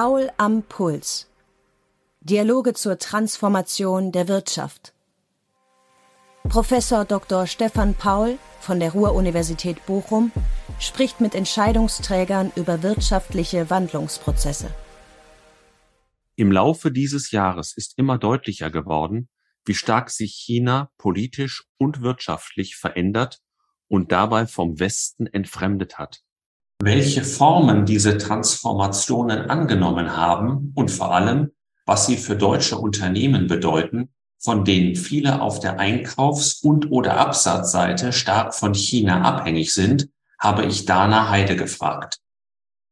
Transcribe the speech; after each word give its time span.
Paul 0.00 0.30
am 0.36 0.62
Puls. 0.62 1.26
Dialoge 2.20 2.72
zur 2.72 3.00
Transformation 3.00 4.12
der 4.12 4.28
Wirtschaft. 4.28 4.94
Professor 6.44 7.04
Dr. 7.04 7.48
Stefan 7.48 7.94
Paul 7.94 8.38
von 8.60 8.78
der 8.78 8.92
Ruhr-Universität 8.92 9.84
Bochum 9.86 10.30
spricht 10.78 11.20
mit 11.20 11.34
Entscheidungsträgern 11.34 12.52
über 12.54 12.84
wirtschaftliche 12.84 13.70
Wandlungsprozesse. 13.70 14.72
Im 16.36 16.52
Laufe 16.52 16.92
dieses 16.92 17.32
Jahres 17.32 17.76
ist 17.76 17.98
immer 17.98 18.18
deutlicher 18.18 18.70
geworden, 18.70 19.28
wie 19.64 19.74
stark 19.74 20.10
sich 20.10 20.32
China 20.32 20.92
politisch 20.96 21.64
und 21.76 22.02
wirtschaftlich 22.02 22.76
verändert 22.76 23.40
und 23.88 24.12
dabei 24.12 24.46
vom 24.46 24.78
Westen 24.78 25.26
entfremdet 25.26 25.98
hat. 25.98 26.22
Welche 26.80 27.24
Formen 27.24 27.86
diese 27.86 28.18
Transformationen 28.18 29.50
angenommen 29.50 30.16
haben 30.16 30.72
und 30.76 30.92
vor 30.92 31.12
allem, 31.12 31.50
was 31.86 32.06
sie 32.06 32.16
für 32.16 32.36
deutsche 32.36 32.78
Unternehmen 32.78 33.48
bedeuten, 33.48 34.10
von 34.38 34.64
denen 34.64 34.94
viele 34.94 35.42
auf 35.42 35.58
der 35.58 35.80
Einkaufs- 35.80 36.62
und 36.62 36.92
oder 36.92 37.16
Absatzseite 37.16 38.12
stark 38.12 38.54
von 38.54 38.74
China 38.74 39.22
abhängig 39.22 39.74
sind, 39.74 40.08
habe 40.38 40.66
ich 40.66 40.84
Dana 40.84 41.28
Heide 41.28 41.56
gefragt. 41.56 42.20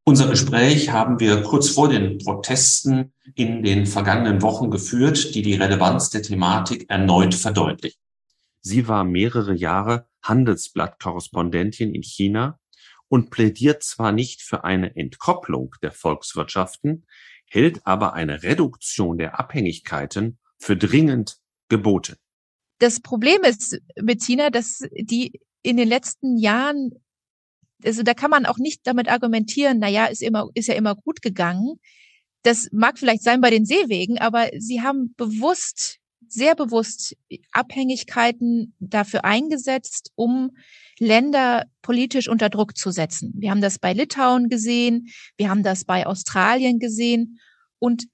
Unser 0.04 0.28
Gespräch 0.28 0.90
haben 0.90 1.20
wir 1.20 1.42
kurz 1.42 1.68
vor 1.68 1.88
den 1.88 2.18
Protesten 2.18 3.12
in 3.36 3.62
den 3.62 3.86
vergangenen 3.86 4.42
Wochen 4.42 4.70
geführt, 4.72 5.34
die 5.36 5.42
die 5.42 5.54
Relevanz 5.54 6.10
der 6.10 6.22
Thematik 6.22 6.90
erneut 6.90 7.36
verdeutlichen. 7.36 8.00
Sie 8.60 8.88
war 8.88 9.04
mehrere 9.04 9.54
Jahre 9.54 10.06
Handelsblatt-Korrespondentin 10.22 11.94
in 11.94 12.02
China 12.02 12.58
und 13.08 13.30
plädiert 13.30 13.82
zwar 13.82 14.12
nicht 14.12 14.42
für 14.42 14.64
eine 14.64 14.94
Entkopplung 14.96 15.74
der 15.82 15.92
Volkswirtschaften, 15.92 17.06
hält 17.48 17.86
aber 17.86 18.14
eine 18.14 18.42
Reduktion 18.42 19.18
der 19.18 19.38
Abhängigkeiten 19.38 20.38
für 20.58 20.76
dringend 20.76 21.38
geboten. 21.68 22.16
Das 22.78 23.00
Problem 23.00 23.42
ist 23.42 23.80
mit 24.00 24.22
China, 24.22 24.50
dass 24.50 24.82
die 24.92 25.40
in 25.62 25.76
den 25.76 25.88
letzten 25.88 26.36
Jahren, 26.36 26.90
also 27.84 28.02
da 28.02 28.14
kann 28.14 28.30
man 28.30 28.46
auch 28.46 28.58
nicht 28.58 28.80
damit 28.84 29.08
argumentieren, 29.08 29.78
na 29.80 29.88
ja, 29.88 30.06
ist 30.06 30.22
immer, 30.22 30.48
ist 30.54 30.68
ja 30.68 30.74
immer 30.74 30.94
gut 30.94 31.22
gegangen. 31.22 31.80
Das 32.42 32.68
mag 32.72 32.98
vielleicht 32.98 33.22
sein 33.22 33.40
bei 33.40 33.50
den 33.50 33.64
Seewegen, 33.64 34.18
aber 34.18 34.50
sie 34.58 34.82
haben 34.82 35.14
bewusst, 35.16 35.98
sehr 36.28 36.54
bewusst 36.54 37.16
Abhängigkeiten 37.52 38.74
dafür 38.78 39.24
eingesetzt, 39.24 40.12
um 40.14 40.56
Länder 40.98 41.66
politisch 41.82 42.28
unter 42.28 42.48
Druck 42.48 42.76
zu 42.76 42.90
setzen. 42.90 43.32
Wir 43.36 43.50
haben 43.50 43.60
das 43.60 43.78
bei 43.78 43.92
Litauen 43.92 44.48
gesehen, 44.48 45.08
wir 45.36 45.50
haben 45.50 45.62
das 45.62 45.84
bei 45.84 46.06
Australien 46.06 46.78
gesehen 46.78 47.38
und 47.78 48.06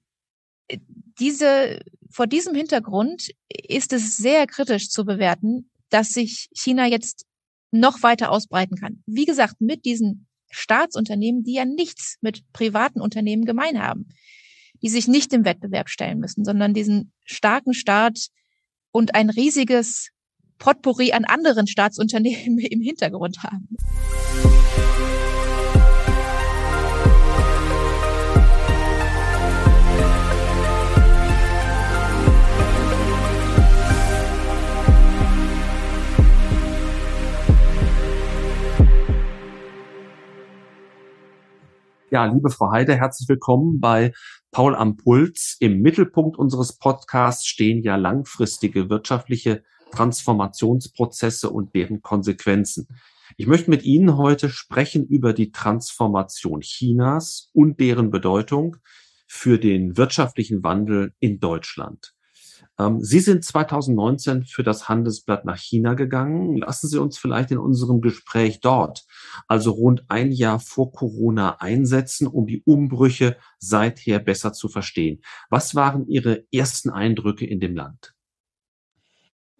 äh, 0.68 0.78
diese, 1.18 1.80
vor 2.10 2.26
diesem 2.26 2.54
Hintergrund 2.54 3.30
ist 3.48 3.92
es 3.92 4.16
sehr 4.16 4.46
kritisch 4.46 4.90
zu 4.90 5.04
bewerten, 5.04 5.70
dass 5.90 6.10
sich 6.10 6.48
China 6.54 6.86
jetzt 6.86 7.26
noch 7.70 8.02
weiter 8.02 8.30
ausbreiten 8.30 8.76
kann. 8.76 9.02
Wie 9.06 9.24
gesagt, 9.24 9.60
mit 9.60 9.84
diesen 9.84 10.26
Staatsunternehmen, 10.50 11.44
die 11.44 11.54
ja 11.54 11.64
nichts 11.64 12.16
mit 12.20 12.42
privaten 12.52 13.00
Unternehmen 13.00 13.44
gemein 13.44 13.82
haben, 13.82 14.08
die 14.82 14.88
sich 14.88 15.08
nicht 15.08 15.32
im 15.32 15.44
Wettbewerb 15.44 15.88
stellen 15.88 16.18
müssen, 16.18 16.44
sondern 16.44 16.74
diesen 16.74 17.12
starken 17.24 17.72
Staat 17.72 18.28
und 18.90 19.14
ein 19.14 19.30
riesiges 19.30 20.10
Potpourri 20.58 21.12
an 21.12 21.24
anderen 21.24 21.66
Staatsunternehmen 21.66 22.58
im 22.70 22.80
Hintergrund 22.80 23.42
haben. 23.42 23.68
Ja, 42.12 42.26
liebe 42.26 42.50
Frau 42.50 42.70
Heide, 42.70 42.94
herzlich 42.94 43.26
willkommen 43.26 43.80
bei 43.80 44.12
Paul 44.50 44.74
am 44.74 44.98
Puls. 44.98 45.56
Im 45.60 45.80
Mittelpunkt 45.80 46.36
unseres 46.36 46.76
Podcasts 46.76 47.46
stehen 47.46 47.82
ja 47.82 47.96
langfristige 47.96 48.90
wirtschaftliche 48.90 49.62
Transformationsprozesse 49.92 51.50
und 51.50 51.74
deren 51.74 52.02
Konsequenzen. 52.02 52.88
Ich 53.36 53.46
möchte 53.46 53.70
mit 53.70 53.84
Ihnen 53.84 54.16
heute 54.16 54.50
sprechen 54.50 55.06
über 55.06 55.32
die 55.32 55.52
Transformation 55.52 56.60
Chinas 56.60 57.50
und 57.52 57.80
deren 57.80 58.10
Bedeutung 58.10 58.76
für 59.26 59.58
den 59.58 59.96
wirtschaftlichen 59.96 60.62
Wandel 60.62 61.14
in 61.20 61.38
Deutschland. 61.40 62.14
Ähm, 62.78 63.00
Sie 63.00 63.20
sind 63.20 63.44
2019 63.44 64.44
für 64.44 64.62
das 64.62 64.88
Handelsblatt 64.88 65.44
nach 65.44 65.58
China 65.58 65.94
gegangen. 65.94 66.56
Lassen 66.56 66.88
Sie 66.88 66.98
uns 66.98 67.18
vielleicht 67.18 67.50
in 67.50 67.58
unserem 67.58 68.00
Gespräch 68.00 68.60
dort, 68.60 69.04
also 69.48 69.72
rund 69.72 70.04
ein 70.08 70.32
Jahr 70.32 70.60
vor 70.60 70.92
Corona, 70.92 71.60
einsetzen, 71.60 72.26
um 72.26 72.46
die 72.46 72.62
Umbrüche 72.64 73.36
seither 73.58 74.18
besser 74.18 74.52
zu 74.52 74.68
verstehen. 74.68 75.22
Was 75.50 75.74
waren 75.74 76.06
Ihre 76.06 76.44
ersten 76.52 76.90
Eindrücke 76.90 77.46
in 77.46 77.60
dem 77.60 77.74
Land? 77.74 78.11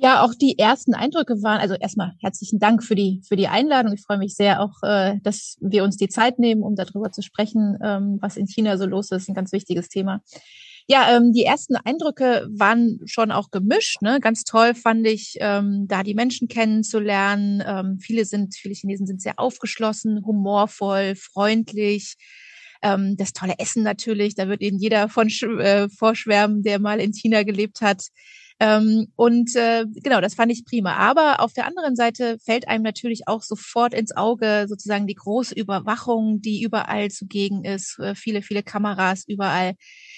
Ja, 0.02 0.24
auch 0.24 0.34
die 0.34 0.58
ersten 0.58 0.94
Eindrücke 0.94 1.44
waren, 1.44 1.60
also 1.60 1.74
erstmal 1.74 2.14
herzlichen 2.20 2.58
Dank 2.58 2.82
für 2.82 2.96
die, 2.96 3.22
für 3.24 3.36
die 3.36 3.46
Einladung. 3.46 3.92
Ich 3.92 4.02
freue 4.02 4.18
mich 4.18 4.34
sehr 4.34 4.60
auch, 4.60 4.82
äh, 4.82 5.20
dass 5.22 5.56
wir 5.60 5.84
uns 5.84 5.96
die 5.96 6.08
Zeit 6.08 6.40
nehmen, 6.40 6.64
um 6.64 6.74
darüber 6.74 7.12
zu 7.12 7.22
sprechen, 7.22 7.78
ähm, 7.80 8.18
was 8.20 8.36
in 8.36 8.48
China 8.48 8.76
so 8.78 8.84
los 8.84 9.12
ist. 9.12 9.28
Ein 9.28 9.36
ganz 9.36 9.52
wichtiges 9.52 9.88
Thema. 9.88 10.20
Ja, 10.88 11.16
ähm, 11.16 11.32
die 11.32 11.44
ersten 11.44 11.76
Eindrücke 11.76 12.48
waren 12.50 12.98
schon 13.04 13.30
auch 13.30 13.52
gemischt. 13.52 14.02
Ne? 14.02 14.18
Ganz 14.20 14.42
toll 14.42 14.74
fand 14.74 15.06
ich, 15.06 15.36
ähm, 15.38 15.86
da 15.86 16.02
die 16.02 16.14
Menschen 16.14 16.48
kennenzulernen. 16.48 17.62
Ähm, 17.64 17.98
viele 18.00 18.24
sind, 18.24 18.56
viele 18.56 18.74
Chinesen 18.74 19.06
sind 19.06 19.22
sehr 19.22 19.38
aufgeschlossen, 19.38 20.24
humorvoll, 20.26 21.14
freundlich. 21.14 22.16
Ähm, 22.82 23.16
das 23.16 23.32
tolle 23.32 23.54
Essen 23.58 23.84
natürlich, 23.84 24.34
da 24.34 24.48
wird 24.48 24.62
Ihnen 24.62 24.80
jeder 24.80 25.08
von 25.08 25.28
äh, 25.28 25.88
vorschwärmen, 25.88 26.64
der 26.64 26.80
mal 26.80 26.98
in 26.98 27.12
China 27.12 27.44
gelebt 27.44 27.80
hat. 27.82 28.08
Ähm, 28.62 29.08
und 29.16 29.56
äh, 29.56 29.86
genau, 30.04 30.20
das 30.20 30.34
fand 30.36 30.52
ich 30.52 30.64
prima. 30.64 30.94
Aber 30.94 31.40
auf 31.40 31.52
der 31.52 31.66
anderen 31.66 31.96
Seite 31.96 32.38
fällt 32.38 32.68
einem 32.68 32.84
natürlich 32.84 33.26
auch 33.26 33.42
sofort 33.42 33.92
ins 33.92 34.16
Auge 34.16 34.66
sozusagen 34.68 35.08
die 35.08 35.16
große 35.16 35.56
Überwachung, 35.56 36.40
die 36.40 36.62
überall 36.62 37.10
zugegen 37.10 37.64
ist. 37.64 37.98
Äh, 37.98 38.14
viele, 38.14 38.40
viele 38.40 38.62
Kameras 38.62 39.24
überall. 39.26 39.74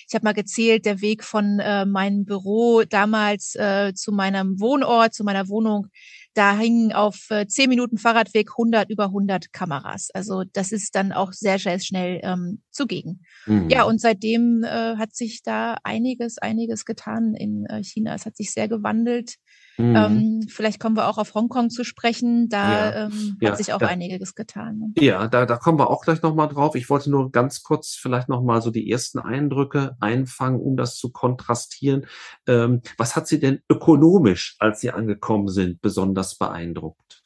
Ich 0.07 0.15
habe 0.15 0.25
mal 0.25 0.35
gezählt, 0.35 0.85
der 0.85 1.01
Weg 1.01 1.25
von 1.25 1.59
äh, 1.59 1.87
meinem 1.87 2.27
Büro 2.27 2.83
damals 2.83 3.55
äh, 3.55 3.95
zu 3.95 4.13
meinem 4.13 4.61
Wohnort, 4.61 5.15
zu 5.15 5.25
meiner 5.25 5.49
Wohnung, 5.49 5.87
da 6.35 6.57
hingen 6.57 6.93
auf 6.93 7.31
äh, 7.31 7.47
zehn 7.47 7.69
Minuten 7.69 7.97
Fahrradweg 7.97 8.51
100 8.51 8.91
über 8.91 9.05
100 9.05 9.53
Kameras. 9.53 10.11
Also 10.13 10.43
das 10.53 10.73
ist 10.73 10.95
dann 10.95 11.13
auch 11.13 11.33
sehr, 11.33 11.59
sehr 11.59 11.79
schnell 11.79 12.21
ähm, 12.23 12.61
zugegen. 12.71 13.23
Mhm. 13.47 13.71
Ja, 13.71 13.85
und 13.85 14.01
seitdem 14.01 14.65
äh, 14.65 14.97
hat 14.97 15.15
sich 15.15 15.43
da 15.43 15.77
einiges, 15.85 16.39
einiges 16.39 16.85
getan 16.85 17.35
in 17.35 17.67
äh, 17.67 17.83
China. 17.83 18.15
Es 18.15 18.27
hat 18.27 18.37
sich 18.37 18.53
sehr 18.53 18.69
gewandelt. 18.69 19.37
Mhm. 19.77 19.97
Ähm, 19.97 20.47
vielleicht 20.49 20.79
kommen 20.79 20.97
wir 20.97 21.09
auch 21.09 21.19
auf 21.19 21.35
Hongkong 21.35 21.71
zu 21.71 21.85
sprechen. 21.85 22.49
Da 22.49 22.73
ja, 22.73 23.07
ähm, 23.07 23.37
ja, 23.41 23.51
hat 23.51 23.59
sich 23.59 23.73
auch 23.73 23.79
da, 23.79 23.87
einiges 23.87 24.35
getan. 24.35 24.79
Ne? 24.79 24.93
Ja, 24.99 25.27
da, 25.27 25.47
da 25.47 25.57
kommen 25.57 25.79
wir 25.79 25.91
auch 25.91 26.03
gleich 26.03 26.23
nochmal 26.23 26.49
drauf. 26.49 26.75
Ich 26.77 26.89
wollte 26.91 27.11
nur 27.11 27.33
ganz 27.33 27.63
kurz 27.63 27.95
vielleicht 27.95 28.29
nochmal 28.29 28.63
so 28.63 28.71
die 28.71 28.91
ersten 28.91 29.19
Eindrücke 29.19 29.97
einfangen, 30.01 30.61
um 30.61 30.77
das 30.77 30.97
zu 30.97 31.11
kontrastieren. 31.11 32.07
Ähm, 32.47 32.83
was 32.99 33.17
hat 33.17 33.27
Sie 33.27 33.41
denn 33.41 33.61
ökonomisch, 33.69 34.57
als 34.61 34.81
Sie 34.81 34.91
angekommen 34.91 35.49
sind, 35.49 35.81
besonders 35.81 36.37
beeindruckt? 36.37 37.25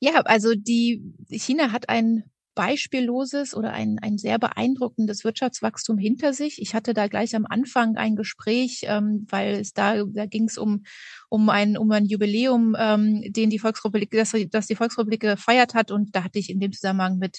Ja, 0.00 0.20
also 0.20 0.54
die 0.54 1.12
China 1.28 1.72
hat 1.72 1.88
ein 1.88 2.24
beispielloses 2.58 3.54
oder 3.54 3.72
ein, 3.72 4.00
ein 4.00 4.18
sehr 4.18 4.36
beeindruckendes 4.36 5.22
Wirtschaftswachstum 5.22 5.96
hinter 5.96 6.32
sich. 6.32 6.60
Ich 6.60 6.74
hatte 6.74 6.92
da 6.92 7.06
gleich 7.06 7.36
am 7.36 7.46
Anfang 7.46 7.96
ein 7.96 8.16
Gespräch, 8.16 8.80
ähm, 8.82 9.28
weil 9.30 9.60
es 9.60 9.74
da, 9.74 10.02
da 10.02 10.26
ging 10.26 10.48
es 10.48 10.58
um, 10.58 10.82
um, 11.28 11.50
ein, 11.50 11.78
um 11.78 11.88
ein 11.92 12.04
Jubiläum, 12.04 12.74
ähm, 12.76 13.22
den 13.28 13.48
die 13.48 13.60
Volksrepublik, 13.60 14.10
das, 14.10 14.34
das 14.50 14.66
die 14.66 14.74
Volksrepublik 14.74 15.20
gefeiert 15.20 15.74
hat. 15.74 15.92
Und 15.92 16.16
da 16.16 16.24
hatte 16.24 16.40
ich 16.40 16.50
in 16.50 16.58
dem 16.58 16.72
Zusammenhang 16.72 17.18
mit 17.18 17.38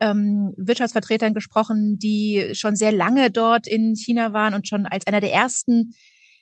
ähm, 0.00 0.52
Wirtschaftsvertretern 0.56 1.32
gesprochen, 1.32 1.96
die 2.00 2.50
schon 2.54 2.74
sehr 2.74 2.90
lange 2.90 3.30
dort 3.30 3.68
in 3.68 3.94
China 3.94 4.32
waren 4.32 4.52
und 4.52 4.66
schon 4.66 4.84
als 4.86 5.06
einer 5.06 5.20
der 5.20 5.32
ersten 5.32 5.94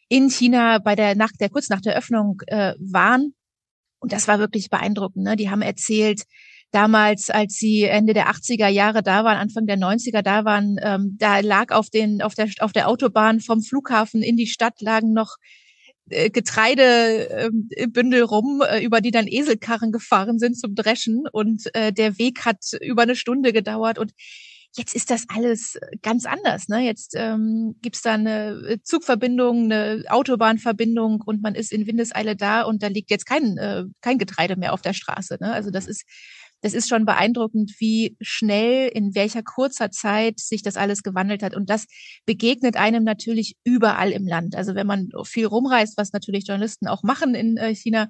in 0.09 0.31
China 0.31 0.79
bei 0.79 0.95
der 0.95 1.15
Nacht, 1.15 1.35
der 1.41 1.51
kurz 1.51 1.69
nach 1.69 1.83
der 1.83 1.95
Öffnung 1.95 2.41
äh, 2.47 2.73
waren. 2.79 3.35
Und 3.99 4.13
das 4.13 4.29
war 4.29 4.39
wirklich 4.39 4.71
beeindruckend. 4.71 5.25
Ne? 5.25 5.37
Die 5.37 5.51
haben 5.51 5.61
erzählt, 5.61 6.23
damals, 6.75 7.31
als 7.31 7.55
sie 7.55 7.85
Ende 7.85 8.15
der 8.15 8.29
80er 8.29 8.69
Jahre 8.69 9.03
da 9.03 9.25
waren, 9.25 9.39
Anfang 9.39 9.67
der 9.67 9.79
90er 9.79 10.23
da 10.23 10.45
waren, 10.45 10.77
ähm, 10.83 11.17
da 11.19 11.39
lag 11.41 11.71
auf 11.71 11.89
den 11.89 12.21
auf 12.21 12.35
der 12.35 12.49
auf 12.61 12.73
der 12.73 12.89
Autobahn 12.89 13.41
vom 13.41 13.63
Flughafen 13.63 14.23
in 14.23 14.37
die 14.37 14.49
Stadt 14.49 14.81
lagen 14.81 15.13
noch 15.13 15.37
äh, 16.11 16.31
Getreidebündel 16.31 18.21
ähm, 18.21 18.27
rum, 18.27 18.63
äh, 18.69 18.83
über 18.83 19.01
die 19.01 19.13
dann 19.13 19.29
Eselkarren 19.29 19.93
gefahren 19.93 20.39
sind 20.39 20.59
zum 20.59 20.75
Dreschen 20.75 21.25
und 21.33 21.75
äh, 21.75 21.93
der 21.93 22.19
Weg 22.19 22.45
hat 22.45 22.59
über 22.81 23.03
eine 23.03 23.17
Stunde 23.17 23.53
gedauert 23.53 23.99
und 23.99 24.13
Jetzt 24.77 24.97
ist 24.97 25.09
das 25.13 25.27
alles 25.29 25.79
ganz 26.03 26.27
anders. 26.27 26.67
Ne? 26.67 26.81
Jetzt 26.81 27.15
ähm, 27.15 27.77
gibt 27.81 27.95
es 27.95 28.03
da 28.03 28.15
eine 28.15 28.81
Zugverbindung, 28.83 29.71
eine 29.71 30.03
Autobahnverbindung 30.09 31.23
und 31.25 31.43
man 31.43 31.55
ist 31.55 31.73
in 31.73 31.87
Windeseile 31.87 32.35
da 32.35 32.63
und 32.63 32.83
da 32.83 32.89
liegt 32.89 33.13
jetzt 33.13 33.25
kein, 33.25 33.57
äh, 33.57 33.85
kein 34.01 34.19
Getreide 34.19 34.57
mehr 34.57 34.73
auf 34.73 34.83
der 34.83 34.93
Straße. 34.93 35.39
Ne? 35.41 35.53
Also 35.53 35.71
das 35.71 35.87
ist 35.87 36.03
das 36.65 36.73
ist 36.73 36.89
schon 36.89 37.05
beeindruckend, 37.05 37.75
wie 37.79 38.17
schnell, 38.23 38.89
in 38.89 39.15
welcher 39.15 39.43
kurzer 39.43 39.91
Zeit 39.91 40.41
sich 40.41 40.63
das 40.63 40.79
alles 40.79 41.03
gewandelt 41.03 41.43
hat. 41.43 41.55
Und 41.55 41.69
das 41.69 41.85
begegnet 42.25 42.79
einem 42.79 43.05
natürlich 43.05 43.59
überall 43.65 44.11
im 44.13 44.27
Land. 44.27 44.57
Also 44.57 44.75
wenn 44.75 44.87
man 44.87 45.11
viel 45.25 45.45
rumreist, 45.45 45.99
was 45.99 46.15
natürlich 46.15 46.47
Journalisten 46.49 46.89
auch 46.89 47.03
machen 47.03 47.35
in 47.35 47.59
äh, 47.59 47.75
China, 47.75 48.09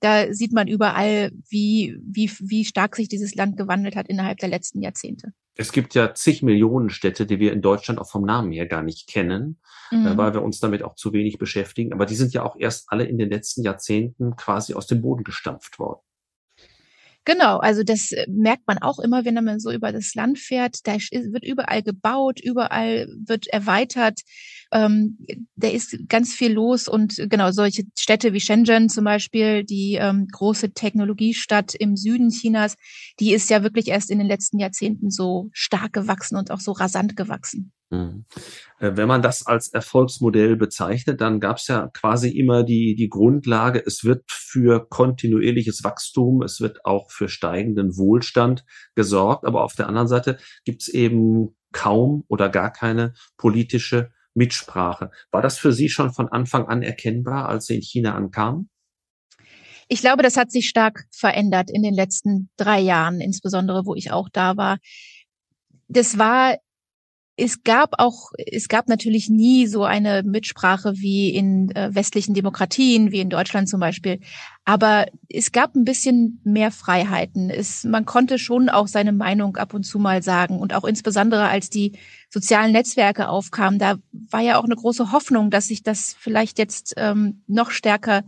da 0.00 0.34
sieht 0.34 0.52
man 0.52 0.66
überall, 0.66 1.30
wie, 1.48 1.96
wie, 2.02 2.28
wie 2.40 2.64
stark 2.64 2.96
sich 2.96 3.06
dieses 3.06 3.36
Land 3.36 3.56
gewandelt 3.56 3.94
hat 3.94 4.08
innerhalb 4.08 4.38
der 4.38 4.48
letzten 4.48 4.82
Jahrzehnte. 4.82 5.32
Es 5.54 5.70
gibt 5.70 5.94
ja 5.94 6.12
zig 6.12 6.42
Millionen 6.42 6.90
Städte, 6.90 7.24
die 7.24 7.38
wir 7.38 7.52
in 7.52 7.62
Deutschland 7.62 8.00
auch 8.00 8.10
vom 8.10 8.24
Namen 8.24 8.50
her 8.50 8.66
gar 8.66 8.82
nicht 8.82 9.08
kennen, 9.08 9.60
äh, 9.92 9.96
mhm. 9.96 10.16
weil 10.16 10.34
wir 10.34 10.42
uns 10.42 10.58
damit 10.58 10.82
auch 10.82 10.96
zu 10.96 11.12
wenig 11.12 11.38
beschäftigen. 11.38 11.92
Aber 11.92 12.04
die 12.04 12.16
sind 12.16 12.32
ja 12.32 12.42
auch 12.42 12.56
erst 12.58 12.86
alle 12.88 13.04
in 13.04 13.16
den 13.16 13.30
letzten 13.30 13.62
Jahrzehnten 13.62 14.34
quasi 14.34 14.74
aus 14.74 14.88
dem 14.88 15.02
Boden 15.02 15.22
gestampft 15.22 15.78
worden. 15.78 16.00
Genau, 17.24 17.58
also 17.58 17.84
das 17.84 18.10
äh, 18.10 18.26
merkt 18.28 18.66
man 18.66 18.78
auch 18.78 18.98
immer, 18.98 19.24
wenn 19.24 19.34
man 19.34 19.60
so 19.60 19.70
über 19.70 19.92
das 19.92 20.14
Land 20.14 20.38
fährt. 20.40 20.78
Da 20.84 20.94
wird 20.94 21.44
überall 21.44 21.82
gebaut, 21.82 22.40
überall 22.42 23.06
wird 23.26 23.46
erweitert. 23.46 24.20
Ähm, 24.72 25.18
da 25.54 25.68
ist 25.68 25.96
ganz 26.08 26.34
viel 26.34 26.52
los 26.52 26.88
und 26.88 27.14
genau 27.30 27.52
solche 27.52 27.84
Städte 27.96 28.32
wie 28.32 28.40
Shenzhen 28.40 28.88
zum 28.88 29.04
Beispiel, 29.04 29.62
die 29.64 29.98
ähm, 30.00 30.26
große 30.32 30.72
Technologiestadt 30.72 31.74
im 31.74 31.96
Süden 31.96 32.30
Chinas, 32.30 32.74
die 33.20 33.32
ist 33.32 33.50
ja 33.50 33.62
wirklich 33.62 33.88
erst 33.88 34.10
in 34.10 34.18
den 34.18 34.26
letzten 34.26 34.58
Jahrzehnten 34.58 35.10
so 35.10 35.48
stark 35.52 35.92
gewachsen 35.92 36.36
und 36.36 36.50
auch 36.50 36.60
so 36.60 36.72
rasant 36.72 37.16
gewachsen. 37.16 37.72
Mhm. 37.92 38.24
Äh, 38.78 38.92
wenn 38.94 39.06
man 39.06 39.20
das 39.20 39.46
als 39.46 39.68
Erfolgsmodell 39.68 40.56
bezeichnet, 40.56 41.20
dann 41.20 41.40
gab 41.40 41.58
es 41.58 41.68
ja 41.68 41.88
quasi 41.92 42.30
immer 42.30 42.64
die, 42.64 42.94
die 42.94 43.10
Grundlage, 43.10 43.82
es 43.84 44.02
wird 44.02 44.24
für 44.28 44.88
kontinuierliches 44.88 45.84
Wachstum, 45.84 46.42
es 46.42 46.60
wird 46.60 46.86
auch 46.86 47.10
für 47.10 47.28
steigenden 47.28 47.98
Wohlstand 47.98 48.64
gesorgt, 48.94 49.44
aber 49.44 49.62
auf 49.62 49.74
der 49.74 49.88
anderen 49.88 50.08
Seite 50.08 50.38
gibt 50.64 50.82
es 50.82 50.88
eben 50.88 51.54
kaum 51.72 52.24
oder 52.28 52.48
gar 52.48 52.72
keine 52.72 53.12
politische 53.36 54.10
Mitsprache. 54.32 55.10
War 55.30 55.42
das 55.42 55.58
für 55.58 55.74
Sie 55.74 55.90
schon 55.90 56.14
von 56.14 56.28
Anfang 56.28 56.66
an 56.66 56.82
erkennbar, 56.82 57.50
als 57.50 57.66
Sie 57.66 57.74
in 57.74 57.82
China 57.82 58.14
ankamen? 58.14 58.70
Ich 59.88 60.00
glaube, 60.00 60.22
das 60.22 60.38
hat 60.38 60.50
sich 60.50 60.66
stark 60.66 61.04
verändert 61.10 61.70
in 61.70 61.82
den 61.82 61.92
letzten 61.92 62.48
drei 62.56 62.80
Jahren, 62.80 63.20
insbesondere 63.20 63.84
wo 63.84 63.94
ich 63.94 64.10
auch 64.10 64.30
da 64.32 64.56
war. 64.56 64.78
Das 65.88 66.16
war 66.16 66.56
es 67.36 67.64
gab 67.64 67.94
auch, 67.98 68.30
es 68.36 68.68
gab 68.68 68.88
natürlich 68.88 69.30
nie 69.30 69.66
so 69.66 69.84
eine 69.84 70.22
Mitsprache 70.22 70.92
wie 70.96 71.30
in 71.30 71.74
äh, 71.74 71.94
westlichen 71.94 72.34
Demokratien, 72.34 73.10
wie 73.10 73.20
in 73.20 73.30
Deutschland 73.30 73.70
zum 73.70 73.80
Beispiel. 73.80 74.20
Aber 74.66 75.06
es 75.30 75.50
gab 75.50 75.74
ein 75.74 75.84
bisschen 75.84 76.40
mehr 76.44 76.70
Freiheiten. 76.70 77.48
Es, 77.48 77.84
man 77.84 78.04
konnte 78.04 78.38
schon 78.38 78.68
auch 78.68 78.86
seine 78.86 79.12
Meinung 79.12 79.56
ab 79.56 79.72
und 79.72 79.84
zu 79.84 79.98
mal 79.98 80.22
sagen. 80.22 80.60
Und 80.60 80.74
auch 80.74 80.84
insbesondere 80.84 81.48
als 81.48 81.70
die 81.70 81.92
sozialen 82.28 82.72
Netzwerke 82.72 83.28
aufkamen, 83.28 83.78
da 83.78 83.96
war 84.12 84.40
ja 84.40 84.58
auch 84.58 84.64
eine 84.64 84.76
große 84.76 85.10
Hoffnung, 85.10 85.50
dass 85.50 85.68
sich 85.68 85.82
das 85.82 86.14
vielleicht 86.18 86.58
jetzt 86.58 86.94
ähm, 86.98 87.42
noch 87.46 87.70
stärker 87.70 88.24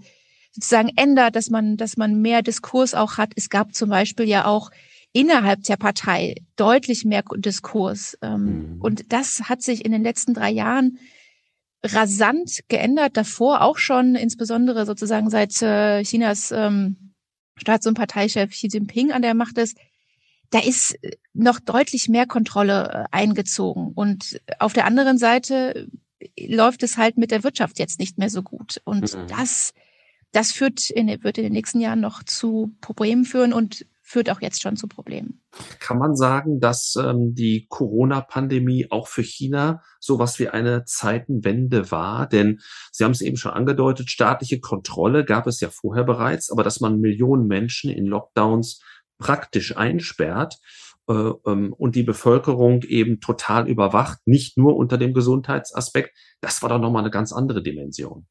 sozusagen 0.51 0.91
ändert, 0.97 1.37
dass 1.37 1.51
man, 1.51 1.77
dass 1.77 1.99
man 1.99 2.23
mehr 2.23 2.41
Diskurs 2.41 2.95
auch 2.95 3.19
hat. 3.19 3.33
Es 3.37 3.51
gab 3.51 3.75
zum 3.75 3.91
Beispiel 3.91 4.27
ja 4.27 4.47
auch 4.47 4.71
innerhalb 5.15 5.63
der 5.63 5.77
Partei 5.77 6.35
deutlich 6.57 7.05
mehr 7.05 7.23
Diskurs. 7.37 8.19
Ähm, 8.21 8.75
mhm. 8.75 8.81
Und 8.83 9.13
das 9.13 9.49
hat 9.49 9.63
sich 9.63 9.85
in 9.85 9.93
den 9.93 10.03
letzten 10.03 10.35
drei 10.35 10.51
Jahren 10.51 10.99
rasant 11.83 12.61
geändert. 12.69 13.17
Davor 13.17 13.63
auch 13.63 13.79
schon, 13.79 14.17
insbesondere 14.17 14.85
sozusagen 14.85 15.31
seit 15.31 15.63
äh, 15.63 16.03
Chinas 16.03 16.51
ähm, 16.51 17.15
Staats- 17.57 17.87
und 17.87 17.95
Parteichef 17.95 18.51
Xi 18.51 18.67
Jinping 18.67 19.13
an 19.13 19.23
der 19.23 19.35
Macht 19.35 19.57
ist. 19.57 19.79
Da 20.51 20.59
ist 20.59 20.99
noch 21.33 21.61
deutlich 21.61 22.09
mehr 22.09 22.27
Kontrolle 22.27 22.91
äh, 23.13 23.17
eingezogen. 23.17 23.93
Und 23.95 24.41
auf 24.59 24.73
der 24.73 24.85
anderen 24.85 25.17
Seite 25.17 25.89
läuft 26.39 26.83
es 26.83 26.97
halt 26.97 27.19
mit 27.19 27.31
der 27.31 27.45
Wirtschaft 27.45 27.79
jetzt 27.79 28.01
nicht 28.01 28.19
mehr 28.19 28.31
so 28.31 28.43
gut. 28.43 28.81
Und 28.85 29.15
mhm. 29.15 29.29
das, 29.29 29.75
das 30.33 30.51
führt 30.51 30.91
in, 30.91 31.07
wird 31.23 31.39
in 31.39 31.45
den 31.45 31.53
nächsten 31.53 31.81
Jahren 31.81 32.01
noch 32.01 32.25
zu 32.25 32.75
Problemen 32.81 33.25
führen. 33.25 33.53
Und 33.53 33.87
führt 34.15 34.31
auch 34.31 34.41
jetzt 34.41 34.63
schon 34.63 34.77
zu 34.77 34.87
Problemen. 34.87 35.43
Kann 35.81 35.99
man 35.99 36.15
sagen, 36.15 36.61
dass 36.61 36.95
ähm, 36.97 37.35
die 37.35 37.67
Corona-Pandemie 37.69 38.87
auch 38.91 39.09
für 39.09 39.25
China 39.25 39.83
sowas 39.99 40.39
wie 40.39 40.49
eine 40.49 40.85
Zeitenwende 40.85 41.91
war? 41.91 42.29
Denn 42.29 42.61
Sie 42.93 43.03
haben 43.03 43.11
es 43.11 43.21
eben 43.23 43.37
schon 43.37 43.51
angedeutet, 43.51 44.11
staatliche 44.11 44.61
Kontrolle 44.61 45.25
gab 45.25 45.49
es 45.49 45.59
ja 45.59 45.69
vorher 45.69 46.05
bereits, 46.05 46.53
aber 46.53 46.63
dass 46.63 46.79
man 46.79 47.01
Millionen 47.01 47.49
Menschen 47.49 47.91
in 47.91 48.07
Lockdowns 48.07 48.81
praktisch 49.19 49.77
einsperrt, 49.77 50.61
äh, 51.09 51.13
ähm, 51.13 51.73
und 51.77 51.97
die 51.97 52.05
Bevölkerung 52.05 52.83
eben 52.83 53.19
total 53.21 53.69
überwacht, 53.69 54.21
nicht 54.27 54.57
nur 54.57 54.77
unter 54.77 54.97
dem 54.97 55.13
Gesundheitsaspekt, 55.13 56.17
das 56.41 56.63
war 56.63 56.69
doch 56.69 56.79
nochmal 56.79 57.03
eine 57.03 57.11
ganz 57.11 57.33
andere 57.33 57.65
Dimension. 57.65 58.29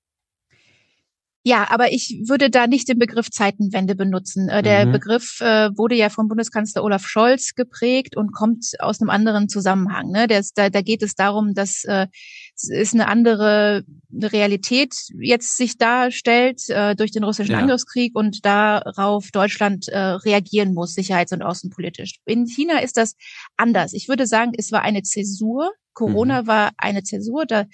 Ja, 1.45 1.69
aber 1.71 1.91
ich 1.91 2.21
würde 2.25 2.49
da 2.49 2.67
nicht 2.67 2.87
den 2.87 2.97
Begriff 2.97 3.29
Zeitenwende 3.29 3.95
benutzen. 3.95 4.47
Äh, 4.47 4.63
der 4.63 4.85
mhm. 4.85 4.93
Begriff 4.93 5.41
äh, 5.41 5.69
wurde 5.75 5.95
ja 5.95 6.07
vom 6.07 6.29
Bundeskanzler 6.29 6.83
Olaf 6.83 7.05
Scholz 7.05 7.53
geprägt 7.53 8.15
und 8.15 8.31
kommt 8.31 8.65
aus 8.79 9.01
einem 9.01 9.09
anderen 9.09 9.49
Zusammenhang. 9.49 10.09
Ne? 10.09 10.27
Das, 10.27 10.53
da, 10.53 10.69
da 10.69 10.81
geht 10.81 11.03
es 11.03 11.15
darum, 11.15 11.53
dass 11.53 11.83
äh, 11.83 12.07
es 12.55 12.93
eine 12.93 13.09
andere 13.09 13.83
Realität 14.13 14.95
jetzt 15.19 15.57
sich 15.57 15.77
darstellt 15.77 16.69
äh, 16.69 16.95
durch 16.95 17.11
den 17.11 17.25
russischen 17.25 17.51
ja. 17.51 17.59
Angriffskrieg 17.59 18.15
und 18.15 18.45
darauf 18.45 19.29
Deutschland 19.31 19.89
äh, 19.89 19.99
reagieren 19.99 20.73
muss, 20.73 20.93
sicherheits- 20.93 21.33
und 21.33 21.41
außenpolitisch. 21.41 22.19
In 22.25 22.45
China 22.45 22.79
ist 22.79 22.95
das 22.95 23.15
anders. 23.57 23.91
Ich 23.91 24.07
würde 24.07 24.27
sagen, 24.27 24.53
es 24.57 24.71
war 24.71 24.81
eine 24.81 25.03
Zäsur. 25.03 25.71
Corona 25.93 26.43
mhm. 26.43 26.47
war 26.47 26.71
eine 26.77 27.03
Zäsur. 27.03 27.45
Da 27.45 27.65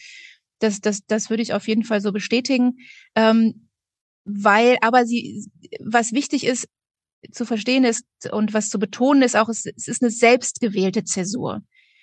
das, 0.60 0.82
das, 0.82 1.06
das 1.06 1.30
würde 1.30 1.44
ich 1.44 1.54
auf 1.54 1.68
jeden 1.68 1.84
Fall 1.84 2.02
so 2.02 2.12
bestätigen. 2.12 2.78
Ähm, 3.16 3.68
weil, 4.26 4.78
aber 4.82 5.06
sie, 5.06 5.48
was 5.80 6.12
wichtig 6.12 6.46
ist 6.46 6.68
zu 7.32 7.46
verstehen 7.46 7.84
ist 7.84 8.06
und 8.32 8.54
was 8.54 8.70
zu 8.70 8.80
betonen 8.80 9.24
ist 9.24 9.36
auch, 9.36 9.50
es, 9.50 9.66
es 9.66 9.88
ist 9.88 10.02
eine 10.02 10.12
selbstgewählte 10.12 11.04
Zäsur. 11.04 11.62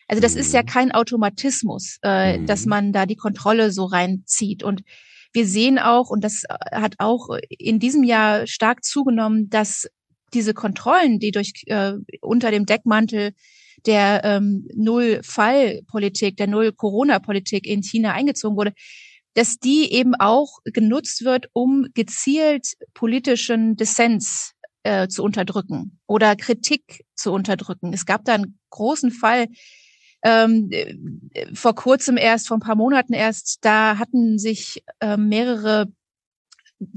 Also 0.09 0.21
das 0.21 0.35
mhm. 0.35 0.41
ist 0.41 0.53
ja 0.53 0.63
mhm. 0.63 0.67
kein 0.67 0.93
Automatismus, 0.93 1.99
äh, 2.03 2.39
mhm. 2.39 2.47
dass 2.47 2.67
man 2.67 2.93
da 2.93 3.07
die 3.07 3.17
Kontrolle 3.17 3.73
so 3.73 3.85
reinzieht. 3.85 4.63
Und 4.63 4.83
wir 5.33 5.47
sehen 5.47 5.79
auch, 5.79 6.11
und 6.11 6.23
das 6.23 6.45
hat 6.73 6.95
auch 6.99 7.29
in 7.49 7.79
diesem 7.79 8.03
Jahr 8.05 8.47
stark 8.47 8.85
zugenommen, 8.85 9.49
dass 9.49 9.89
diese 10.35 10.55
Kontrollen, 10.55 11.19
die 11.19 11.31
durch 11.31 11.53
äh, 11.67 11.95
unter 12.21 12.51
dem 12.51 12.67
Deckmantel 12.67 13.33
der 13.85 14.23
ähm, 14.25 14.67
Null-Fall-Politik, 14.75 16.37
der 16.37 16.47
Null-Corona-Politik 16.47 17.67
in 17.67 17.83
China 17.83 18.13
eingezogen 18.13 18.57
wurde, 18.57 18.73
dass 19.35 19.59
die 19.59 19.93
eben 19.93 20.15
auch 20.15 20.59
genutzt 20.65 21.25
wird, 21.25 21.49
um 21.53 21.87
gezielt 21.95 22.75
politischen 22.95 23.77
Dissens 23.77 24.53
äh, 24.83 25.09
zu 25.09 25.23
unterdrücken 25.23 25.99
oder 26.07 26.37
Kritik 26.37 27.05
zu 27.15 27.33
unterdrücken. 27.33 27.93
Es 27.93 28.07
gab 28.07 28.25
da 28.25 28.35
einen 28.35 28.59
großen 28.71 29.11
Fall, 29.11 29.49
ähm, 30.25 30.71
vor 31.53 31.75
kurzem 31.75 32.17
erst, 32.17 32.49
vor 32.49 32.57
ein 32.57 32.61
paar 32.61 32.77
Monaten 32.77 33.13
erst, 33.13 33.59
da 33.65 33.99
hatten 33.99 34.39
sich 34.39 34.83
äh, 35.01 35.17
mehrere 35.17 35.87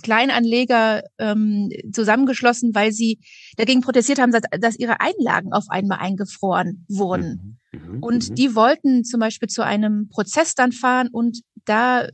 Kleinanleger 0.03 1.03
ähm, 1.17 1.69
zusammengeschlossen, 1.91 2.75
weil 2.75 2.91
sie 2.91 3.19
dagegen 3.57 3.81
protestiert 3.81 4.19
haben, 4.19 4.31
dass, 4.31 4.43
dass 4.59 4.77
ihre 4.77 4.99
Einlagen 4.99 5.53
auf 5.53 5.65
einmal 5.69 5.99
eingefroren 5.99 6.85
wurden. 6.89 7.59
Mhm. 7.71 7.79
Mhm. 7.79 8.03
Und 8.03 8.29
mhm. 8.29 8.35
die 8.35 8.55
wollten 8.55 9.03
zum 9.03 9.19
Beispiel 9.19 9.47
zu 9.47 9.63
einem 9.63 10.09
Prozess 10.09 10.55
dann 10.55 10.71
fahren 10.71 11.09
und 11.11 11.41
da 11.65 12.07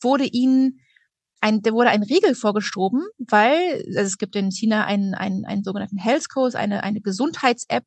wurde 0.00 0.24
ihnen 0.24 0.80
ein, 1.40 1.62
da 1.62 1.72
wurde 1.72 1.90
ein 1.90 2.02
Riegel 2.02 2.34
vorgeschoben, 2.34 3.02
weil 3.18 3.84
also 3.88 4.00
es 4.00 4.18
gibt 4.18 4.36
in 4.36 4.50
China 4.50 4.84
einen, 4.84 5.14
einen, 5.14 5.44
einen 5.44 5.62
sogenannten 5.62 5.98
Health 5.98 6.28
Code, 6.28 6.58
eine, 6.58 6.82
eine 6.82 7.00
Gesundheits-App, 7.00 7.84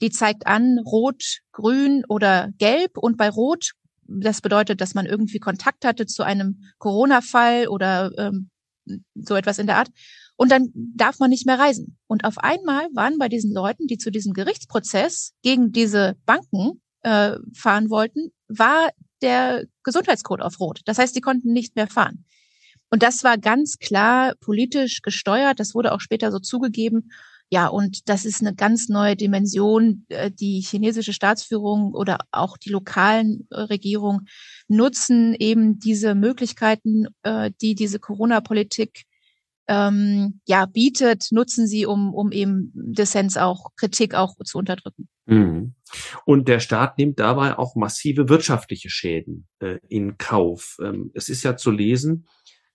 die 0.00 0.10
zeigt 0.10 0.46
an 0.46 0.78
Rot, 0.78 1.40
Grün 1.52 2.04
oder 2.08 2.50
Gelb 2.58 2.98
und 2.98 3.16
bei 3.16 3.28
Rot 3.28 3.72
das 4.06 4.40
bedeutet, 4.40 4.80
dass 4.80 4.94
man 4.94 5.06
irgendwie 5.06 5.38
Kontakt 5.38 5.84
hatte 5.84 6.06
zu 6.06 6.22
einem 6.22 6.62
Corona-Fall 6.78 7.68
oder 7.68 8.10
ähm, 8.18 8.50
so 9.14 9.34
etwas 9.34 9.58
in 9.58 9.66
der 9.66 9.78
Art. 9.78 9.88
Und 10.36 10.50
dann 10.50 10.70
darf 10.74 11.18
man 11.20 11.30
nicht 11.30 11.46
mehr 11.46 11.58
reisen. 11.58 11.96
Und 12.06 12.24
auf 12.24 12.38
einmal 12.38 12.88
waren 12.92 13.18
bei 13.18 13.28
diesen 13.28 13.52
Leuten, 13.52 13.86
die 13.86 13.98
zu 13.98 14.10
diesem 14.10 14.32
Gerichtsprozess 14.32 15.32
gegen 15.42 15.70
diese 15.70 16.16
Banken 16.26 16.82
äh, 17.02 17.36
fahren 17.54 17.90
wollten, 17.90 18.32
war 18.48 18.90
der 19.22 19.64
Gesundheitscode 19.84 20.42
auf 20.42 20.58
Rot. 20.58 20.80
Das 20.86 20.98
heißt, 20.98 21.14
die 21.14 21.20
konnten 21.20 21.52
nicht 21.52 21.76
mehr 21.76 21.86
fahren. 21.86 22.24
Und 22.90 23.02
das 23.02 23.24
war 23.24 23.38
ganz 23.38 23.78
klar 23.78 24.34
politisch 24.40 25.02
gesteuert. 25.02 25.60
Das 25.60 25.74
wurde 25.74 25.92
auch 25.92 26.00
später 26.00 26.30
so 26.30 26.38
zugegeben. 26.38 27.10
Ja, 27.54 27.68
und 27.68 28.08
das 28.08 28.24
ist 28.24 28.40
eine 28.40 28.52
ganz 28.52 28.88
neue 28.88 29.14
Dimension. 29.14 30.06
Äh, 30.08 30.32
die 30.32 30.58
chinesische 30.58 31.12
Staatsführung 31.12 31.94
oder 31.94 32.18
auch 32.32 32.56
die 32.56 32.70
lokalen 32.70 33.46
äh, 33.52 33.60
Regierungen 33.60 34.26
nutzen 34.66 35.36
eben 35.38 35.78
diese 35.78 36.16
Möglichkeiten, 36.16 37.06
äh, 37.22 37.52
die 37.62 37.76
diese 37.76 38.00
Corona-Politik 38.00 39.04
ähm, 39.68 40.40
ja 40.48 40.66
bietet, 40.66 41.28
nutzen 41.30 41.68
sie, 41.68 41.86
um, 41.86 42.12
um 42.12 42.32
eben 42.32 42.72
Dissens 42.74 43.36
auch, 43.36 43.70
Kritik 43.76 44.16
auch 44.16 44.34
zu 44.44 44.58
unterdrücken. 44.58 45.08
Mhm. 45.26 45.76
Und 46.24 46.48
der 46.48 46.58
Staat 46.58 46.98
nimmt 46.98 47.20
dabei 47.20 47.56
auch 47.56 47.76
massive 47.76 48.28
wirtschaftliche 48.28 48.90
Schäden 48.90 49.46
äh, 49.60 49.78
in 49.88 50.18
Kauf. 50.18 50.76
Ähm, 50.82 51.12
es 51.14 51.28
ist 51.28 51.44
ja 51.44 51.56
zu 51.56 51.70
lesen, 51.70 52.26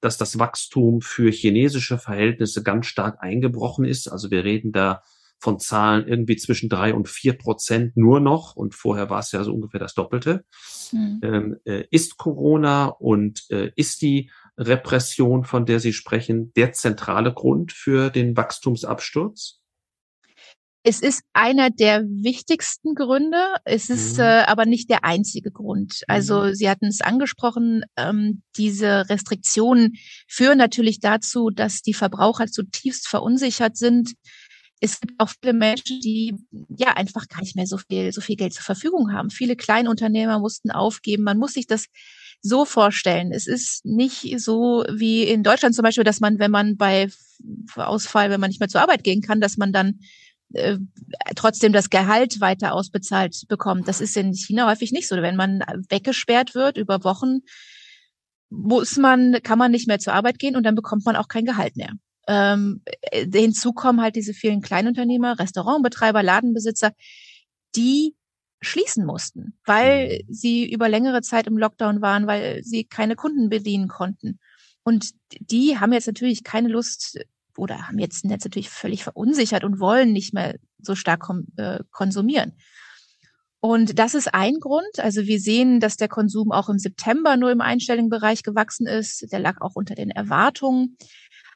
dass 0.02 0.18
das 0.18 0.40
Wachstum 0.40 1.02
für 1.02 1.32
chinesische 1.32 1.98
Verhältnisse 1.98 2.64
ganz 2.64 2.86
stark 2.86 3.18
eingebrochen 3.22 3.86
ist. 3.86 4.08
Also 4.08 4.32
wir 4.32 4.44
reden 4.44 4.72
da 4.72 5.04
von 5.40 5.60
Zahlen 5.60 6.08
irgendwie 6.08 6.36
zwischen 6.36 6.70
drei 6.70 6.94
und 6.94 7.08
vier 7.08 7.34
Prozent 7.34 7.96
nur 7.96 8.20
noch. 8.20 8.56
Und 8.56 8.76
vorher 8.76 9.10
war 9.10 9.20
es 9.20 9.32
ja 9.32 9.44
so 9.44 9.54
ungefähr 9.54 9.80
das 9.80 9.94
Doppelte. 9.94 10.44
Mhm. 10.92 11.20
Ähm, 11.24 11.58
äh, 11.66 11.86
ist 11.92 12.18
Corona 12.18 12.88
und 12.88 13.46
äh, 13.50 13.72
ist 13.76 14.02
die 14.02 14.30
Repression, 14.58 15.46
von 15.46 15.66
der 15.66 15.80
Sie 15.80 15.94
sprechen, 15.94 16.52
der 16.56 16.74
zentrale 16.74 17.34
Grund 17.34 17.72
für 17.72 18.10
den 18.10 18.36
Wachstumsabsturz? 18.36 19.59
Es 20.84 21.02
ist 21.02 21.24
einer 21.34 21.70
der 21.70 22.04
wichtigsten 22.04 22.96
Gründe. 22.96 23.56
Es 23.66 23.90
ist 23.90 24.18
mhm. 24.18 24.24
äh, 24.24 24.44
aber 24.44 24.66
nicht 24.66 24.90
der 24.90 25.04
einzige 25.04 25.52
Grund. 25.52 26.04
Also 26.08 26.44
mhm. 26.44 26.56
Sie 26.56 26.70
hatten 26.70 26.86
es 26.86 27.02
angesprochen, 27.02 27.84
ähm, 27.98 28.44
diese 28.56 29.10
Restriktionen 29.10 29.96
führen 30.28 30.58
natürlich 30.58 31.00
dazu, 31.00 31.50
dass 31.50 31.82
die 31.82 31.94
Verbraucher 31.94 32.48
zutiefst 32.48 33.08
verunsichert 33.08 33.76
sind. 33.76 34.14
Es 34.80 35.02
gibt 35.02 35.20
auch 35.20 35.30
viele 35.42 35.54
Menschen, 35.54 36.00
die 36.00 36.36
ja 36.70 36.94
einfach 36.94 37.28
gar 37.28 37.42
nicht 37.42 37.58
mehr 37.58 37.68
so 37.68 37.78
viel, 37.78 38.14
so 38.14 38.22
viel 38.22 38.38
Geld 38.38 38.54
zur 38.54 38.64
Verfügung 38.64 39.12
haben. 39.12 39.30
Viele 39.30 39.58
Kleinunternehmer 39.58 40.40
mussten 40.40 40.72
aufgeben. 40.72 41.24
Man 41.24 41.38
muss 41.38 41.54
sich 41.54 41.68
das 41.68 41.88
so 42.42 42.64
vorstellen. 42.64 43.34
Es 43.34 43.48
ist 43.48 43.86
nicht 43.86 44.40
so 44.40 44.86
wie 44.90 45.24
in 45.24 45.44
Deutschland 45.44 45.76
zum 45.76 45.84
Beispiel, 45.84 46.06
dass 46.06 46.22
man, 46.22 46.40
wenn 46.40 46.52
man 46.52 46.78
bei 46.78 47.10
Ausfall, 47.76 48.30
wenn 48.30 48.40
man 48.40 48.50
nicht 48.50 48.62
mehr 48.62 48.70
zur 48.70 48.82
Arbeit 48.82 49.04
gehen 49.04 49.22
kann, 49.22 49.42
dass 49.42 49.58
man 49.58 49.74
dann 49.74 50.00
äh, 50.54 50.78
trotzdem 51.36 51.74
das 51.74 51.90
Gehalt 51.90 52.42
weiter 52.42 52.74
ausbezahlt 52.74 53.46
bekommt. 53.48 53.88
Das 53.88 54.02
ist 54.02 54.18
in 54.18 54.34
China 54.34 54.68
häufig 54.68 54.92
nicht 54.92 55.08
so. 55.08 55.16
Wenn 55.18 55.36
man 55.36 55.62
weggesperrt 55.90 56.56
wird 56.56 56.78
über 56.78 57.04
Wochen, 57.04 57.40
muss 58.50 58.98
man, 58.98 59.38
kann 59.44 59.60
man 59.60 59.72
nicht 59.72 59.88
mehr 59.88 60.00
zur 60.00 60.14
Arbeit 60.14 60.40
gehen 60.40 60.56
und 60.56 60.64
dann 60.64 60.76
bekommt 60.76 61.06
man 61.06 61.16
auch 61.16 61.28
kein 61.28 61.46
Gehalt 61.46 61.76
mehr. 61.76 61.94
Ähm, 62.28 62.82
äh, 63.02 63.28
hinzu 63.32 63.74
kommen 63.74 64.02
halt 64.02 64.16
diese 64.16 64.34
vielen 64.34 64.62
Kleinunternehmer, 64.62 65.40
Restaurantbetreiber, 65.40 66.24
Ladenbesitzer, 66.24 66.92
die 67.76 68.16
schließen 68.62 69.06
mussten, 69.06 69.58
weil 69.66 70.20
mhm. 70.28 70.34
sie 70.34 70.72
über 70.72 70.90
längere 70.90 71.22
Zeit 71.22 71.48
im 71.48 71.58
Lockdown 71.58 72.02
waren, 72.02 72.28
weil 72.28 72.64
sie 72.64 72.84
keine 72.84 73.16
Kunden 73.16 73.50
bedienen 73.50 73.88
konnten. 73.88 74.40
Und 74.84 75.12
die 75.40 75.78
haben 75.80 75.94
jetzt 75.94 76.08
natürlich 76.08 76.44
keine 76.44 76.70
Lust 76.70 77.20
oder 77.60 77.88
haben 77.88 78.00
jetzt, 78.00 78.24
jetzt 78.24 78.44
natürlich 78.44 78.70
völlig 78.70 79.04
verunsichert 79.04 79.64
und 79.64 79.80
wollen 79.80 80.12
nicht 80.14 80.34
mehr 80.34 80.56
so 80.80 80.96
stark 80.96 81.30
äh, 81.58 81.80
konsumieren. 81.92 82.54
Und 83.62 84.00
das 84.00 84.16
ist 84.16 84.34
ein 84.34 84.60
Grund. 84.60 85.00
Also 85.00 85.26
wir 85.26 85.40
sehen, 85.40 85.80
dass 85.80 85.98
der 85.98 86.08
Konsum 86.08 86.52
auch 86.52 86.70
im 86.70 86.80
September 86.80 87.36
nur 87.36 87.52
im 87.52 87.62
einstelligen 87.62 88.10
Bereich 88.10 88.42
gewachsen 88.44 88.88
ist. 88.88 89.32
Der 89.32 89.40
lag 89.40 89.60
auch 89.60 89.76
unter 89.76 89.96
den 89.96 90.12
Erwartungen. 90.12 90.98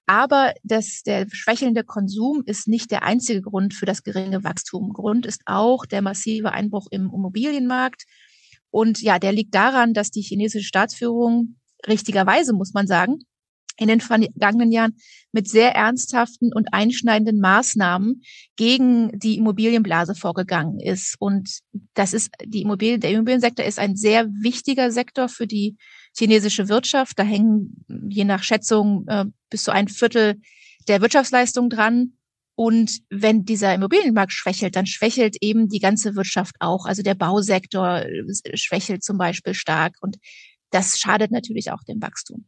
Aber 0.06 0.54
das, 0.64 1.04
der 1.06 1.28
schwächelnde 1.32 1.86
Konsum 1.86 2.44
ist 2.46 2.68
nicht 2.68 2.92
der 2.92 3.04
einzige 3.04 3.42
Grund 3.42 3.74
für 3.74 3.86
das 3.86 4.04
geringe 4.04 4.44
Wachstum. 4.44 4.92
Grund 4.92 5.26
ist 5.26 5.44
auch 5.46 5.86
der 5.86 6.02
massive 6.02 6.52
Einbruch 6.52 6.88
im 6.92 7.04
Immobilienmarkt. 7.14 8.04
Und 8.70 9.02
ja, 9.02 9.18
der 9.18 9.32
liegt 9.32 9.56
daran, 9.56 9.94
dass 9.94 10.12
die 10.12 10.22
chinesische 10.22 10.68
Staatsführung 10.68 11.56
richtigerweise, 11.88 12.52
muss 12.52 12.74
man 12.74 12.88
sagen, 12.88 13.20
in 13.78 13.88
den 13.88 14.02
vergangenen 14.02 14.72
Jahren 14.72 14.96
mit 15.32 15.48
sehr 15.48 15.76
ernsthaften 15.76 16.54
und 16.54 16.74
einschneidenden 16.74 17.40
Maßnahmen 17.40 18.22
gegen 18.56 19.18
die 19.18 19.38
Immobilienblase 19.38 20.16
vorgegangen 20.16 20.80
ist. 20.80 21.16
Und 21.20 21.60
das 21.94 22.14
ist 22.14 22.30
die 22.46 22.62
Immobilien, 22.62 23.02
der 23.02 23.12
Immobiliensektor 23.12 23.66
ist 23.66 23.80
ein 23.80 23.96
sehr 23.96 24.28
wichtiger 24.28 24.92
Sektor 24.92 25.30
für 25.30 25.48
die 25.48 25.76
chinesische 26.16 26.70
Wirtschaft. 26.70 27.18
Da 27.18 27.24
hängen 27.24 27.86
je 28.10 28.26
nach 28.26 28.44
Schätzung 28.44 29.06
äh, 29.08 29.26
bis 29.50 29.64
zu 29.64 29.72
ein 29.72 29.88
Viertel 29.88 30.40
der 30.88 31.02
Wirtschaftsleistung 31.02 31.70
dran. 31.70 32.14
Und 32.56 33.00
wenn 33.10 33.46
dieser 33.46 33.74
Immobilienmarkt 33.74 34.32
schwächelt, 34.32 34.76
dann 34.76 34.86
schwächelt 34.86 35.38
eben 35.42 35.70
die 35.70 35.80
ganze 35.80 36.16
Wirtschaft 36.16 36.56
auch. 36.60 36.86
Also 36.86 37.02
der 37.02 37.16
Bausektor 37.16 38.04
äh, 38.04 38.24
schwächelt 38.56 39.04
zum 39.04 39.18
Beispiel 39.18 39.56
stark. 39.56 39.96
Und 40.02 40.18
das 40.70 41.00
schadet 41.00 41.32
natürlich 41.32 41.72
auch 41.72 41.84
dem 41.84 42.00
Wachstum. 42.02 42.46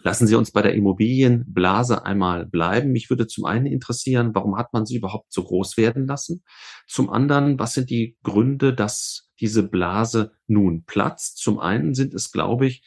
Lassen 0.00 0.26
Sie 0.26 0.34
uns 0.34 0.50
bei 0.50 0.62
der 0.62 0.74
Immobilienblase 0.74 2.04
einmal 2.04 2.46
bleiben. 2.46 2.90
Mich 2.90 3.08
würde 3.08 3.26
zum 3.28 3.44
einen 3.44 3.66
interessieren, 3.66 4.34
warum 4.34 4.56
hat 4.56 4.72
man 4.72 4.84
sie 4.84 4.96
überhaupt 4.96 5.32
so 5.32 5.44
groß 5.44 5.76
werden 5.76 6.06
lassen? 6.06 6.42
Zum 6.88 7.08
anderen, 7.08 7.58
was 7.58 7.74
sind 7.74 7.88
die 7.90 8.16
Gründe, 8.24 8.74
dass 8.74 9.30
diese 9.40 9.62
Blase 9.62 10.32
nun 10.48 10.84
platzt? 10.84 11.38
Zum 11.38 11.60
einen 11.60 11.94
sind 11.94 12.14
es, 12.14 12.32
glaube 12.32 12.66
ich, 12.66 12.82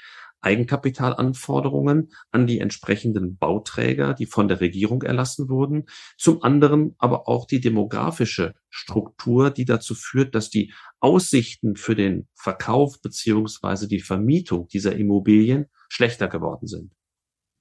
Eigenkapitalanforderungen 0.45 2.11
an 2.31 2.45
die 2.45 2.59
entsprechenden 2.59 3.37
Bauträger, 3.37 4.13
die 4.13 4.27
von 4.27 4.47
der 4.47 4.61
Regierung 4.61 5.01
erlassen 5.01 5.49
wurden. 5.49 5.85
Zum 6.17 6.43
anderen 6.43 6.95
aber 6.99 7.27
auch 7.27 7.47
die 7.47 7.59
demografische 7.59 8.53
Struktur, 8.69 9.49
die 9.49 9.65
dazu 9.65 9.95
führt, 9.95 10.35
dass 10.35 10.49
die 10.49 10.71
Aussichten 10.99 11.75
für 11.75 11.95
den 11.95 12.27
Verkauf 12.35 13.01
beziehungsweise 13.01 13.87
die 13.87 14.01
Vermietung 14.01 14.67
dieser 14.67 14.95
Immobilien 14.95 15.65
schlechter 15.89 16.27
geworden 16.27 16.67
sind. 16.67 16.91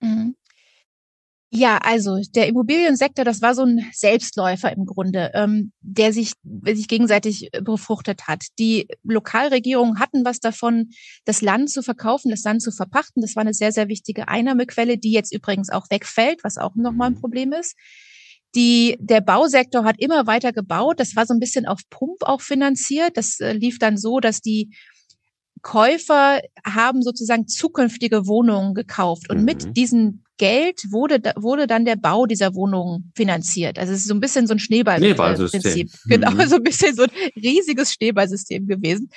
Mhm. 0.00 0.36
Ja, 1.56 1.78
also 1.78 2.18
der 2.34 2.48
Immobiliensektor, 2.48 3.24
das 3.24 3.40
war 3.40 3.54
so 3.54 3.62
ein 3.62 3.88
Selbstläufer 3.92 4.72
im 4.72 4.86
Grunde, 4.86 5.30
ähm, 5.34 5.70
der 5.82 6.12
sich, 6.12 6.32
sich 6.42 6.88
gegenseitig 6.88 7.48
befruchtet 7.62 8.26
hat. 8.26 8.46
Die 8.58 8.88
Lokalregierungen 9.04 10.00
hatten 10.00 10.24
was 10.24 10.40
davon, 10.40 10.90
das 11.24 11.42
Land 11.42 11.70
zu 11.70 11.84
verkaufen, 11.84 12.30
das 12.32 12.42
Land 12.42 12.60
zu 12.60 12.72
verpachten. 12.72 13.22
Das 13.22 13.36
war 13.36 13.42
eine 13.42 13.54
sehr, 13.54 13.70
sehr 13.70 13.86
wichtige 13.86 14.26
Einnahmequelle, 14.26 14.98
die 14.98 15.12
jetzt 15.12 15.32
übrigens 15.32 15.70
auch 15.70 15.86
wegfällt, 15.90 16.42
was 16.42 16.58
auch 16.58 16.74
nochmal 16.74 17.10
ein 17.10 17.14
mhm. 17.14 17.20
Problem 17.20 17.52
ist. 17.52 17.76
Die, 18.56 18.96
der 18.98 19.20
Bausektor 19.20 19.84
hat 19.84 20.00
immer 20.00 20.26
weiter 20.26 20.52
gebaut. 20.52 20.98
Das 20.98 21.14
war 21.14 21.24
so 21.24 21.34
ein 21.34 21.40
bisschen 21.40 21.66
auf 21.66 21.82
Pump 21.88 22.22
auch 22.22 22.40
finanziert. 22.40 23.16
Das 23.16 23.38
äh, 23.38 23.52
lief 23.52 23.78
dann 23.78 23.96
so, 23.96 24.18
dass 24.18 24.40
die 24.40 24.74
Käufer 25.62 26.40
haben 26.66 27.00
sozusagen 27.00 27.46
zukünftige 27.46 28.26
Wohnungen 28.26 28.74
gekauft 28.74 29.30
und 29.30 29.38
mhm. 29.38 29.44
mit 29.44 29.76
diesem 29.76 30.23
Geld 30.36 30.90
wurde, 30.90 31.20
wurde 31.36 31.66
dann 31.66 31.84
der 31.84 31.96
Bau 31.96 32.26
dieser 32.26 32.54
Wohnungen 32.54 33.12
finanziert. 33.14 33.78
Also 33.78 33.92
es 33.92 34.00
ist 34.00 34.08
so 34.08 34.14
ein 34.14 34.20
bisschen 34.20 34.46
so 34.46 34.54
ein 34.54 34.58
Schneeballprinzip. 34.58 35.90
Genau, 36.06 36.32
mhm. 36.32 36.48
so 36.48 36.56
ein 36.56 36.62
bisschen 36.62 36.94
so 36.94 37.04
ein 37.04 37.10
riesiges 37.36 37.92
Schneeballsystem 37.92 38.66
gewesen. 38.66 39.10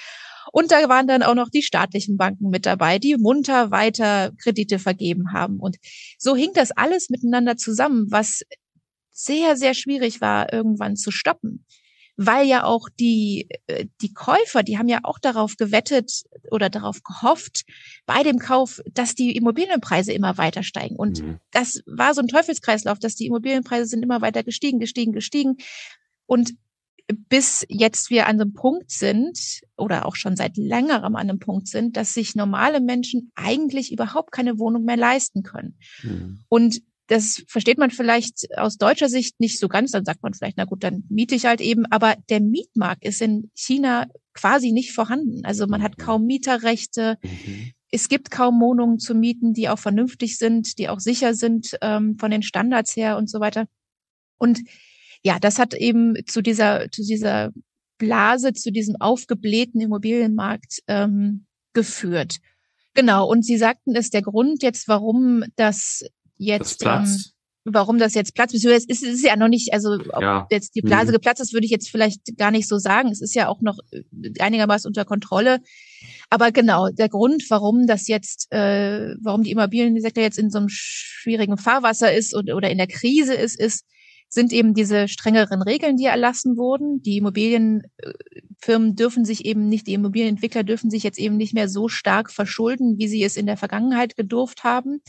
Und 0.52 0.72
da 0.72 0.88
waren 0.90 1.08
dann 1.08 1.24
auch 1.24 1.36
noch 1.36 1.50
die 1.50 1.64
staatlichen 1.64 2.18
Banken 2.18 2.50
mit 2.50 2.66
dabei, 2.66 3.00
die 3.00 3.18
munter 3.18 3.72
weiter 3.72 4.32
Kredite 4.42 4.80
vergeben 4.80 5.34
haben. 5.34 5.60
Und 5.60 5.78
so 6.18 6.36
hing 6.36 6.52
das 6.54 6.72
alles 6.72 7.10
miteinander 7.10 7.58
zusammen, 7.58 8.08
was 8.10 8.44
sehr, 9.12 9.58
sehr 9.58 9.74
schwierig 9.74 10.22
war, 10.22 10.54
irgendwann 10.54 10.96
zu 10.96 11.12
stoppen 11.12 11.66
weil 12.18 12.48
ja 12.48 12.64
auch 12.64 12.90
die, 13.00 13.48
äh, 13.68 13.86
die 14.02 14.14
Käufer, 14.14 14.64
die 14.64 14.78
haben 14.78 14.90
ja 14.90 15.00
auch 15.04 15.20
darauf 15.20 15.56
gewettet 15.56 16.24
oder 16.52 16.70
darauf 16.70 17.04
gehofft 17.04 17.64
bei 18.06 18.24
dem 18.24 18.40
Kauf, 18.40 18.82
dass 18.92 19.14
die 19.16 19.36
Immobilienpreise 19.36 20.12
immer 20.12 20.38
weiter 20.38 20.64
steigen. 20.64 20.96
Und 20.96 21.22
mhm. 21.22 21.40
das 21.52 21.84
war 21.86 22.14
so 22.16 22.22
ein 22.22 22.28
Teufelskreislauf, 22.28 22.98
dass 23.00 23.16
die 23.16 23.28
Immobilienpreise 23.28 23.86
sind 23.86 24.04
immer 24.04 24.22
weiter 24.22 24.44
gestiegen, 24.44 24.80
gestiegen, 24.80 25.14
gestiegen. 25.14 25.58
Und 26.26 26.54
bis 27.30 27.66
jetzt 27.70 28.10
wir 28.10 28.28
an 28.28 28.42
einem 28.42 28.54
Punkt 28.54 28.92
sind 28.92 29.62
oder 29.78 30.06
auch 30.06 30.16
schon 30.16 30.36
seit 30.36 30.58
längerem 30.58 31.16
an 31.16 31.30
einem 31.30 31.40
Punkt 31.40 31.68
sind, 31.68 31.96
dass 31.96 32.14
sich 32.14 32.36
normale 32.36 32.82
Menschen 32.82 33.32
eigentlich 33.36 33.94
überhaupt 33.94 34.32
keine 34.32 34.60
Wohnung 34.60 34.84
mehr 34.84 34.98
leisten 34.98 35.44
können. 35.44 35.78
Mhm. 36.04 36.40
Und 36.50 36.82
das 37.08 37.44
versteht 37.48 37.78
man 37.78 37.90
vielleicht 37.90 38.48
aus 38.58 38.78
deutscher 38.78 39.08
Sicht 39.08 39.40
nicht 39.40 39.60
so 39.60 39.70
ganz. 39.70 39.92
Dann 39.92 40.06
sagt 40.06 40.24
man 40.24 40.34
vielleicht, 40.34 40.58
na 40.58 40.66
gut, 40.66 40.84
dann 40.84 41.04
miete 41.10 41.36
ich 41.36 41.46
halt 41.46 41.62
eben. 41.62 41.86
Aber 41.86 42.16
der 42.30 42.42
Mietmarkt 42.42 43.06
ist 43.06 43.22
in 43.22 43.50
China 43.56 44.08
quasi 44.34 44.72
nicht 44.74 44.92
vorhanden. 44.92 45.46
Also 45.46 45.68
man 45.68 45.82
hat 45.82 45.98
kaum 45.98 46.26
Mieterrechte. 46.26 47.18
Mhm. 47.24 47.72
Es 47.92 48.10
gibt 48.10 48.30
kaum 48.30 48.60
Wohnungen 48.60 49.00
zu 49.00 49.16
mieten, 49.16 49.54
die 49.54 49.70
auch 49.70 49.80
vernünftig 49.80 50.38
sind, 50.38 50.78
die 50.78 50.90
auch 50.90 51.00
sicher 51.00 51.34
sind 51.34 51.78
ähm, 51.82 52.18
von 52.20 52.30
den 52.30 52.44
Standards 52.44 52.96
her 52.96 53.18
und 53.18 53.30
so 53.30 53.40
weiter. 53.40 53.68
Und 54.38 54.60
ja, 55.24 55.40
das 55.40 55.60
hat 55.60 55.74
eben 55.74 56.16
zu 56.26 56.42
dieser, 56.42 56.92
zu 56.92 57.04
dieser 57.04 57.52
Blase, 57.98 58.54
zu 58.54 58.72
diesem 58.72 58.98
aufgeblähten 59.00 59.80
Immobilienmarkt 59.80 60.84
ähm, 60.88 61.46
geführt. 61.74 62.38
Genau. 62.94 63.30
Und 63.30 63.46
Sie 63.46 63.58
sagten, 63.58 63.96
ist 63.96 64.14
der 64.14 64.22
Grund 64.24 64.62
jetzt, 64.62 64.88
warum 64.88 65.44
das 65.56 66.04
jetzt. 66.38 66.74
Das 66.74 66.78
platzt. 66.78 67.34
warum 67.66 67.98
das 67.98 68.14
jetzt 68.14 68.34
platzt. 68.34 68.56
Es 68.56 68.64
ist, 68.64 69.04
ist 69.04 69.24
ja 69.24 69.36
noch 69.36 69.50
nicht, 69.50 69.74
also 69.74 69.94
ob 69.94 70.22
ja. 70.22 70.48
jetzt 70.50 70.76
die 70.76 70.82
Blase 70.82 71.12
mhm. 71.12 71.16
geplatzt 71.16 71.42
ist, 71.42 71.54
würde 71.54 71.66
ich 71.66 71.72
jetzt 71.72 71.90
vielleicht 71.90 72.38
gar 72.38 72.52
nicht 72.52 72.68
so 72.68 72.78
sagen. 72.78 73.10
Es 73.10 73.22
ist 73.22 73.36
ja 73.36 73.50
auch 73.50 73.62
noch 73.62 73.78
äh, 73.92 74.04
einigermaßen 74.40 74.88
unter 74.88 75.06
Kontrolle. 75.06 75.60
Aber 76.30 76.52
genau, 76.52 76.90
der 76.90 77.10
Grund, 77.10 77.44
warum 77.50 77.88
das 77.88 78.08
jetzt, 78.08 78.52
äh, 78.52 79.16
warum 79.22 79.44
die 79.44 79.52
Immobiliensektor 79.52 80.24
jetzt 80.24 80.40
in 80.40 80.50
so 80.50 80.60
einem 80.60 80.70
schwierigen 80.70 81.58
Fahrwasser 81.58 82.14
ist 82.14 82.34
und, 82.34 82.52
oder 82.52 82.70
in 82.70 82.78
der 82.78 82.88
Krise 82.88 83.34
ist, 83.34 83.60
ist, 83.60 83.86
sind 84.30 84.52
eben 84.52 84.74
diese 84.74 85.08
strengeren 85.08 85.62
Regeln, 85.62 85.96
die 85.96 86.06
erlassen 86.06 86.58
wurden. 86.58 87.02
Die 87.02 87.18
Immobilienfirmen 87.18 88.96
dürfen 88.96 89.24
sich 89.24 89.46
eben 89.46 89.70
nicht, 89.70 89.88
die 89.88 89.94
Immobilienentwickler 89.94 90.64
dürfen 90.64 90.90
sich 90.90 91.04
jetzt 91.04 91.20
eben 91.20 91.38
nicht 91.38 91.54
mehr 91.54 91.70
so 91.70 91.88
stark 91.88 92.32
verschulden, 92.32 92.98
wie 92.98 93.08
sie 93.08 93.24
es 93.24 93.38
in 93.38 93.46
der 93.46 93.58
Vergangenheit 93.58 94.18
gedurft 94.18 94.64
haben 94.66 95.02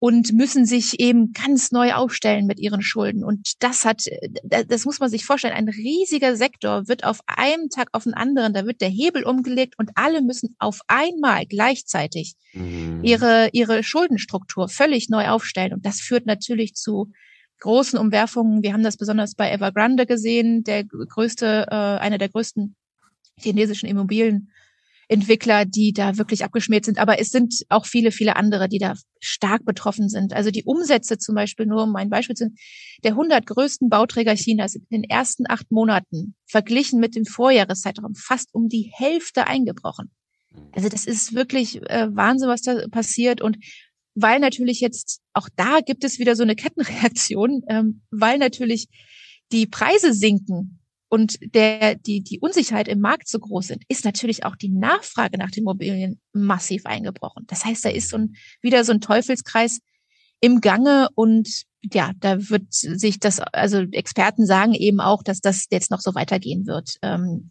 und 0.00 0.32
müssen 0.32 0.64
sich 0.64 1.00
eben 1.00 1.32
ganz 1.32 1.72
neu 1.72 1.92
aufstellen 1.94 2.46
mit 2.46 2.60
ihren 2.60 2.82
Schulden. 2.82 3.24
Und 3.24 3.54
das 3.62 3.84
hat, 3.84 4.04
das 4.44 4.84
muss 4.84 5.00
man 5.00 5.10
sich 5.10 5.24
vorstellen, 5.24 5.54
ein 5.54 5.68
riesiger 5.68 6.36
Sektor 6.36 6.86
wird 6.86 7.04
auf 7.04 7.20
einem 7.26 7.68
Tag 7.68 7.88
auf 7.92 8.04
den 8.04 8.14
anderen, 8.14 8.54
da 8.54 8.64
wird 8.64 8.80
der 8.80 8.88
Hebel 8.88 9.24
umgelegt 9.24 9.74
und 9.76 9.90
alle 9.94 10.22
müssen 10.22 10.54
auf 10.58 10.80
einmal 10.86 11.46
gleichzeitig 11.46 12.34
mhm. 12.52 13.00
ihre, 13.02 13.48
ihre 13.52 13.82
Schuldenstruktur 13.82 14.68
völlig 14.68 15.08
neu 15.08 15.28
aufstellen. 15.28 15.74
Und 15.74 15.84
das 15.84 16.00
führt 16.00 16.26
natürlich 16.26 16.74
zu 16.74 17.10
großen 17.60 17.98
Umwerfungen. 17.98 18.62
Wir 18.62 18.72
haben 18.72 18.84
das 18.84 18.96
besonders 18.96 19.34
bei 19.34 19.50
Evergrande 19.50 20.06
gesehen, 20.06 20.62
der 20.62 20.84
größte, 20.84 21.66
äh, 21.68 21.74
einer 21.74 22.18
der 22.18 22.28
größten 22.28 22.76
chinesischen 23.36 23.88
Immobilienentwickler, 25.08 25.64
die 25.64 25.92
da 25.92 26.18
wirklich 26.18 26.44
abgeschmiert 26.44 26.84
sind. 26.84 26.98
Aber 26.98 27.18
es 27.20 27.30
sind 27.30 27.64
auch 27.68 27.86
viele, 27.86 28.12
viele 28.12 28.36
andere, 28.36 28.68
die 28.68 28.78
da 28.78 28.94
stark 29.20 29.64
betroffen 29.64 30.08
sind. 30.08 30.32
Also 30.32 30.50
die 30.50 30.64
Umsätze 30.64 31.18
zum 31.18 31.34
Beispiel, 31.34 31.66
nur 31.66 31.84
um 31.84 31.96
ein 31.96 32.10
Beispiel 32.10 32.36
zu 32.36 32.44
nennen, 32.44 32.56
der 33.04 33.12
100 33.12 33.46
größten 33.46 33.88
Bauträger 33.88 34.34
Chinas 34.34 34.74
in 34.74 34.86
den 34.90 35.04
ersten 35.04 35.44
acht 35.48 35.70
Monaten 35.70 36.34
verglichen 36.46 37.00
mit 37.00 37.16
dem 37.16 37.24
Vorjahreszeitraum 37.24 38.14
fast 38.14 38.52
um 38.52 38.68
die 38.68 38.90
Hälfte 38.94 39.46
eingebrochen. 39.46 40.10
Also 40.72 40.88
das 40.88 41.06
ist 41.06 41.34
wirklich 41.34 41.82
äh, 41.82 42.08
Wahnsinn, 42.14 42.48
was 42.48 42.62
da 42.62 42.86
passiert. 42.90 43.40
Und 43.40 43.58
weil 44.14 44.40
natürlich 44.40 44.80
jetzt 44.80 45.20
auch 45.32 45.48
da 45.56 45.80
gibt 45.80 46.04
es 46.04 46.18
wieder 46.18 46.36
so 46.36 46.42
eine 46.42 46.56
Kettenreaktion, 46.56 47.62
ähm, 47.68 48.02
weil 48.10 48.38
natürlich 48.38 48.88
die 49.52 49.66
Preise 49.66 50.12
sinken 50.12 50.77
und 51.08 51.38
der, 51.54 51.94
die, 51.94 52.22
die 52.22 52.38
Unsicherheit 52.40 52.88
im 52.88 53.00
Markt 53.00 53.28
so 53.28 53.38
groß 53.38 53.68
sind, 53.68 53.82
ist 53.88 54.04
natürlich 54.04 54.44
auch 54.44 54.56
die 54.56 54.68
Nachfrage 54.68 55.38
nach 55.38 55.50
den 55.50 55.62
Immobilien 55.62 56.20
massiv 56.32 56.84
eingebrochen. 56.86 57.44
Das 57.46 57.64
heißt, 57.64 57.84
da 57.84 57.88
ist 57.88 58.10
so 58.10 58.18
ein, 58.18 58.36
wieder 58.60 58.84
so 58.84 58.92
ein 58.92 59.00
Teufelskreis 59.00 59.80
im 60.40 60.60
Gange 60.60 61.08
und 61.14 61.64
ja, 61.82 62.12
da 62.18 62.50
wird 62.50 62.72
sich 62.72 63.20
das, 63.20 63.40
also 63.40 63.78
Experten 63.92 64.46
sagen 64.46 64.74
eben 64.74 65.00
auch, 65.00 65.22
dass 65.22 65.40
das 65.40 65.66
jetzt 65.70 65.90
noch 65.90 66.00
so 66.00 66.14
weitergehen 66.14 66.66
wird. 66.66 66.96
Ähm, 67.02 67.50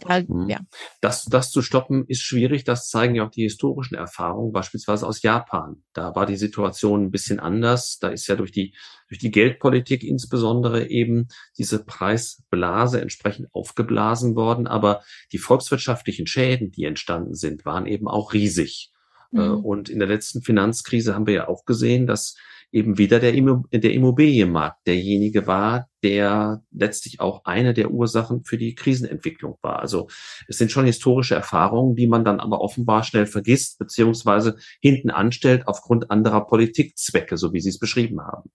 da, 0.00 0.20
mhm. 0.20 0.48
ja. 0.48 0.60
das, 1.00 1.24
das 1.24 1.50
zu 1.50 1.62
stoppen 1.62 2.04
ist 2.06 2.22
schwierig. 2.22 2.64
Das 2.64 2.88
zeigen 2.88 3.14
ja 3.14 3.26
auch 3.26 3.30
die 3.30 3.42
historischen 3.42 3.94
Erfahrungen, 3.94 4.52
beispielsweise 4.52 5.06
aus 5.06 5.22
Japan. 5.22 5.82
Da 5.92 6.14
war 6.14 6.26
die 6.26 6.36
Situation 6.36 7.04
ein 7.04 7.10
bisschen 7.10 7.40
anders. 7.40 7.98
Da 7.98 8.08
ist 8.08 8.26
ja 8.26 8.36
durch 8.36 8.52
die, 8.52 8.74
durch 9.08 9.18
die 9.18 9.30
Geldpolitik 9.30 10.04
insbesondere 10.04 10.88
eben 10.88 11.28
diese 11.58 11.84
Preisblase 11.84 13.00
entsprechend 13.00 13.48
aufgeblasen 13.52 14.36
worden. 14.36 14.66
Aber 14.66 15.02
die 15.32 15.38
volkswirtschaftlichen 15.38 16.26
Schäden, 16.26 16.70
die 16.70 16.84
entstanden 16.84 17.34
sind, 17.34 17.64
waren 17.64 17.86
eben 17.86 18.08
auch 18.08 18.32
riesig. 18.32 18.92
Äh, 19.32 19.40
mhm. 19.40 19.64
Und 19.64 19.88
in 19.88 19.98
der 19.98 20.08
letzten 20.08 20.42
Finanzkrise 20.42 21.14
haben 21.14 21.26
wir 21.26 21.34
ja 21.34 21.48
auch 21.48 21.64
gesehen, 21.64 22.06
dass 22.06 22.36
eben 22.72 22.98
wieder 22.98 23.20
der, 23.20 23.32
der 23.32 23.92
Immobilienmarkt 23.92 24.86
derjenige 24.86 25.46
war, 25.46 25.88
der 26.02 26.62
letztlich 26.70 27.20
auch 27.20 27.44
eine 27.44 27.74
der 27.74 27.90
Ursachen 27.90 28.44
für 28.44 28.58
die 28.58 28.74
Krisenentwicklung 28.74 29.56
war. 29.62 29.80
Also 29.80 30.08
es 30.48 30.58
sind 30.58 30.70
schon 30.70 30.84
historische 30.84 31.34
Erfahrungen, 31.34 31.96
die 31.96 32.06
man 32.06 32.24
dann 32.24 32.40
aber 32.40 32.60
offenbar 32.60 33.02
schnell 33.02 33.26
vergisst, 33.26 33.78
beziehungsweise 33.78 34.56
hinten 34.80 35.10
anstellt 35.10 35.66
aufgrund 35.66 36.10
anderer 36.10 36.46
Politikzwecke, 36.46 37.36
so 37.36 37.52
wie 37.52 37.60
Sie 37.60 37.70
es 37.70 37.78
beschrieben 37.78 38.20
haben. 38.20 38.50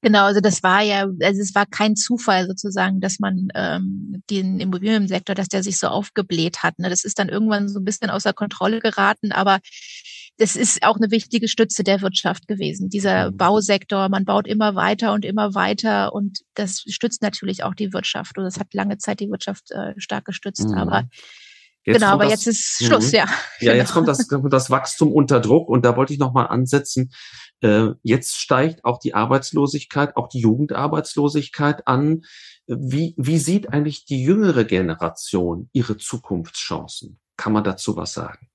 Genau, 0.00 0.24
also 0.24 0.40
das 0.40 0.62
war 0.62 0.82
ja, 0.82 1.08
also 1.22 1.40
es 1.40 1.54
war 1.56 1.66
kein 1.66 1.96
Zufall 1.96 2.46
sozusagen, 2.46 3.00
dass 3.00 3.18
man 3.18 3.48
ähm, 3.54 4.22
den 4.30 4.60
Immobiliensektor, 4.60 5.34
dass 5.34 5.48
der 5.48 5.64
sich 5.64 5.76
so 5.76 5.88
aufgebläht 5.88 6.62
hat. 6.62 6.78
Ne? 6.78 6.88
Das 6.88 7.04
ist 7.04 7.18
dann 7.18 7.28
irgendwann 7.28 7.68
so 7.68 7.80
ein 7.80 7.84
bisschen 7.84 8.08
außer 8.08 8.32
Kontrolle 8.32 8.78
geraten, 8.78 9.32
aber 9.32 9.58
das 10.38 10.54
ist 10.54 10.82
auch 10.84 10.96
eine 10.96 11.10
wichtige 11.10 11.48
Stütze 11.48 11.82
der 11.82 12.00
Wirtschaft 12.00 12.46
gewesen. 12.46 12.88
Dieser 12.88 13.30
mhm. 13.30 13.36
Bausektor, 13.36 14.08
man 14.08 14.24
baut 14.24 14.46
immer 14.46 14.74
weiter 14.74 15.12
und 15.12 15.24
immer 15.24 15.54
weiter 15.54 16.12
und 16.12 16.40
das 16.54 16.84
stützt 16.88 17.22
natürlich 17.22 17.64
auch 17.64 17.74
die 17.74 17.92
Wirtschaft. 17.92 18.38
Und 18.38 18.44
das 18.44 18.58
hat 18.58 18.72
lange 18.72 18.98
Zeit 18.98 19.20
die 19.20 19.30
Wirtschaft 19.30 19.70
äh, 19.72 19.94
stark 19.98 20.24
gestützt. 20.24 20.68
Mhm. 20.68 20.74
Aber 20.74 21.08
Jetzt 21.84 22.00
genau, 22.00 22.12
aber 22.12 22.24
das, 22.24 22.44
jetzt 22.44 22.46
ist 22.48 22.84
Schluss, 22.84 23.12
mhm. 23.12 23.18
ja. 23.18 23.26
Ja, 23.60 23.72
jetzt 23.72 23.92
kommt 23.92 24.08
das, 24.08 24.28
das 24.28 24.68
Wachstum 24.68 25.10
unter 25.10 25.40
Druck 25.40 25.70
und 25.70 25.86
da 25.86 25.96
wollte 25.96 26.12
ich 26.12 26.18
nochmal 26.18 26.48
ansetzen. 26.48 27.12
Äh, 27.62 27.92
jetzt 28.02 28.36
steigt 28.36 28.84
auch 28.84 28.98
die 28.98 29.14
Arbeitslosigkeit, 29.14 30.14
auch 30.16 30.28
die 30.28 30.40
Jugendarbeitslosigkeit 30.40 31.86
an. 31.86 32.24
Wie, 32.66 33.14
wie 33.16 33.38
sieht 33.38 33.72
eigentlich 33.72 34.04
die 34.04 34.22
jüngere 34.22 34.64
Generation 34.64 35.70
ihre 35.72 35.96
Zukunftschancen? 35.96 37.18
Kann 37.38 37.54
man 37.54 37.64
dazu 37.64 37.96
was 37.96 38.12
sagen? 38.12 38.48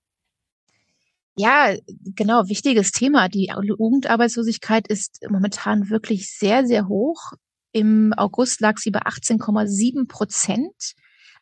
Ja, 1.36 1.74
genau, 2.16 2.48
wichtiges 2.48 2.92
Thema. 2.92 3.28
Die 3.28 3.52
Jugendarbeitslosigkeit 3.64 4.88
ist 4.88 5.20
momentan 5.30 5.90
wirklich 5.90 6.30
sehr, 6.30 6.66
sehr 6.66 6.88
hoch. 6.88 7.34
Im 7.72 8.14
August 8.14 8.62
lag 8.62 8.78
sie 8.78 8.92
bei 8.92 9.02
18,7 9.02 10.08
Prozent. 10.08 10.94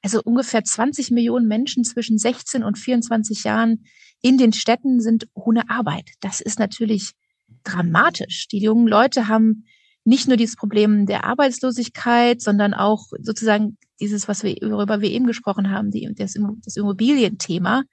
Also 0.02 0.22
ungefähr 0.24 0.64
20 0.64 1.12
Millionen 1.12 1.48
Menschen 1.48 1.84
zwischen 1.84 2.18
16 2.18 2.64
und 2.64 2.78
24 2.78 3.44
Jahren 3.44 3.84
in 4.22 4.38
den 4.38 4.54
Städten 4.54 5.02
sind 5.02 5.28
ohne 5.34 5.70
Arbeit. 5.70 6.10
Das 6.22 6.40
ist 6.40 6.58
natürlich 6.58 7.12
dramatisch. 7.64 8.48
Die 8.48 8.60
jungen 8.60 8.88
Leute 8.88 9.28
haben 9.28 9.66
nicht 10.04 10.28
nur 10.28 10.38
dieses 10.38 10.56
Problem 10.56 11.06
der 11.06 11.26
Arbeitslosigkeit, 11.26 12.42
sondern 12.42 12.74
auch 12.74 13.08
sozusagen 13.22 13.78
dieses, 14.00 14.28
was 14.28 14.44
wir, 14.44 14.56
worüber 14.62 15.02
wir 15.02 15.12
eben 15.12 15.28
gesprochen 15.28 15.70
haben, 15.70 15.92
die, 15.92 16.10
das, 16.16 16.36
das 16.64 16.78
Immobilienthema. 16.78 17.84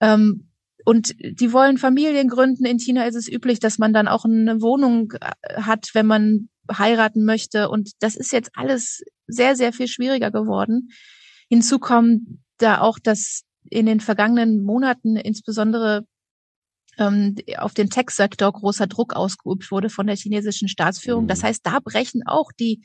Ähm, 0.00 0.48
und 0.84 1.14
die 1.18 1.52
wollen 1.52 1.78
Familien 1.78 2.28
gründen. 2.28 2.64
In 2.64 2.78
China 2.78 3.04
ist 3.04 3.14
es 3.14 3.28
üblich, 3.28 3.60
dass 3.60 3.78
man 3.78 3.92
dann 3.92 4.08
auch 4.08 4.24
eine 4.24 4.60
Wohnung 4.60 5.12
äh, 5.20 5.62
hat, 5.62 5.90
wenn 5.92 6.06
man 6.06 6.48
heiraten 6.70 7.24
möchte. 7.24 7.68
Und 7.68 7.92
das 8.00 8.16
ist 8.16 8.32
jetzt 8.32 8.50
alles 8.54 9.02
sehr, 9.26 9.56
sehr 9.56 9.72
viel 9.72 9.88
schwieriger 9.88 10.30
geworden. 10.30 10.90
Hinzu 11.48 11.78
kommt 11.78 12.22
da 12.58 12.80
auch, 12.80 12.98
dass 12.98 13.42
in 13.70 13.86
den 13.86 14.00
vergangenen 14.00 14.64
Monaten 14.64 15.16
insbesondere 15.16 16.06
ähm, 16.98 17.36
auf 17.56 17.74
den 17.74 17.90
Tech-Sektor 17.90 18.52
großer 18.52 18.86
Druck 18.86 19.14
ausgeübt 19.14 19.70
wurde 19.70 19.90
von 19.90 20.06
der 20.06 20.16
chinesischen 20.16 20.68
Staatsführung. 20.68 21.28
Das 21.28 21.42
mhm. 21.42 21.46
heißt, 21.46 21.66
da 21.66 21.78
brechen 21.80 22.22
auch 22.26 22.50
die 22.52 22.82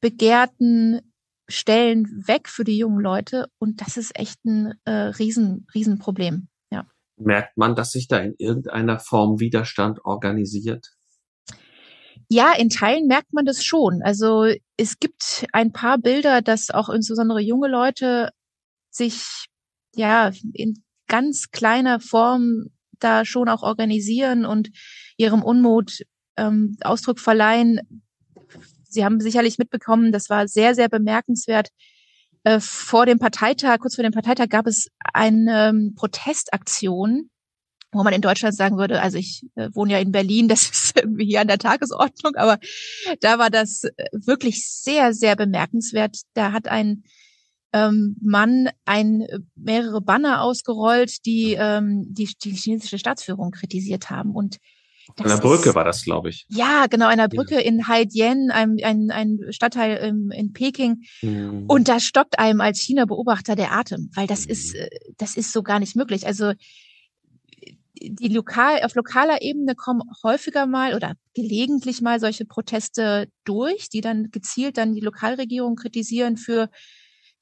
begehrten 0.00 1.00
Stellen 1.48 2.26
weg 2.26 2.48
für 2.48 2.64
die 2.64 2.78
jungen 2.78 3.00
Leute. 3.00 3.48
Und 3.58 3.80
das 3.80 3.96
ist 3.96 4.18
echt 4.18 4.44
ein 4.44 4.74
äh, 4.84 4.90
Riesen, 4.90 5.66
Riesenproblem. 5.74 6.48
Merkt 7.18 7.56
man, 7.56 7.74
dass 7.74 7.92
sich 7.92 8.08
da 8.08 8.18
in 8.18 8.34
irgendeiner 8.38 8.98
Form 8.98 9.40
Widerstand 9.40 10.04
organisiert? 10.04 10.88
Ja, 12.28 12.52
in 12.52 12.68
Teilen 12.68 13.06
merkt 13.06 13.32
man 13.32 13.46
das 13.46 13.64
schon. 13.64 14.02
Also 14.02 14.52
es 14.76 14.98
gibt 14.98 15.46
ein 15.52 15.72
paar 15.72 15.98
Bilder, 15.98 16.42
dass 16.42 16.70
auch 16.70 16.88
insbesondere 16.90 17.40
junge 17.40 17.68
Leute 17.68 18.30
sich 18.90 19.46
ja 19.94 20.30
in 20.52 20.82
ganz 21.06 21.50
kleiner 21.50 22.00
Form 22.00 22.66
da 22.98 23.24
schon 23.24 23.48
auch 23.48 23.62
organisieren 23.62 24.44
und 24.44 24.70
ihrem 25.16 25.42
Unmut 25.42 26.02
ähm, 26.36 26.76
Ausdruck 26.82 27.18
verleihen. 27.18 27.80
Sie 28.84 29.04
haben 29.04 29.20
sicherlich 29.20 29.58
mitbekommen, 29.58 30.12
das 30.12 30.28
war 30.28 30.48
sehr, 30.48 30.74
sehr 30.74 30.88
bemerkenswert, 30.88 31.68
äh, 32.48 32.60
vor 32.60 33.04
dem 33.04 33.18
Parteitag, 33.18 33.78
kurz 33.80 33.96
vor 33.96 34.04
dem 34.04 34.12
Parteitag 34.12 34.48
gab 34.48 34.66
es 34.66 34.88
eine 35.12 35.68
ähm, 35.68 35.94
Protestaktion, 35.94 37.28
wo 37.92 38.02
man 38.02 38.14
in 38.14 38.22
Deutschland 38.22 38.56
sagen 38.56 38.78
würde, 38.78 39.02
also 39.02 39.18
ich 39.18 39.42
äh, 39.54 39.68
wohne 39.74 39.92
ja 39.92 39.98
in 39.98 40.12
Berlin, 40.12 40.48
das 40.48 40.62
ist 40.62 40.96
irgendwie 40.98 41.26
hier 41.26 41.42
an 41.42 41.48
der 41.48 41.58
Tagesordnung, 41.58 42.36
aber 42.36 42.58
da 43.20 43.38
war 43.38 43.50
das 43.50 43.84
äh, 43.84 43.92
wirklich 44.12 44.66
sehr, 44.66 45.12
sehr 45.12 45.36
bemerkenswert. 45.36 46.22
Da 46.32 46.52
hat 46.52 46.68
ein 46.68 47.02
ähm, 47.74 48.16
Mann 48.22 48.70
ein 48.86 49.20
äh, 49.20 49.40
mehrere 49.54 50.00
Banner 50.00 50.40
ausgerollt, 50.40 51.26
die 51.26 51.54
ähm, 51.58 52.06
die, 52.08 52.32
die 52.42 52.52
chinesische 52.52 52.98
Staatsführung 52.98 53.50
kritisiert 53.50 54.08
haben 54.08 54.30
und 54.34 54.56
An 55.16 55.28
der 55.28 55.36
Brücke 55.36 55.70
ist, 55.70 55.74
war 55.74 55.84
das, 55.84 56.04
glaube 56.04 56.30
ich. 56.30 56.46
Ja, 56.48 56.86
genau, 56.86 57.06
einer 57.06 57.28
Brücke 57.28 57.56
ja. 57.56 57.60
in 57.60 57.88
Haidian, 57.88 58.50
einem 58.50 58.78
ein, 58.82 59.10
ein 59.10 59.40
Stadtteil 59.50 59.96
in, 59.98 60.30
in 60.30 60.52
Peking. 60.52 61.04
Mhm. 61.22 61.64
Und 61.66 61.88
da 61.88 62.00
stockt 62.00 62.38
einem 62.38 62.60
als 62.60 62.80
China-Beobachter 62.80 63.56
der 63.56 63.72
Atem, 63.72 64.10
weil 64.14 64.26
das 64.26 64.46
ist, 64.46 64.74
äh, 64.74 64.88
das 65.16 65.36
ist 65.36 65.52
so 65.52 65.62
gar 65.62 65.80
nicht 65.80 65.96
möglich. 65.96 66.26
Also 66.26 66.52
die 68.00 68.28
lokal, 68.28 68.82
auf 68.82 68.94
lokaler 68.94 69.42
Ebene 69.42 69.74
kommen 69.74 70.02
häufiger 70.22 70.66
mal 70.66 70.94
oder 70.94 71.14
gelegentlich 71.34 72.00
mal 72.00 72.20
solche 72.20 72.44
Proteste 72.44 73.28
durch, 73.44 73.88
die 73.88 74.00
dann 74.00 74.30
gezielt 74.30 74.78
dann 74.78 74.94
die 74.94 75.00
Lokalregierung 75.00 75.76
kritisieren 75.76 76.36
für 76.36 76.70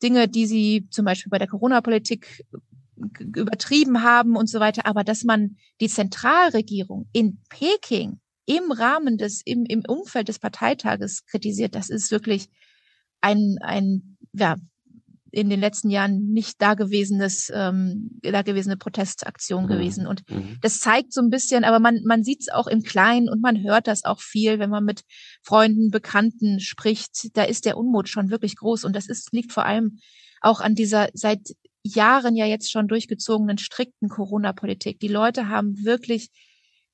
Dinge, 0.02 0.28
die 0.28 0.46
sie 0.46 0.86
zum 0.90 1.04
Beispiel 1.04 1.30
bei 1.30 1.38
der 1.38 1.48
Corona-Politik 1.48 2.44
übertrieben 2.96 4.02
haben 4.02 4.36
und 4.36 4.48
so 4.48 4.60
weiter. 4.60 4.86
Aber 4.86 5.04
dass 5.04 5.24
man 5.24 5.56
die 5.80 5.88
Zentralregierung 5.88 7.08
in 7.12 7.40
Peking 7.48 8.20
im 8.46 8.70
Rahmen 8.70 9.18
des, 9.18 9.42
im, 9.44 9.64
im 9.66 9.82
Umfeld 9.86 10.28
des 10.28 10.38
Parteitages 10.38 11.24
kritisiert, 11.26 11.74
das 11.74 11.90
ist 11.90 12.10
wirklich 12.10 12.48
ein, 13.20 13.56
ein, 13.60 14.16
ja, 14.32 14.56
in 15.36 15.50
den 15.50 15.60
letzten 15.60 15.90
Jahren 15.90 16.30
nicht 16.32 16.62
dagewesenes, 16.62 17.50
ähm, 17.52 18.18
dagewesene 18.22 18.78
Protestaktion 18.78 19.64
mhm. 19.64 19.68
gewesen. 19.68 20.06
Und 20.06 20.28
mhm. 20.30 20.56
das 20.62 20.80
zeigt 20.80 21.12
so 21.12 21.20
ein 21.20 21.28
bisschen, 21.28 21.64
aber 21.64 21.78
man, 21.78 22.00
man 22.04 22.24
sieht 22.24 22.40
es 22.40 22.48
auch 22.48 22.66
im 22.66 22.82
Kleinen 22.82 23.28
und 23.28 23.42
man 23.42 23.62
hört 23.62 23.86
das 23.86 24.04
auch 24.04 24.20
viel, 24.20 24.58
wenn 24.58 24.70
man 24.70 24.84
mit 24.84 25.02
Freunden, 25.42 25.90
Bekannten 25.90 26.58
spricht. 26.60 27.36
Da 27.36 27.42
ist 27.42 27.66
der 27.66 27.76
Unmut 27.76 28.08
schon 28.08 28.30
wirklich 28.30 28.56
groß. 28.56 28.84
Und 28.84 28.96
das 28.96 29.08
ist, 29.08 29.30
liegt 29.32 29.52
vor 29.52 29.66
allem 29.66 29.98
auch 30.40 30.60
an 30.60 30.74
dieser 30.74 31.08
seit 31.12 31.54
Jahren 31.88 32.36
ja 32.36 32.46
jetzt 32.46 32.70
schon 32.70 32.88
durchgezogenen 32.88 33.58
strikten 33.58 34.08
Corona-Politik. 34.08 35.00
Die 35.00 35.08
Leute 35.08 35.48
haben 35.48 35.84
wirklich, 35.84 36.30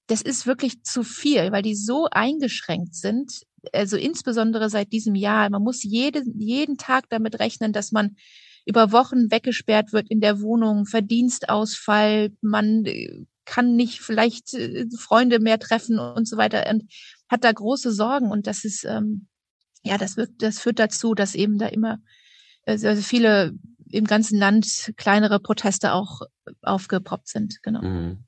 das 0.07 0.22
ist 0.22 0.46
wirklich 0.46 0.83
zu 0.83 1.02
viel, 1.02 1.52
weil 1.52 1.62
die 1.62 1.74
so 1.74 2.09
eingeschränkt 2.11 2.94
sind. 2.94 3.42
Also 3.72 3.96
insbesondere 3.96 4.70
seit 4.70 4.92
diesem 4.92 5.14
Jahr, 5.14 5.48
man 5.50 5.62
muss 5.62 5.83
jede, 5.83 6.22
jeden 6.35 6.76
Tag 6.76 7.09
damit 7.11 7.38
rechnen, 7.38 7.72
dass 7.72 7.92
man 7.92 8.16
über 8.64 8.92
Wochen 8.92 9.31
weggesperrt 9.31 9.92
wird 9.92 10.09
in 10.11 10.20
der 10.20 10.40
Wohnung, 10.40 10.87
Verdienstausfall, 10.87 12.31
man 12.40 12.85
äh, 12.85 13.24
kann 13.44 13.76
nicht 13.76 14.00
vielleicht 14.00 14.55
äh, 14.55 14.87
Freunde 14.96 15.40
mehr 15.40 15.59
treffen 15.59 15.98
und 15.98 16.28
so 16.28 16.37
weiter 16.37 16.68
und 16.70 16.85
hat 17.28 17.44
da 17.44 17.52
große 17.52 17.92
Sorgen. 17.92 18.31
Und 18.31 18.46
das 18.46 18.64
ist 18.64 18.85
ähm, 18.85 19.26
ja 19.83 19.98
das 19.98 20.16
wird 20.16 20.31
das 20.38 20.61
führt 20.61 20.78
dazu, 20.78 21.14
dass 21.14 21.35
eben 21.35 21.59
da 21.59 21.66
immer 21.66 21.98
also 22.64 22.94
viele 22.96 23.55
im 23.92 24.05
ganzen 24.05 24.38
Land 24.38 24.92
kleinere 24.96 25.40
Proteste 25.40 25.92
auch 25.92 26.22
aufgepoppt 26.62 27.28
sind. 27.28 27.59
Genau. 27.62 27.83
Mhm. 27.83 28.24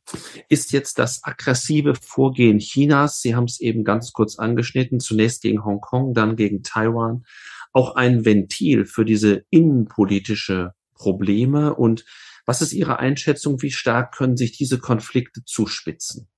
Ist 0.48 0.72
jetzt 0.72 0.98
das 0.98 1.24
aggressive 1.24 1.94
Vorgehen 1.94 2.58
Chinas, 2.58 3.20
Sie 3.20 3.34
haben 3.34 3.44
es 3.44 3.60
eben 3.60 3.84
ganz 3.84 4.12
kurz 4.12 4.38
angeschnitten, 4.38 5.00
zunächst 5.00 5.42
gegen 5.42 5.64
Hongkong, 5.64 6.14
dann 6.14 6.36
gegen 6.36 6.62
Taiwan, 6.62 7.24
auch 7.72 7.96
ein 7.96 8.24
Ventil 8.24 8.84
für 8.84 9.04
diese 9.04 9.44
innenpolitische 9.50 10.72
Probleme? 10.94 11.74
Und 11.74 12.04
was 12.46 12.62
ist 12.62 12.72
Ihre 12.72 12.98
Einschätzung? 12.98 13.62
Wie 13.62 13.70
stark 13.70 14.14
können 14.14 14.36
sich 14.36 14.56
diese 14.56 14.78
Konflikte 14.78 15.44
zuspitzen? 15.44 16.28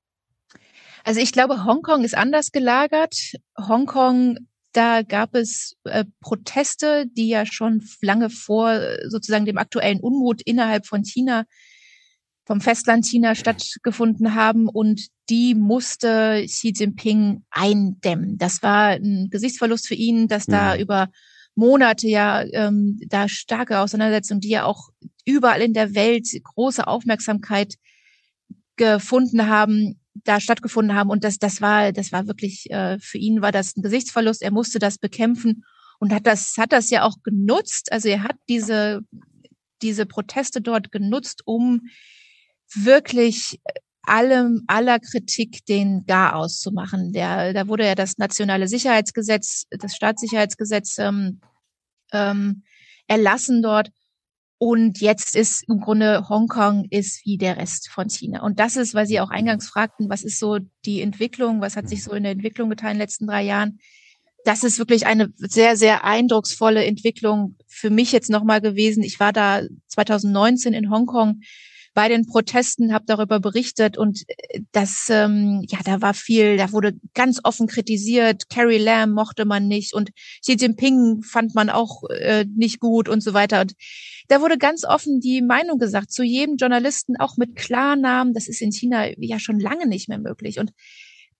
Also 1.04 1.20
ich 1.20 1.32
glaube, 1.32 1.64
Hongkong 1.64 2.04
ist 2.04 2.16
anders 2.16 2.50
gelagert. 2.50 3.14
Hongkong 3.56 4.38
da 4.76 5.02
gab 5.02 5.34
es 5.34 5.76
äh, 5.84 6.04
Proteste, 6.20 7.06
die 7.06 7.28
ja 7.28 7.46
schon 7.46 7.82
lange 8.02 8.28
vor 8.28 8.72
äh, 8.72 9.08
sozusagen 9.08 9.46
dem 9.46 9.58
aktuellen 9.58 10.00
Unmut 10.00 10.42
innerhalb 10.42 10.86
von 10.86 11.02
China, 11.02 11.44
vom 12.44 12.60
Festland 12.60 13.06
China 13.06 13.34
stattgefunden 13.34 14.34
haben 14.34 14.68
und 14.68 15.08
die 15.30 15.54
musste 15.54 16.44
Xi 16.46 16.72
Jinping 16.76 17.44
eindämmen. 17.50 18.38
Das 18.38 18.62
war 18.62 18.90
ein 18.90 19.28
Gesichtsverlust 19.30 19.88
für 19.88 19.94
ihn, 19.94 20.28
dass 20.28 20.46
da 20.46 20.74
ja. 20.74 20.80
über 20.80 21.08
Monate 21.54 22.06
ja 22.06 22.44
ähm, 22.52 23.00
da 23.08 23.28
starke 23.28 23.80
Auseinandersetzungen, 23.80 24.40
die 24.40 24.50
ja 24.50 24.64
auch 24.64 24.90
überall 25.24 25.62
in 25.62 25.72
der 25.72 25.94
Welt 25.94 26.28
große 26.44 26.86
Aufmerksamkeit 26.86 27.74
gefunden 28.76 29.48
haben, 29.48 29.98
da 30.24 30.40
stattgefunden 30.40 30.96
haben. 30.96 31.10
Und 31.10 31.24
das, 31.24 31.38
das 31.38 31.60
war, 31.60 31.92
das 31.92 32.12
war 32.12 32.26
wirklich, 32.26 32.70
äh, 32.70 32.98
für 32.98 33.18
ihn 33.18 33.42
war 33.42 33.52
das 33.52 33.76
ein 33.76 33.82
Gesichtsverlust. 33.82 34.42
Er 34.42 34.50
musste 34.50 34.78
das 34.78 34.98
bekämpfen 34.98 35.64
und 35.98 36.12
hat 36.12 36.26
das, 36.26 36.56
hat 36.58 36.72
das 36.72 36.90
ja 36.90 37.04
auch 37.04 37.22
genutzt. 37.22 37.92
Also 37.92 38.08
er 38.08 38.22
hat 38.22 38.36
diese, 38.48 39.00
diese 39.82 40.06
Proteste 40.06 40.60
dort 40.60 40.92
genutzt, 40.92 41.42
um 41.44 41.82
wirklich 42.74 43.60
allem, 44.02 44.62
aller 44.66 44.98
Kritik 45.00 45.64
den 45.66 46.04
Gar 46.06 46.36
auszumachen. 46.36 47.12
Der, 47.12 47.52
da 47.52 47.68
wurde 47.68 47.86
ja 47.86 47.94
das 47.94 48.18
nationale 48.18 48.68
Sicherheitsgesetz, 48.68 49.64
das 49.70 49.94
Staatssicherheitsgesetz 49.96 50.98
ähm, 50.98 51.40
ähm, 52.12 52.62
erlassen 53.08 53.62
dort. 53.62 53.90
Und 54.58 55.00
jetzt 55.00 55.36
ist 55.36 55.68
im 55.68 55.80
Grunde 55.80 56.28
Hongkong 56.28 56.86
ist 56.90 57.26
wie 57.26 57.36
der 57.36 57.58
Rest 57.58 57.90
von 57.90 58.08
China. 58.08 58.42
Und 58.42 58.58
das 58.58 58.76
ist, 58.76 58.94
weil 58.94 59.06
Sie 59.06 59.20
auch 59.20 59.28
eingangs 59.28 59.68
fragten, 59.68 60.08
was 60.08 60.24
ist 60.24 60.38
so 60.38 60.58
die 60.86 61.02
Entwicklung, 61.02 61.60
was 61.60 61.76
hat 61.76 61.88
sich 61.88 62.02
so 62.02 62.12
in 62.12 62.22
der 62.22 62.32
Entwicklung 62.32 62.70
getan 62.70 62.92
in 62.92 62.94
den 62.94 63.02
letzten 63.02 63.26
drei 63.26 63.42
Jahren? 63.42 63.78
Das 64.44 64.64
ist 64.64 64.78
wirklich 64.78 65.06
eine 65.06 65.32
sehr, 65.36 65.76
sehr 65.76 66.04
eindrucksvolle 66.04 66.84
Entwicklung 66.84 67.56
für 67.66 67.90
mich 67.90 68.12
jetzt 68.12 68.30
nochmal 68.30 68.60
gewesen. 68.60 69.02
Ich 69.02 69.20
war 69.20 69.32
da 69.32 69.62
2019 69.88 70.72
in 70.72 70.90
Hongkong 70.90 71.40
bei 71.96 72.10
den 72.10 72.26
Protesten, 72.26 72.92
habe 72.92 73.06
darüber 73.06 73.40
berichtet 73.40 73.96
und 73.96 74.22
äh, 74.28 74.60
das, 74.72 75.06
ähm, 75.08 75.64
ja, 75.66 75.78
da 75.82 76.02
war 76.02 76.12
viel, 76.12 76.58
da 76.58 76.70
wurde 76.70 76.92
ganz 77.14 77.40
offen 77.42 77.66
kritisiert. 77.66 78.50
Carrie 78.50 78.76
Lam 78.76 79.12
mochte 79.12 79.46
man 79.46 79.66
nicht 79.66 79.94
und 79.94 80.10
Xi 80.42 80.56
Jinping 80.60 81.22
fand 81.22 81.54
man 81.54 81.70
auch 81.70 82.02
äh, 82.10 82.44
nicht 82.54 82.80
gut 82.80 83.08
und 83.08 83.22
so 83.22 83.32
weiter. 83.32 83.62
Und 83.62 83.72
da 84.28 84.42
wurde 84.42 84.58
ganz 84.58 84.84
offen 84.84 85.20
die 85.20 85.40
Meinung 85.40 85.78
gesagt 85.78 86.12
zu 86.12 86.22
jedem 86.22 86.56
Journalisten, 86.56 87.16
auch 87.16 87.38
mit 87.38 87.56
Klarnamen. 87.56 88.34
Das 88.34 88.46
ist 88.46 88.60
in 88.60 88.72
China 88.72 89.08
ja 89.16 89.38
schon 89.38 89.58
lange 89.58 89.88
nicht 89.88 90.10
mehr 90.10 90.18
möglich 90.18 90.58
und 90.58 90.72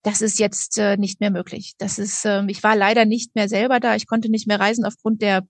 das 0.02 0.22
ist 0.22 0.38
jetzt 0.38 0.78
äh, 0.78 0.96
nicht 0.96 1.20
mehr 1.20 1.30
möglich. 1.30 1.74
Das 1.76 1.98
ist, 1.98 2.24
äh, 2.24 2.42
ich 2.48 2.62
war 2.62 2.76
leider 2.76 3.04
nicht 3.04 3.34
mehr 3.34 3.50
selber 3.50 3.78
da. 3.78 3.94
Ich 3.94 4.06
konnte 4.06 4.30
nicht 4.30 4.46
mehr 4.46 4.58
reisen 4.58 4.86
aufgrund 4.86 5.20
der 5.20 5.46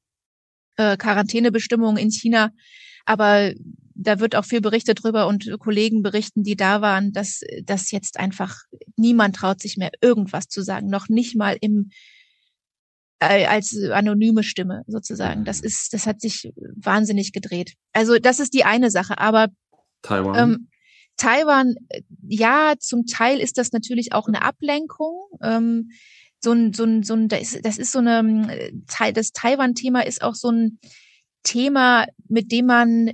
äh, 0.77 0.97
Quarantänebestimmungen 0.97 1.97
in 1.97 2.11
China. 2.11 2.51
Aber 3.05 3.53
da 3.97 4.21
wird 4.21 4.37
auch 4.37 4.45
viel 4.45 4.61
berichtet 4.61 5.03
drüber 5.03 5.27
und 5.27 5.51
Kollegen 5.59 6.03
berichten, 6.03 6.43
die 6.43 6.57
da 6.57 6.81
waren, 6.81 7.13
dass, 7.13 7.41
dass 7.65 7.91
jetzt 7.91 8.19
einfach 8.19 8.59
niemand 8.97 9.37
traut 9.37 9.61
sich 9.61 9.77
mehr 9.77 9.91
irgendwas 10.01 10.49
zu 10.49 10.63
sagen, 10.63 10.89
noch 10.89 11.09
nicht 11.09 11.37
mal 11.37 11.57
im 11.61 11.91
äh, 13.21 13.47
als 13.47 13.77
anonyme 13.93 14.43
Stimme 14.43 14.83
sozusagen. 14.87 15.45
Das 15.45 15.61
ist, 15.61 15.95
das 15.95 16.07
hat 16.07 16.21
sich 16.21 16.53
wahnsinnig 16.77 17.33
gedreht. 17.33 17.75
Also 17.93 18.19
das 18.19 18.41
ist 18.41 18.53
die 18.53 18.65
eine 18.65 18.91
Sache, 18.91 19.19
aber 19.19 19.49
Taiwan. 20.03 20.39
Ähm, 20.39 20.69
Taiwan, 21.17 21.77
ja, 22.29 22.75
zum 22.79 23.07
Teil 23.07 23.41
ist 23.41 23.57
das 23.57 23.73
natürlich 23.73 24.13
auch 24.13 24.29
eine 24.29 24.43
Ablenkung. 24.43 25.29
Ähm, 25.43 25.91
so 26.41 26.53
ein, 26.53 26.75
so 26.75 26.85
ein, 26.85 27.03
so 27.03 27.15
ein, 27.15 27.29
das 27.29 27.41
ist, 27.41 27.65
das 27.65 27.79
ist 27.79 27.93
so 27.93 28.01
eine, 28.01 28.71
das 29.15 29.33
Taiwan-Thema 29.33 30.05
ist 30.05 30.23
auch 30.23 30.35
so 30.35 30.51
ein, 30.51 30.79
Thema, 31.47 32.07
mit 32.29 32.51
dem 32.51 32.67
man 32.67 33.13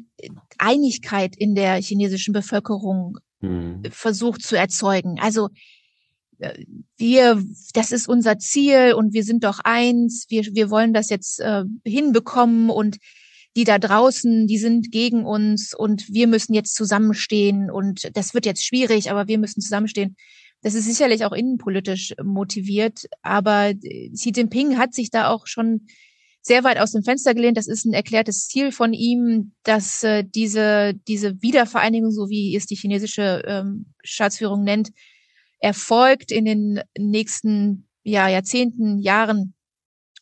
Einigkeit 0.59 1.37
in 1.37 1.55
der 1.55 1.81
chinesischen 1.81 2.33
Bevölkerung 2.33 3.19
hm. 3.41 3.83
versucht 3.91 4.43
zu 4.43 4.57
erzeugen. 4.57 5.19
Also 5.21 5.51
äh, 6.39 6.65
wir, 6.97 7.43
das 7.75 7.93
ist 7.93 8.09
unser 8.09 8.39
Ziel 8.39 8.95
und 8.95 9.13
wir 9.13 9.23
sind 9.23 9.45
doch 9.45 9.61
eins. 9.63 10.27
Wir, 10.29 10.45
wir 10.55 10.71
wollen 10.71 10.95
das 10.95 11.11
jetzt 11.11 11.41
äh, 11.41 11.65
hinbekommen 11.85 12.71
und 12.71 12.97
die 13.55 13.65
da 13.65 13.79
draußen, 13.79 14.47
die 14.47 14.59
sind 14.59 14.91
gegen 14.91 15.27
uns 15.27 15.75
und 15.75 16.09
wir 16.09 16.27
müssen 16.27 16.55
jetzt 16.55 16.75
zusammenstehen 16.75 17.71
und 17.71 18.17
das 18.17 18.33
wird 18.33 18.47
jetzt 18.47 18.65
schwierig, 18.65 19.11
aber 19.11 19.29
wir 19.29 19.37
müssen 19.37 19.61
zusammenstehen. 19.61 20.17
Das 20.63 20.75
ist 20.75 20.87
sicherlich 20.87 21.27
auch 21.27 21.33
innenpolitisch 21.33 22.15
motiviert, 22.23 23.05
aber 23.21 23.75
Xi 23.75 24.33
Jinping 24.35 24.79
hat 24.79 24.95
sich 24.95 25.11
da 25.11 25.29
auch 25.29 25.47
schon 25.47 25.87
sehr 26.43 26.65
weit 26.65 26.79
aus 26.79 26.91
dem 26.91 27.05
Fenster 27.05 27.35
gelehnt. 27.35 27.57
Das 27.57 27.69
ist 27.69 27.87
ein 27.87 27.95
erklärtes 27.95 28.49
Ziel 28.49 28.73
von 28.73 28.93
ihm, 28.93 29.53
dass 29.63 30.03
äh, 30.03 30.25
diese, 30.25 30.95
diese 31.07 31.41
Wiedervereinigung, 31.41 32.11
so 32.11 32.29
wie 32.29 32.55
es 32.57 32.67
die 32.67 32.75
chinesische 32.75 33.43
ähm, 33.47 33.87
Staatsführung 34.03 34.65
nennt, 34.65 34.91
erfolgt 35.61 36.33
in 36.33 36.45
den 36.45 36.81
nächsten 36.99 37.89
ja, 38.03 38.29
Jahrzehnten, 38.29 38.99
Jahren. 38.99 39.55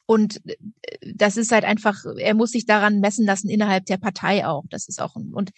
Und 0.04 0.42
äh, 0.46 0.56
das 1.14 1.38
ist 1.38 1.52
halt 1.52 1.64
einfach, 1.64 2.04
er 2.18 2.34
muss 2.34 2.50
sich 2.50 2.66
daran 2.66 3.00
messen 3.00 3.24
lassen 3.24 3.48
innerhalb 3.48 3.86
der 3.86 3.96
Partei 3.96 4.46
auch. 4.46 4.64
Das 4.68 4.88
ist 4.88 5.00
auch, 5.00 5.16
und 5.16 5.50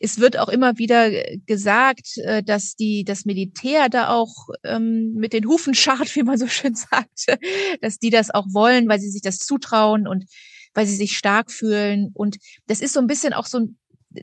es 0.00 0.18
wird 0.18 0.38
auch 0.38 0.48
immer 0.48 0.78
wieder 0.78 1.10
gesagt, 1.46 2.18
äh, 2.18 2.42
dass 2.42 2.76
die, 2.76 3.04
das 3.04 3.24
Militär 3.24 3.88
da 3.88 4.08
auch 4.08 4.48
ähm, 4.64 5.14
mit 5.14 5.32
den 5.32 5.46
Hufen 5.46 5.74
scharrt, 5.74 6.14
wie 6.16 6.22
man 6.22 6.38
so 6.38 6.46
schön 6.46 6.74
sagt, 6.74 7.26
dass 7.80 7.98
die 7.98 8.10
das 8.10 8.30
auch 8.30 8.46
wollen, 8.50 8.88
weil 8.88 9.00
sie 9.00 9.10
sich 9.10 9.22
das 9.22 9.38
zutrauen 9.38 10.06
und 10.06 10.24
weil 10.74 10.86
sie 10.86 10.96
sich 10.96 11.16
stark 11.16 11.50
fühlen. 11.50 12.10
Und 12.14 12.36
das 12.66 12.80
ist 12.80 12.92
so 12.92 13.00
ein 13.00 13.06
bisschen 13.06 13.32
auch 13.32 13.46
so 13.46 13.60
ein, 13.60 13.78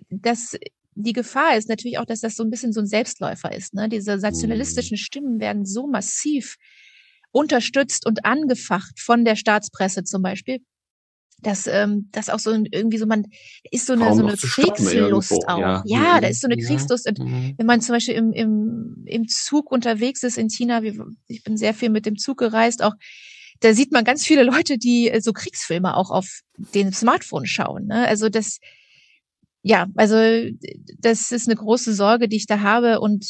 das, 0.10 0.58
die 0.96 1.14
Gefahr 1.14 1.58
ist 1.58 1.70
natürlich 1.70 1.98
auch, 1.98 2.06
dass 2.06 2.20
das 2.20 2.36
so 2.36 2.44
ein 2.44 2.50
bisschen 2.50 2.74
so 2.74 2.82
ein 2.82 2.88
Selbstläufer 2.88 3.52
ist. 3.54 3.74
Ne? 3.74 3.90
Diese 3.90 4.18
nationalistischen 4.18 4.96
mhm. 4.96 5.02
Stimmen 5.02 5.40
werden 5.40 5.66
so 5.66 5.88
massiv 5.88 6.58
unterstützt 7.32 8.06
und 8.06 8.26
angefacht 8.26 9.00
von 9.00 9.24
der 9.24 9.38
Staatspresse 9.38 10.04
zum 10.04 10.22
Beispiel, 10.22 10.60
dass 11.42 11.68
ähm, 11.68 12.10
das 12.12 12.30
auch 12.30 12.40
so 12.40 12.52
irgendwie 12.52 12.98
so 12.98 13.06
man 13.06 13.26
ist 13.72 13.88
so 13.88 13.94
eine 13.94 14.14
so 14.16 14.26
eine 14.26 14.38
Kriegslust 14.38 15.48
auch. 15.48 15.60
Ja, 15.60 15.84
ja 15.86 16.16
mhm. 16.18 16.22
da 16.22 16.28
ist 16.28 16.42
so 16.42 16.48
eine 16.48 16.60
ja. 16.60 16.68
Kriegslust. 16.68 17.08
Und 17.08 17.20
mhm. 17.20 17.56
wenn 17.58 17.66
man 17.66 17.82
zum 17.82 17.96
Beispiel 17.96 18.16
im, 18.16 18.32
im, 18.32 19.04
im 19.06 19.28
Zug 19.28 19.72
unterwegs 19.72 20.24
ist 20.24 20.38
in 20.38 20.50
China, 20.50 20.84
wie, 20.84 21.00
ich 21.28 21.44
bin 21.44 21.58
sehr 21.58 21.74
viel 21.74 21.90
mit 21.90 22.06
dem 22.06 22.18
Zug 22.18 22.38
gereist, 22.38 22.84
auch 22.84 22.94
da 23.62 23.74
sieht 23.74 23.92
man 23.92 24.04
ganz 24.04 24.26
viele 24.26 24.44
Leute, 24.44 24.78
die 24.78 25.10
äh, 25.10 25.22
so 25.22 25.34
Kriegsfilme 25.34 25.96
auch 25.96 26.12
auf 26.12 26.42
den 26.58 26.92
Smartphone 26.94 27.46
schauen. 27.46 27.86
Ne? 27.86 28.08
Also 28.08 28.30
das, 28.30 28.60
ja, 29.64 29.88
also 29.96 30.16
das 30.98 31.32
ist 31.32 31.48
eine 31.48 31.56
große 31.56 31.94
Sorge, 31.94 32.28
die 32.28 32.38
ich 32.38 32.48
da 32.48 32.62
habe 32.62 33.00
und 33.00 33.26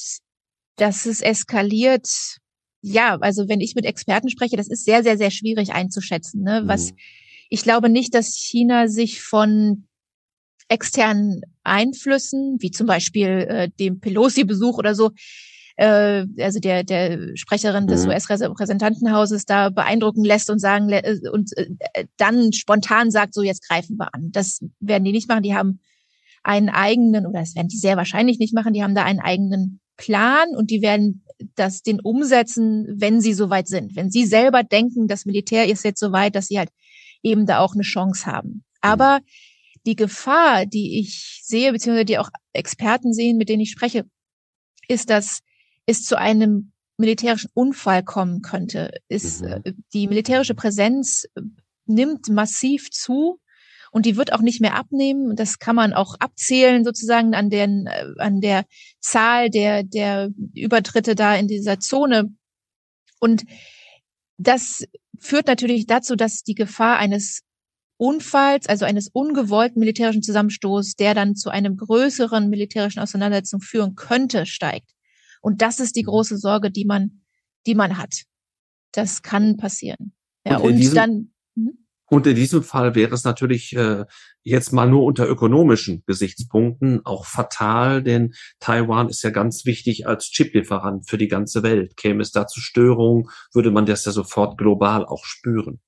dass 0.77 1.05
es 1.05 1.21
eskaliert. 1.21 2.07
Ja, 2.81 3.17
also 3.19 3.47
wenn 3.47 3.61
ich 3.61 3.75
mit 3.75 3.85
Experten 3.85 4.29
spreche, 4.29 4.57
das 4.57 4.67
ist 4.67 4.85
sehr, 4.85 5.03
sehr, 5.03 5.17
sehr 5.17 5.31
schwierig 5.31 5.73
einzuschätzen. 5.73 6.41
Ne? 6.41 6.63
Was 6.65 6.91
mhm. 6.91 6.97
Ich 7.51 7.63
glaube 7.63 7.89
nicht, 7.89 8.15
dass 8.15 8.33
China 8.33 8.87
sich 8.87 9.21
von 9.21 9.83
externen 10.69 11.41
Einflüssen, 11.63 12.55
wie 12.59 12.71
zum 12.71 12.87
Beispiel 12.87 13.27
äh, 13.27 13.69
dem 13.77 13.99
Pelosi-Besuch 13.99 14.77
oder 14.77 14.95
so, 14.95 15.11
äh, 15.75 16.25
also 16.39 16.61
der, 16.61 16.85
der 16.85 17.35
Sprecherin 17.35 17.87
des 17.87 18.05
mhm. 18.05 18.11
US-Repräsentantenhauses 18.11 19.43
da 19.43 19.69
beeindrucken 19.69 20.23
lässt 20.23 20.49
und 20.49 20.59
sagen 20.59 20.89
äh, 20.91 21.19
und 21.29 21.51
äh, 21.57 22.05
dann 22.15 22.53
spontan 22.53 23.11
sagt, 23.11 23.33
so 23.33 23.41
jetzt 23.41 23.67
greifen 23.67 23.97
wir 23.97 24.15
an. 24.15 24.31
Das 24.31 24.61
werden 24.79 25.03
die 25.03 25.11
nicht 25.11 25.27
machen. 25.27 25.43
Die 25.43 25.53
haben 25.53 25.81
einen 26.43 26.69
eigenen, 26.69 27.27
oder 27.27 27.41
das 27.41 27.53
werden 27.53 27.67
die 27.67 27.77
sehr 27.77 27.97
wahrscheinlich 27.97 28.39
nicht 28.39 28.53
machen, 28.53 28.71
die 28.71 28.81
haben 28.81 28.95
da 28.95 29.03
einen 29.03 29.19
eigenen 29.19 29.81
Plan 29.97 30.55
und 30.55 30.71
die 30.71 30.81
werden 30.81 31.25
das 31.55 31.81
den 31.81 31.99
umsetzen, 31.99 32.87
wenn 32.95 33.19
sie 33.19 33.33
soweit 33.33 33.67
sind. 33.67 33.97
Wenn 33.97 34.09
sie 34.09 34.25
selber 34.25 34.63
denken, 34.63 35.09
das 35.09 35.25
Militär 35.25 35.67
ist 35.67 35.83
jetzt 35.83 35.99
soweit, 35.99 36.33
dass 36.33 36.47
sie 36.47 36.57
halt 36.57 36.69
eben 37.23 37.45
da 37.45 37.59
auch 37.59 37.73
eine 37.73 37.83
Chance 37.83 38.25
haben. 38.25 38.63
Aber 38.81 39.21
die 39.85 39.95
Gefahr, 39.95 40.65
die 40.65 40.99
ich 40.99 41.41
sehe, 41.43 41.71
beziehungsweise 41.71 42.05
die 42.05 42.17
auch 42.17 42.29
Experten 42.53 43.13
sehen, 43.13 43.37
mit 43.37 43.49
denen 43.49 43.61
ich 43.61 43.71
spreche, 43.71 44.05
ist, 44.87 45.09
dass 45.09 45.39
es 45.85 46.03
zu 46.03 46.17
einem 46.17 46.71
militärischen 46.97 47.49
Unfall 47.53 48.03
kommen 48.03 48.41
könnte. 48.41 48.91
Ist, 49.07 49.41
mhm. 49.41 49.61
Äh, 49.63 49.73
die 49.93 50.07
militärische 50.07 50.55
Präsenz 50.55 51.25
äh, 51.35 51.41
nimmt 51.85 52.29
massiv 52.29 52.91
zu 52.91 53.39
und 53.91 54.05
die 54.05 54.15
wird 54.15 54.31
auch 54.31 54.41
nicht 54.41 54.61
mehr 54.61 54.75
abnehmen. 54.75 55.35
Das 55.35 55.59
kann 55.59 55.75
man 55.75 55.93
auch 55.93 56.15
abzählen 56.19 56.85
sozusagen 56.85 57.33
an 57.33 57.49
den, 57.49 57.87
äh, 57.87 58.05
an 58.19 58.39
der 58.39 58.65
Zahl 58.99 59.49
der, 59.49 59.83
der 59.83 60.29
Übertritte 60.53 61.15
da 61.15 61.35
in 61.35 61.47
dieser 61.47 61.79
Zone. 61.79 62.33
Und 63.19 63.43
das 64.37 64.83
führt 65.19 65.47
natürlich 65.47 65.85
dazu, 65.85 66.15
dass 66.15 66.43
die 66.43 66.55
Gefahr 66.55 66.97
eines 66.97 67.41
Unfalls, 67.97 68.67
also 68.67 68.85
eines 68.85 69.09
ungewollten 69.09 69.79
militärischen 69.79 70.23
Zusammenstoßes, 70.23 70.95
der 70.95 71.13
dann 71.13 71.35
zu 71.35 71.51
einem 71.51 71.77
größeren 71.77 72.49
militärischen 72.49 72.99
Auseinandersetzung 72.99 73.61
führen 73.61 73.93
könnte, 73.93 74.47
steigt. 74.47 74.89
Und 75.39 75.61
das 75.61 75.79
ist 75.79 75.95
die 75.95 76.01
große 76.01 76.37
Sorge, 76.37 76.71
die 76.71 76.85
man, 76.85 77.21
die 77.67 77.75
man 77.75 77.97
hat. 77.97 78.23
Das 78.91 79.21
kann 79.21 79.57
passieren. 79.57 80.13
Ja, 80.47 80.57
und, 80.57 80.73
und 80.73 80.95
dann. 80.95 81.33
Und 82.11 82.27
in 82.27 82.35
diesem 82.35 82.61
Fall 82.61 82.93
wäre 82.93 83.13
es 83.13 83.23
natürlich 83.23 83.73
äh, 83.73 84.03
jetzt 84.43 84.73
mal 84.73 84.85
nur 84.85 85.05
unter 85.05 85.29
ökonomischen 85.29 86.03
Gesichtspunkten 86.05 87.05
auch 87.05 87.25
fatal, 87.25 88.03
denn 88.03 88.33
Taiwan 88.59 89.07
ist 89.07 89.23
ja 89.23 89.29
ganz 89.29 89.65
wichtig 89.65 90.07
als 90.07 90.25
Chiplieferant 90.25 91.09
für 91.09 91.17
die 91.17 91.29
ganze 91.29 91.63
Welt. 91.63 91.95
Käme 91.95 92.21
es 92.21 92.33
da 92.33 92.47
zu 92.47 92.59
Störungen, 92.59 93.29
würde 93.53 93.71
man 93.71 93.85
das 93.85 94.03
ja 94.03 94.11
sofort 94.11 94.57
global 94.57 95.05
auch 95.05 95.23
spüren. 95.23 95.79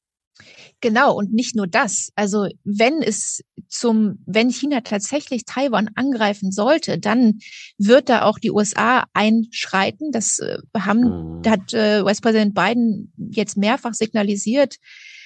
Genau, 0.80 1.14
und 1.14 1.34
nicht 1.34 1.58
nur 1.58 1.68
das. 1.68 2.08
Also 2.16 2.48
wenn 2.64 3.02
es 3.02 3.42
zum, 3.68 4.24
wenn 4.26 4.50
China 4.50 4.80
tatsächlich 4.80 5.44
Taiwan 5.44 5.90
angreifen 5.96 6.54
sollte, 6.54 7.00
dann 7.00 7.40
wird 7.78 8.08
da 8.08 8.24
auch 8.24 8.40
die 8.40 8.52
USA 8.52 9.04
einschreiten. 9.12 10.12
Das 10.14 10.40
äh, 10.40 10.58
haben, 10.78 11.42
mhm. 11.42 11.50
hat 11.50 11.74
äh, 11.74 12.02
US-Präsident 12.02 12.54
Biden 12.54 13.12
jetzt 13.18 13.58
mehrfach 13.58 13.94
signalisiert, 13.94 14.78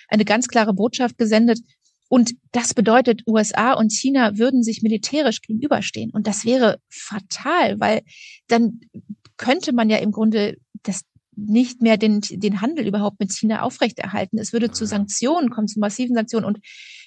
eine 0.07 0.25
ganz 0.25 0.47
klare 0.47 0.73
Botschaft 0.73 1.17
gesendet. 1.17 1.59
Und 2.09 2.33
das 2.51 2.73
bedeutet, 2.73 3.23
USA 3.27 3.73
und 3.73 3.91
China 3.91 4.37
würden 4.37 4.63
sich 4.63 4.81
militärisch 4.81 5.41
gegenüberstehen. 5.41 6.11
Und 6.11 6.25
das 6.27 6.45
wäre 6.45 6.79
fatal, 6.89 7.79
weil 7.79 8.01
dann 8.47 8.79
könnte 9.35 9.73
man 9.73 9.89
ja 9.89 9.97
im 9.97 10.11
Grunde 10.11 10.57
das 10.83 11.01
nicht 11.35 11.81
mehr 11.81 11.97
den, 11.97 12.21
den 12.21 12.61
Handel 12.61 12.87
überhaupt 12.87 13.19
mit 13.19 13.31
China 13.31 13.61
aufrechterhalten. 13.61 14.39
Es 14.39 14.53
würde 14.53 14.71
zu 14.71 14.85
Sanktionen 14.85 15.49
kommen, 15.49 15.67
zu 15.67 15.79
massiven 15.79 16.15
Sanktionen. 16.15 16.45
Und 16.45 16.59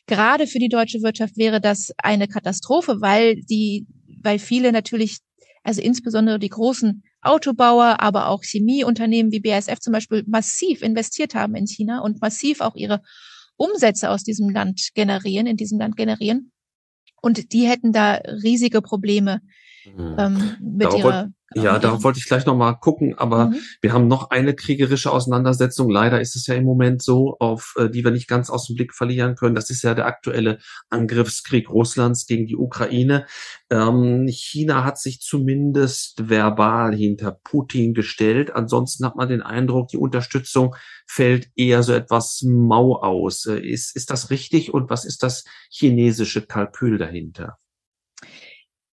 gerade 0.06 0.46
für 0.46 0.60
die 0.60 0.68
deutsche 0.68 1.02
Wirtschaft 1.02 1.36
wäre 1.36 1.60
das 1.60 1.92
eine 1.98 2.28
Katastrophe, 2.28 3.00
weil 3.00 3.42
die, 3.42 3.86
weil 4.22 4.38
viele 4.38 4.70
natürlich, 4.70 5.18
also 5.64 5.80
insbesondere 5.82 6.38
die 6.38 6.48
großen 6.48 7.02
Autobauer, 7.22 8.00
aber 8.00 8.28
auch 8.28 8.42
Chemieunternehmen 8.42 9.32
wie 9.32 9.40
BASF 9.40 9.80
zum 9.80 9.92
Beispiel 9.92 10.24
massiv 10.26 10.82
investiert 10.82 11.34
haben 11.34 11.54
in 11.54 11.66
China 11.66 12.00
und 12.00 12.20
massiv 12.20 12.60
auch 12.60 12.76
ihre 12.76 13.02
Umsätze 13.56 14.10
aus 14.10 14.22
diesem 14.22 14.48
Land 14.48 14.90
generieren, 14.94 15.46
in 15.46 15.56
diesem 15.56 15.78
Land 15.78 15.96
generieren. 15.96 16.52
Und 17.20 17.52
die 17.52 17.66
hätten 17.66 17.92
da 17.92 18.14
riesige 18.42 18.80
Probleme. 18.80 19.42
Ähm, 19.98 20.56
mit 20.60 20.86
Darauf 20.86 20.98
ihrer 20.98 21.28
ja, 21.52 21.80
darauf 21.80 22.04
wollte 22.04 22.20
ich 22.20 22.26
gleich 22.26 22.46
nochmal 22.46 22.78
gucken, 22.78 23.18
aber 23.18 23.46
mhm. 23.46 23.60
wir 23.80 23.92
haben 23.92 24.06
noch 24.06 24.30
eine 24.30 24.54
kriegerische 24.54 25.10
Auseinandersetzung. 25.10 25.90
Leider 25.90 26.20
ist 26.20 26.36
es 26.36 26.46
ja 26.46 26.54
im 26.54 26.62
Moment 26.62 27.02
so, 27.02 27.36
auf 27.40 27.74
äh, 27.76 27.90
die 27.90 28.04
wir 28.04 28.12
nicht 28.12 28.28
ganz 28.28 28.50
aus 28.50 28.68
dem 28.68 28.76
Blick 28.76 28.94
verlieren 28.94 29.34
können. 29.34 29.56
Das 29.56 29.68
ist 29.68 29.82
ja 29.82 29.94
der 29.94 30.06
aktuelle 30.06 30.58
Angriffskrieg 30.90 31.68
Russlands 31.68 32.26
gegen 32.26 32.46
die 32.46 32.54
Ukraine. 32.54 33.26
Ähm, 33.68 34.28
China 34.28 34.84
hat 34.84 35.00
sich 35.00 35.20
zumindest 35.20 36.28
verbal 36.28 36.94
hinter 36.94 37.32
Putin 37.42 37.94
gestellt. 37.94 38.54
Ansonsten 38.54 39.04
hat 39.04 39.16
man 39.16 39.28
den 39.28 39.42
Eindruck, 39.42 39.88
die 39.88 39.96
Unterstützung 39.96 40.76
fällt 41.04 41.50
eher 41.56 41.82
so 41.82 41.92
etwas 41.92 42.42
mau 42.46 42.94
aus. 42.94 43.46
Äh, 43.46 43.58
ist, 43.58 43.96
ist 43.96 44.10
das 44.10 44.30
richtig? 44.30 44.72
Und 44.72 44.88
was 44.88 45.04
ist 45.04 45.24
das 45.24 45.44
chinesische 45.68 46.42
Kalkül 46.42 46.96
dahinter? 46.96 47.58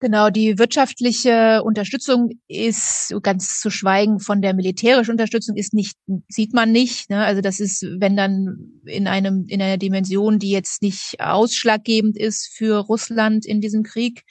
Genau, 0.02 0.30
die 0.30 0.60
wirtschaftliche 0.60 1.64
Unterstützung 1.64 2.32
ist 2.50 3.16
ganz 3.24 3.62
zu 3.62 3.70
schweigen 3.70 4.20
von 4.20 4.42
der 4.42 4.54
militärischen 4.54 5.12
Unterstützung 5.12 5.56
ist 5.56 5.74
nicht, 5.74 5.98
sieht 6.28 6.54
man 6.54 6.74
nicht. 6.74 7.10
Ne? 7.10 7.24
Also 7.24 7.42
das 7.42 7.62
ist, 7.62 7.82
wenn 7.82 8.18
dann 8.18 8.82
in 8.86 9.08
einem, 9.08 9.46
in 9.48 9.62
einer 9.62 9.78
Dimension, 9.78 10.38
die 10.38 10.52
jetzt 10.52 10.82
nicht 10.82 11.16
ausschlaggebend 11.20 12.18
ist 12.18 12.50
für 12.54 12.80
Russland 12.80 13.46
in 13.46 13.62
diesem 13.62 13.84
Krieg. 13.84 14.24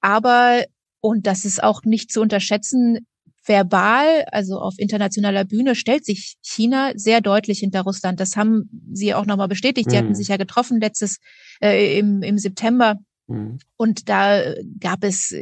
Aber, 0.00 0.64
und 1.00 1.26
das 1.26 1.44
ist 1.44 1.62
auch 1.62 1.82
nicht 1.84 2.10
zu 2.10 2.22
unterschätzen, 2.22 3.06
verbal, 3.44 4.24
also 4.32 4.58
auf 4.58 4.74
internationaler 4.78 5.44
Bühne, 5.44 5.74
stellt 5.74 6.04
sich 6.04 6.36
China 6.42 6.92
sehr 6.96 7.20
deutlich 7.20 7.60
hinter 7.60 7.82
Russland. 7.82 8.18
Das 8.18 8.34
haben 8.34 8.68
sie 8.92 9.14
auch 9.14 9.26
nochmal 9.26 9.48
bestätigt. 9.48 9.90
Sie 9.90 9.96
mhm. 9.96 10.00
hatten 10.00 10.14
sich 10.14 10.28
ja 10.28 10.38
getroffen 10.38 10.80
letztes 10.80 11.18
äh, 11.60 11.98
im, 11.98 12.22
im 12.22 12.38
September 12.38 12.96
Mhm. 13.26 13.58
Und 13.76 14.08
da 14.08 14.54
gab 14.80 15.04
es 15.04 15.34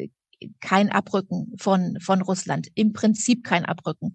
kein 0.60 0.90
Abrücken 0.90 1.52
von, 1.58 1.98
von 2.00 2.22
Russland. 2.22 2.68
Im 2.74 2.92
Prinzip 2.92 3.44
kein 3.44 3.64
Abrücken. 3.64 4.14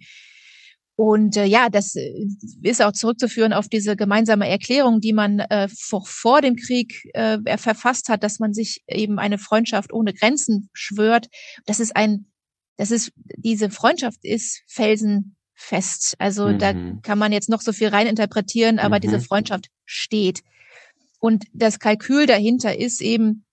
Und 0.95 1.37
äh, 1.37 1.45
ja, 1.45 1.69
das 1.69 1.95
äh, 1.95 2.27
ist 2.61 2.81
auch 2.81 2.91
zurückzuführen 2.91 3.53
auf 3.53 3.69
diese 3.69 3.95
gemeinsame 3.95 4.49
Erklärung, 4.49 4.99
die 4.99 5.13
man 5.13 5.39
äh, 5.39 5.69
vor, 5.69 6.05
vor 6.05 6.41
dem 6.41 6.57
Krieg 6.57 7.09
äh, 7.13 7.37
verfasst 7.57 8.09
hat, 8.09 8.21
dass 8.21 8.39
man 8.39 8.53
sich 8.53 8.83
eben 8.85 9.17
eine 9.17 9.37
Freundschaft 9.37 9.93
ohne 9.93 10.13
Grenzen 10.13 10.69
schwört. 10.73 11.27
Das 11.65 11.79
ist 11.79 11.95
ein, 11.95 12.25
das 12.75 12.91
ist, 12.91 13.13
diese 13.15 13.69
Freundschaft 13.69 14.19
ist 14.23 14.61
felsenfest. 14.67 16.15
Also 16.19 16.49
mhm. 16.49 16.59
da 16.59 16.73
kann 17.01 17.17
man 17.17 17.31
jetzt 17.31 17.47
noch 17.47 17.61
so 17.61 17.71
viel 17.71 17.87
reininterpretieren, 17.87 18.77
aber 18.77 18.97
mhm. 18.97 19.01
diese 19.01 19.21
Freundschaft 19.21 19.67
steht. 19.85 20.41
Und 21.19 21.45
das 21.53 21.79
Kalkül 21.79 22.25
dahinter 22.25 22.77
ist 22.77 22.99
eben, 22.99 23.45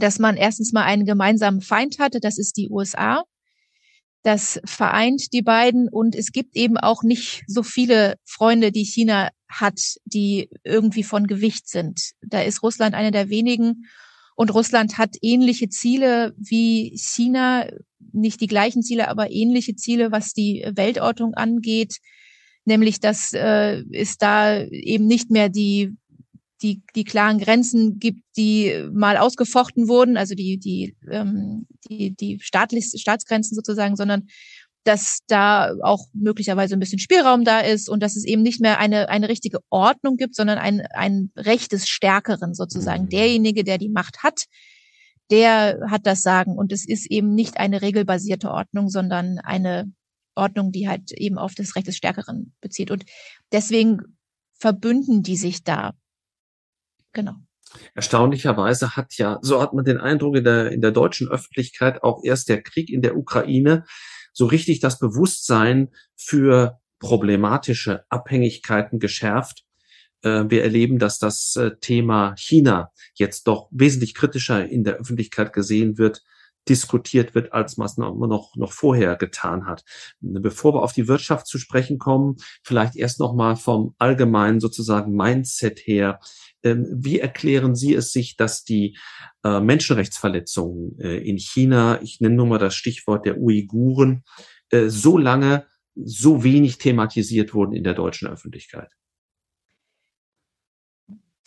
dass 0.00 0.18
man 0.18 0.36
erstens 0.36 0.72
mal 0.72 0.84
einen 0.84 1.04
gemeinsamen 1.06 1.60
Feind 1.60 1.98
hatte, 1.98 2.20
das 2.20 2.38
ist 2.38 2.56
die 2.56 2.68
USA. 2.70 3.22
Das 4.22 4.60
vereint 4.64 5.32
die 5.32 5.42
beiden 5.42 5.88
und 5.88 6.14
es 6.14 6.32
gibt 6.32 6.54
eben 6.54 6.76
auch 6.76 7.02
nicht 7.02 7.42
so 7.46 7.62
viele 7.62 8.16
Freunde, 8.24 8.70
die 8.70 8.84
China 8.84 9.30
hat, 9.48 9.80
die 10.04 10.50
irgendwie 10.62 11.04
von 11.04 11.26
Gewicht 11.26 11.68
sind. 11.68 12.12
Da 12.20 12.42
ist 12.42 12.62
Russland 12.62 12.94
eine 12.94 13.12
der 13.12 13.30
wenigen 13.30 13.86
und 14.40 14.54
Russland 14.54 14.98
hat 14.98 15.16
ähnliche 15.20 15.68
Ziele 15.68 16.34
wie 16.38 16.96
China, 16.96 17.66
nicht 18.12 18.40
die 18.40 18.46
gleichen 18.46 18.82
Ziele, 18.82 19.08
aber 19.08 19.30
ähnliche 19.30 19.76
Ziele, 19.76 20.12
was 20.12 20.32
die 20.32 20.66
Weltordnung 20.74 21.34
angeht, 21.34 21.98
nämlich 22.64 23.00
dass 23.00 23.32
äh, 23.32 23.82
es 23.92 24.16
da 24.16 24.62
eben 24.62 25.06
nicht 25.06 25.30
mehr 25.30 25.48
die 25.48 25.94
die, 26.62 26.82
die 26.94 27.04
klaren 27.04 27.38
Grenzen 27.38 27.98
gibt, 27.98 28.22
die 28.36 28.88
mal 28.92 29.16
ausgefochten 29.16 29.88
wurden, 29.88 30.16
also 30.16 30.34
die, 30.34 30.58
die, 30.58 30.96
ähm, 31.10 31.66
die, 31.88 32.14
die 32.14 32.38
staatlich, 32.40 32.92
Staatsgrenzen 32.96 33.54
sozusagen, 33.54 33.96
sondern 33.96 34.28
dass 34.84 35.20
da 35.26 35.74
auch 35.82 36.06
möglicherweise 36.14 36.74
ein 36.74 36.80
bisschen 36.80 36.98
Spielraum 36.98 37.44
da 37.44 37.60
ist 37.60 37.88
und 37.88 38.02
dass 38.02 38.16
es 38.16 38.24
eben 38.24 38.42
nicht 38.42 38.60
mehr 38.60 38.78
eine, 38.78 39.08
eine 39.08 39.28
richtige 39.28 39.58
Ordnung 39.68 40.16
gibt, 40.16 40.34
sondern 40.34 40.58
ein, 40.58 40.80
ein 40.94 41.30
Recht 41.36 41.72
des 41.72 41.88
Stärkeren 41.88 42.54
sozusagen. 42.54 43.04
Mhm. 43.04 43.08
Derjenige, 43.10 43.64
der 43.64 43.78
die 43.78 43.90
Macht 43.90 44.22
hat, 44.22 44.46
der 45.30 45.80
hat 45.88 46.06
das 46.06 46.22
Sagen. 46.22 46.56
Und 46.56 46.72
es 46.72 46.86
ist 46.88 47.10
eben 47.10 47.34
nicht 47.34 47.58
eine 47.58 47.82
regelbasierte 47.82 48.50
Ordnung, 48.50 48.88
sondern 48.88 49.38
eine 49.38 49.92
Ordnung, 50.34 50.72
die 50.72 50.88
halt 50.88 51.12
eben 51.12 51.38
auf 51.38 51.54
das 51.54 51.76
Recht 51.76 51.86
des 51.86 51.96
Stärkeren 51.96 52.54
bezieht. 52.60 52.90
Und 52.90 53.04
deswegen 53.52 53.98
verbünden 54.58 55.22
die 55.22 55.36
sich 55.36 55.62
da. 55.62 55.92
Genau. 57.12 57.34
Erstaunlicherweise 57.94 58.96
hat 58.96 59.14
ja, 59.16 59.38
so 59.42 59.62
hat 59.62 59.72
man 59.72 59.84
den 59.84 59.98
Eindruck 59.98 60.36
in 60.36 60.44
der, 60.44 60.72
in 60.72 60.80
der 60.80 60.90
deutschen 60.90 61.28
Öffentlichkeit 61.28 62.02
auch 62.02 62.22
erst 62.24 62.48
der 62.48 62.62
Krieg 62.62 62.90
in 62.90 63.02
der 63.02 63.16
Ukraine 63.16 63.84
so 64.32 64.46
richtig 64.46 64.80
das 64.80 64.98
Bewusstsein 64.98 65.90
für 66.16 66.80
problematische 66.98 68.04
Abhängigkeiten 68.08 68.98
geschärft. 68.98 69.64
Äh, 70.22 70.44
wir 70.48 70.62
erleben, 70.62 70.98
dass 70.98 71.18
das 71.18 71.56
äh, 71.56 71.72
Thema 71.80 72.34
China 72.36 72.90
jetzt 73.14 73.46
doch 73.46 73.68
wesentlich 73.70 74.14
kritischer 74.14 74.68
in 74.68 74.84
der 74.84 74.96
Öffentlichkeit 74.96 75.52
gesehen 75.52 75.98
wird, 75.98 76.22
diskutiert 76.68 77.34
wird, 77.34 77.52
als 77.52 77.76
man 77.76 77.86
es 77.86 77.96
noch, 77.96 78.54
noch 78.54 78.72
vorher 78.72 79.16
getan 79.16 79.66
hat. 79.66 79.84
Bevor 80.20 80.74
wir 80.74 80.82
auf 80.82 80.92
die 80.92 81.08
Wirtschaft 81.08 81.46
zu 81.46 81.58
sprechen 81.58 81.98
kommen, 81.98 82.36
vielleicht 82.62 82.96
erst 82.96 83.20
noch 83.20 83.34
mal 83.34 83.56
vom 83.56 83.94
allgemeinen 83.98 84.60
sozusagen 84.60 85.12
Mindset 85.12 85.80
her. 85.80 86.20
Ähm, 86.62 86.86
wie 86.90 87.18
erklären 87.18 87.74
Sie 87.74 87.94
es 87.94 88.12
sich, 88.12 88.36
dass 88.36 88.64
die 88.64 88.96
äh, 89.44 89.60
Menschenrechtsverletzungen 89.60 90.98
äh, 91.00 91.16
in 91.16 91.38
China, 91.38 92.00
ich 92.02 92.20
nenne 92.20 92.34
nur 92.34 92.46
mal 92.46 92.58
das 92.58 92.74
Stichwort 92.74 93.24
der 93.24 93.38
Uiguren, 93.38 94.24
äh, 94.70 94.88
so 94.88 95.16
lange 95.16 95.66
so 95.96 96.44
wenig 96.44 96.78
thematisiert 96.78 97.54
wurden 97.54 97.72
in 97.72 97.84
der 97.84 97.94
deutschen 97.94 98.28
Öffentlichkeit? 98.28 98.92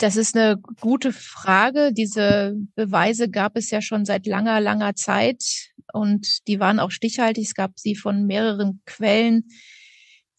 Das 0.03 0.17
ist 0.17 0.35
eine 0.35 0.57
gute 0.81 1.13
Frage. 1.13 1.93
Diese 1.93 2.57
Beweise 2.75 3.29
gab 3.29 3.55
es 3.55 3.71
ja 3.71 3.81
schon 3.81 4.03
seit 4.03 4.27
langer, 4.27 4.59
langer 4.59 4.95
Zeit 4.95 5.71
und 5.93 6.45
die 6.49 6.59
waren 6.59 6.81
auch 6.81 6.91
stichhaltig. 6.91 7.45
Es 7.45 7.53
gab 7.53 7.79
sie 7.79 7.95
von 7.95 8.25
mehreren 8.25 8.81
Quellen. 8.85 9.47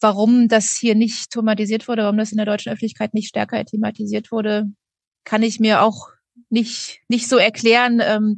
Warum 0.00 0.48
das 0.48 0.76
hier 0.78 0.94
nicht 0.94 1.30
thematisiert 1.30 1.88
wurde, 1.88 2.02
warum 2.02 2.18
das 2.18 2.30
in 2.30 2.36
der 2.36 2.44
deutschen 2.44 2.72
Öffentlichkeit 2.72 3.14
nicht 3.14 3.28
stärker 3.28 3.64
thematisiert 3.64 4.30
wurde, 4.30 4.66
kann 5.24 5.42
ich 5.42 5.60
mir 5.60 5.80
auch 5.80 6.08
nicht, 6.50 7.00
nicht 7.08 7.26
so 7.26 7.38
erklären. 7.38 8.02
Ähm, 8.04 8.36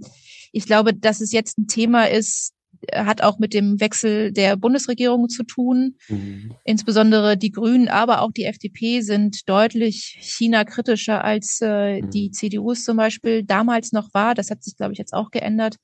ich 0.53 0.65
glaube, 0.65 0.95
dass 0.95 1.21
es 1.21 1.33
jetzt 1.33 1.59
ein 1.59 1.67
Thema 1.67 2.09
ist, 2.09 2.53
hat 2.95 3.23
auch 3.23 3.39
mit 3.39 3.55
dem 3.55 3.81
Wechsel 3.81 4.33
der 4.33 4.57
Bundesregierung 4.57 5.29
zu 5.29 5.45
tun. 5.45 5.97
Mhm. 6.09 6.55
Insbesondere 6.65 7.37
die 7.37 7.51
Grünen, 7.51 7.89
aber 7.89 8.23
auch 8.23 8.33
die 8.33 8.45
FDP 8.45 9.01
sind 9.01 9.49
deutlich 9.49 10.19
China-kritischer 10.21 11.25
als 11.25 11.61
äh, 11.63 12.03
mhm. 12.03 12.11
die 12.11 12.31
CDU 12.31 12.73
es 12.73 12.85
zum 12.85 12.97
Beispiel 12.97 13.43
damals 13.43 13.93
noch 13.93 14.13
war. 14.15 14.35
Das 14.35 14.51
hat 14.51 14.63
sich, 14.63 14.77
glaube 14.77 14.93
ich, 14.93 14.99
jetzt 14.99 15.13
auch 15.13 15.31
geändert. 15.31 15.77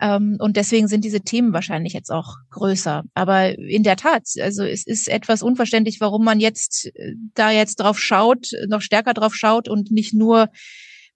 Ähm, 0.00 0.36
und 0.40 0.56
deswegen 0.56 0.88
sind 0.88 1.04
diese 1.04 1.20
Themen 1.20 1.52
wahrscheinlich 1.52 1.92
jetzt 1.92 2.10
auch 2.10 2.36
größer. 2.50 3.04
Aber 3.14 3.58
in 3.58 3.82
der 3.82 3.96
Tat, 3.96 4.24
also 4.40 4.64
es 4.64 4.86
ist 4.86 5.08
etwas 5.08 5.42
unverständlich, 5.42 6.00
warum 6.00 6.24
man 6.24 6.40
jetzt 6.40 6.86
äh, 6.94 7.14
da 7.34 7.50
jetzt 7.50 7.76
drauf 7.76 7.98
schaut, 7.98 8.50
noch 8.68 8.80
stärker 8.80 9.14
drauf 9.14 9.34
schaut 9.34 9.68
und 9.68 9.90
nicht 9.90 10.14
nur 10.14 10.48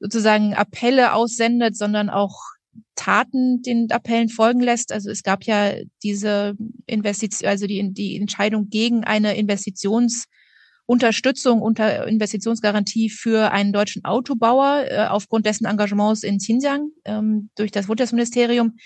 sozusagen 0.01 0.55
Appelle 0.55 1.12
aussendet, 1.12 1.77
sondern 1.77 2.09
auch 2.09 2.38
Taten 2.94 3.62
den 3.62 3.90
Appellen 3.90 4.28
folgen 4.28 4.61
lässt. 4.61 4.92
Also 4.92 5.11
es 5.11 5.22
gab 5.22 5.44
ja 5.44 5.72
diese 6.02 6.54
Investition, 6.87 7.48
also 7.48 7.66
die, 7.66 7.92
die 7.92 8.16
Entscheidung 8.16 8.68
gegen 8.68 9.04
eine 9.04 9.37
Investitionsunterstützung 9.37 11.62
unter 11.62 12.07
Investitionsgarantie 12.07 13.09
für 13.11 13.50
einen 13.52 13.72
deutschen 13.72 14.04
Autobauer 14.04 14.85
äh, 14.88 15.07
aufgrund 15.07 15.46
dessen 15.46 15.66
Engagements 15.66 16.22
in 16.22 16.38
Xinjiang 16.38 16.90
ähm, 17.04 17.50
durch 17.57 17.70
das 17.70 17.88
Wirtschaftsministerium. 17.88 18.76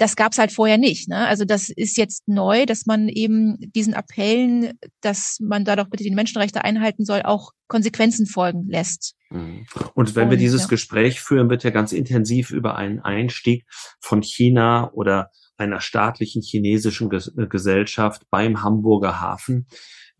Das 0.00 0.16
gab 0.16 0.32
es 0.32 0.38
halt 0.38 0.50
vorher 0.50 0.78
nicht. 0.78 1.10
Ne? 1.10 1.28
Also 1.28 1.44
das 1.44 1.68
ist 1.68 1.98
jetzt 1.98 2.26
neu, 2.26 2.64
dass 2.64 2.86
man 2.86 3.10
eben 3.10 3.58
diesen 3.58 3.92
Appellen, 3.92 4.72
dass 5.02 5.36
man 5.40 5.66
da 5.66 5.76
doch 5.76 5.90
bitte 5.90 6.04
die 6.04 6.10
Menschenrechte 6.10 6.64
einhalten 6.64 7.04
soll, 7.04 7.20
auch 7.20 7.50
Konsequenzen 7.68 8.24
folgen 8.24 8.66
lässt. 8.66 9.14
Mhm. 9.28 9.66
Und 9.92 10.16
wenn 10.16 10.30
wir 10.30 10.38
dieses 10.38 10.62
ja. 10.62 10.68
Gespräch 10.68 11.20
führen, 11.20 11.50
wird 11.50 11.64
ja 11.64 11.70
ganz 11.70 11.92
intensiv 11.92 12.50
über 12.50 12.76
einen 12.76 13.00
Einstieg 13.00 13.66
von 14.00 14.22
China 14.22 14.90
oder 14.94 15.28
einer 15.58 15.80
staatlichen 15.80 16.40
chinesischen 16.40 17.10
Gesellschaft 17.10 18.22
beim 18.30 18.62
Hamburger 18.62 19.20
Hafen 19.20 19.66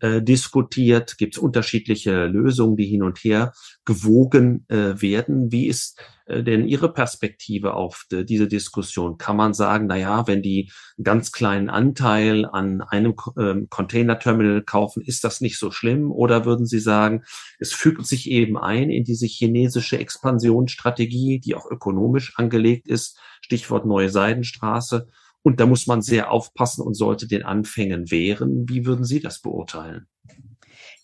äh, 0.01 0.21
diskutiert. 0.21 1.17
Gibt 1.17 1.35
es 1.35 1.41
unterschiedliche 1.41 2.25
Lösungen, 2.25 2.75
die 2.75 2.87
hin 2.87 3.03
und 3.03 3.19
her 3.19 3.53
gewogen 3.85 4.65
äh, 4.67 4.99
werden? 4.99 5.51
Wie 5.51 5.67
ist 5.67 5.99
äh, 6.25 6.43
denn 6.43 6.67
Ihre 6.67 6.91
Perspektive 6.91 7.75
auf 7.75 8.05
de, 8.11 8.23
diese 8.23 8.47
Diskussion? 8.47 9.19
Kann 9.19 9.37
man 9.37 9.53
sagen, 9.53 9.85
na 9.87 9.97
ja, 9.97 10.25
wenn 10.25 10.41
die 10.41 10.71
einen 10.97 11.03
ganz 11.03 11.31
kleinen 11.31 11.69
Anteil 11.69 12.45
an 12.45 12.81
einem 12.81 13.13
ähm, 13.37 13.67
Containerterminal 13.69 14.63
kaufen, 14.63 15.03
ist 15.03 15.23
das 15.23 15.39
nicht 15.39 15.59
so 15.59 15.69
schlimm? 15.69 16.11
Oder 16.11 16.45
würden 16.45 16.65
Sie 16.65 16.79
sagen, 16.79 17.23
es 17.59 17.71
fügt 17.71 18.07
sich 18.07 18.29
eben 18.29 18.57
ein 18.57 18.89
in 18.89 19.03
diese 19.03 19.27
chinesische 19.27 19.99
Expansionsstrategie, 19.99 21.39
die 21.39 21.53
auch 21.53 21.69
ökonomisch 21.69 22.33
angelegt 22.37 22.87
ist, 22.87 23.19
Stichwort 23.41 23.85
Neue 23.85 24.09
Seidenstraße. 24.09 25.07
Und 25.43 25.59
da 25.59 25.65
muss 25.65 25.87
man 25.87 26.01
sehr 26.01 26.31
aufpassen 26.31 26.81
und 26.81 26.93
sollte 26.93 27.27
den 27.27 27.43
Anfängen 27.43 28.11
wehren. 28.11 28.69
Wie 28.69 28.85
würden 28.85 29.05
Sie 29.05 29.19
das 29.19 29.41
beurteilen? 29.41 30.07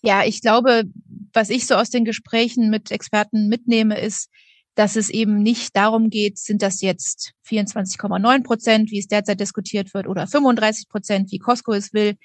Ja, 0.02 0.24
ich 0.24 0.40
glaube, 0.40 0.84
was 1.32 1.50
ich 1.50 1.66
so 1.66 1.74
aus 1.74 1.90
den 1.90 2.04
Gesprächen 2.04 2.70
mit 2.70 2.90
Experten 2.90 3.48
mitnehme, 3.48 4.00
ist, 4.00 4.28
dass 4.76 4.94
es 4.94 5.10
eben 5.10 5.42
nicht 5.42 5.74
darum 5.74 6.08
geht, 6.08 6.38
sind 6.38 6.62
das 6.62 6.80
jetzt 6.82 7.32
24,9 7.48 8.44
Prozent, 8.44 8.92
wie 8.92 9.00
es 9.00 9.08
derzeit 9.08 9.40
diskutiert 9.40 9.92
wird, 9.92 10.06
oder 10.06 10.28
35 10.28 10.88
Prozent, 10.88 11.32
wie 11.32 11.38
Costco 11.38 11.72
es 11.72 11.92
will. 11.92 12.16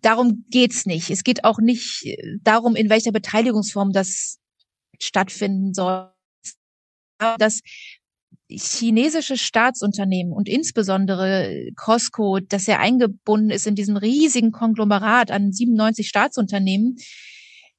Darum 0.00 0.46
geht's 0.48 0.86
nicht. 0.86 1.10
Es 1.10 1.24
geht 1.24 1.44
auch 1.44 1.58
nicht 1.58 2.06
darum, 2.40 2.74
in 2.74 2.88
welcher 2.88 3.12
Beteiligungsform 3.12 3.92
das 3.92 4.38
stattfinden 4.98 5.74
soll. 5.74 6.10
Das 7.36 7.60
chinesische 8.50 9.36
Staatsunternehmen 9.36 10.32
und 10.32 10.48
insbesondere 10.48 11.70
Costco, 11.76 12.40
das 12.40 12.66
ja 12.66 12.78
eingebunden 12.78 13.50
ist 13.50 13.66
in 13.66 13.74
diesem 13.74 13.96
riesigen 13.96 14.52
Konglomerat 14.52 15.30
an 15.30 15.52
97 15.52 16.08
Staatsunternehmen, 16.08 16.96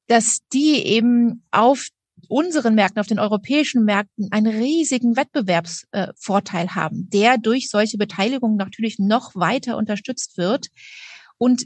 dass 0.06 0.40
die 0.52 0.84
eben 0.84 1.44
auf 1.50 1.88
unseren 2.28 2.74
Märkten, 2.74 3.00
auf 3.00 3.06
den 3.06 3.18
europäischen 3.18 3.84
Märkten 3.84 4.28
einen 4.30 4.46
riesigen 4.46 5.16
Wettbewerbsvorteil 5.16 6.74
haben, 6.74 7.08
der 7.10 7.38
durch 7.38 7.68
solche 7.68 7.98
Beteiligungen 7.98 8.56
natürlich 8.56 8.98
noch 8.98 9.34
weiter 9.34 9.76
unterstützt 9.76 10.38
wird 10.38 10.68
und 11.38 11.64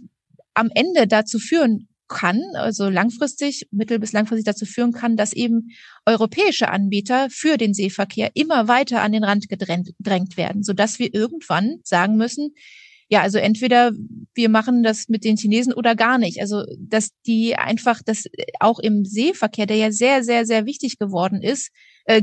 am 0.55 0.71
Ende 0.75 1.07
dazu 1.07 1.39
führen 1.39 1.89
kann, 2.15 2.41
also 2.55 2.89
langfristig, 2.89 3.69
mittel- 3.71 3.99
bis 3.99 4.13
langfristig 4.13 4.47
dazu 4.47 4.65
führen 4.65 4.93
kann, 4.93 5.17
dass 5.17 5.35
eben 5.35 5.69
europäische 6.07 6.71
Anbieter 6.71 7.29
für 7.31 7.59
den 7.59 7.75
Seeverkehr 7.75 8.31
immer 8.35 8.69
weiter 8.69 9.03
an 9.03 9.13
den 9.13 9.25
Rand 9.25 9.49
gedrängt 9.51 10.37
werden, 10.39 10.63
sodass 10.63 10.99
wir 10.99 11.13
irgendwann 11.13 11.81
sagen 11.83 12.17
müssen, 12.17 12.55
ja, 13.09 13.21
also 13.21 13.39
entweder 13.39 13.93
wir 14.35 14.49
machen 14.49 14.83
das 14.83 15.09
mit 15.09 15.25
den 15.25 15.37
Chinesen 15.37 15.75
oder 15.75 15.95
gar 15.95 16.19
nicht. 16.19 16.41
Also, 16.41 16.65
dass 16.79 17.11
die 17.27 17.55
einfach 17.55 18.01
das 18.05 18.25
auch 18.61 18.79
im 18.79 19.05
Seeverkehr, 19.05 19.67
der 19.67 19.77
ja 19.77 19.93
sehr, 19.93 20.25
sehr, 20.25 20.47
sehr 20.47 20.65
wichtig 20.65 20.99
geworden 20.99 21.43
ist, 21.43 21.71
äh, 22.07 22.21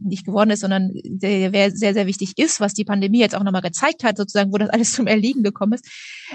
nicht 0.00 0.26
geworden 0.26 0.50
ist, 0.50 0.60
sondern 0.60 0.92
der 1.04 1.70
sehr, 1.70 1.94
sehr 1.94 2.06
wichtig 2.06 2.34
ist, 2.36 2.60
was 2.60 2.74
die 2.74 2.84
Pandemie 2.84 3.20
jetzt 3.20 3.34
auch 3.34 3.42
nochmal 3.42 3.62
gezeigt 3.62 4.04
hat, 4.04 4.16
sozusagen, 4.16 4.52
wo 4.52 4.58
das 4.58 4.70
alles 4.70 4.92
zum 4.92 5.06
Erliegen 5.06 5.42
gekommen 5.42 5.74
ist, 5.74 5.88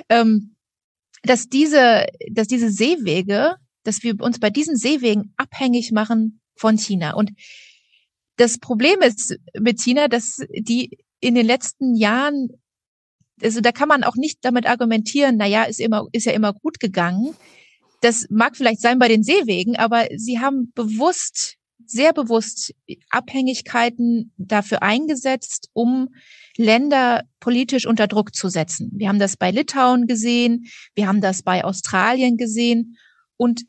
ähm, 0.10 0.56
dass 1.24 1.48
diese, 1.48 2.06
dass 2.32 2.48
diese 2.48 2.70
Seewege, 2.70 3.56
dass 3.84 4.04
wir 4.04 4.20
uns 4.22 4.40
bei 4.40 4.50
diesen 4.50 4.78
Seewegen 4.78 5.34
abhängig 5.38 5.92
machen 5.92 6.42
von 6.56 6.78
China. 6.78 7.16
Und 7.16 7.32
das 8.38 8.58
Problem 8.58 9.02
ist 9.02 9.38
mit 9.60 9.82
China, 9.82 10.08
dass 10.08 10.38
die 10.52 10.98
in 11.20 11.36
den 11.36 11.46
letzten 11.46 11.96
Jahren 11.96 12.50
also 13.42 13.62
da 13.62 13.72
kann 13.72 13.88
man 13.88 14.04
auch 14.04 14.16
nicht 14.16 14.40
damit 14.42 14.68
argumentieren, 14.68 15.38
na 15.38 15.46
ja, 15.46 15.64
ist 15.64 15.80
immer, 15.80 16.08
ist 16.12 16.26
ja 16.26 16.34
immer 16.34 16.54
gut 16.54 16.80
gegangen. 16.80 17.36
Das 18.02 18.28
mag 18.30 18.56
vielleicht 18.56 18.82
sein 18.82 19.00
bei 19.00 19.08
den 19.08 19.24
Seewegen, 19.24 19.76
aber 19.76 20.08
sie 20.16 20.40
haben 20.40 20.72
bewusst, 20.76 21.56
sehr 21.86 22.14
bewusst 22.14 22.74
Abhängigkeiten 23.10 24.34
dafür 24.38 24.84
eingesetzt, 24.84 25.70
um 25.74 26.10
Länder 26.58 27.24
politisch 27.40 27.86
unter 27.86 28.08
Druck 28.08 28.36
zu 28.36 28.50
setzen. 28.50 28.92
Wir 28.94 29.10
haben 29.10 29.20
das 29.20 29.38
bei 29.38 29.52
Litauen 29.52 30.08
gesehen, 30.08 30.66
wir 30.96 31.08
haben 31.08 31.22
das 31.22 31.44
bei 31.44 31.64
Australien 31.64 32.38
gesehen 32.38 32.98
und 33.38 33.64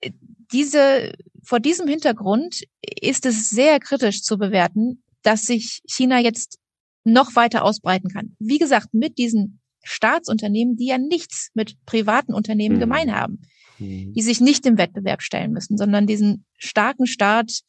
äh, 0.00 0.10
diese, 0.52 1.12
vor 1.42 1.60
diesem 1.60 1.88
Hintergrund 1.88 2.62
ist 3.00 3.26
es 3.26 3.50
sehr 3.50 3.80
kritisch 3.80 4.22
zu 4.22 4.38
bewerten, 4.38 5.02
dass 5.22 5.46
sich 5.46 5.80
China 5.86 6.20
jetzt 6.20 6.58
noch 7.04 7.34
weiter 7.34 7.64
ausbreiten 7.64 8.08
kann. 8.10 8.36
Wie 8.38 8.58
gesagt, 8.58 8.94
mit 8.94 9.18
diesen 9.18 9.60
Staatsunternehmen, 9.82 10.76
die 10.76 10.86
ja 10.86 10.98
nichts 10.98 11.50
mit 11.54 11.76
privaten 11.84 12.32
Unternehmen 12.32 12.76
mhm. 12.76 12.80
gemein 12.80 13.14
haben. 13.14 13.42
Die 13.78 14.22
sich 14.22 14.40
nicht 14.40 14.66
im 14.66 14.78
Wettbewerb 14.78 15.22
stellen 15.22 15.52
müssen, 15.52 15.76
sondern 15.76 16.06
diesen 16.06 16.44
starken 16.58 17.06
Staat 17.06 17.60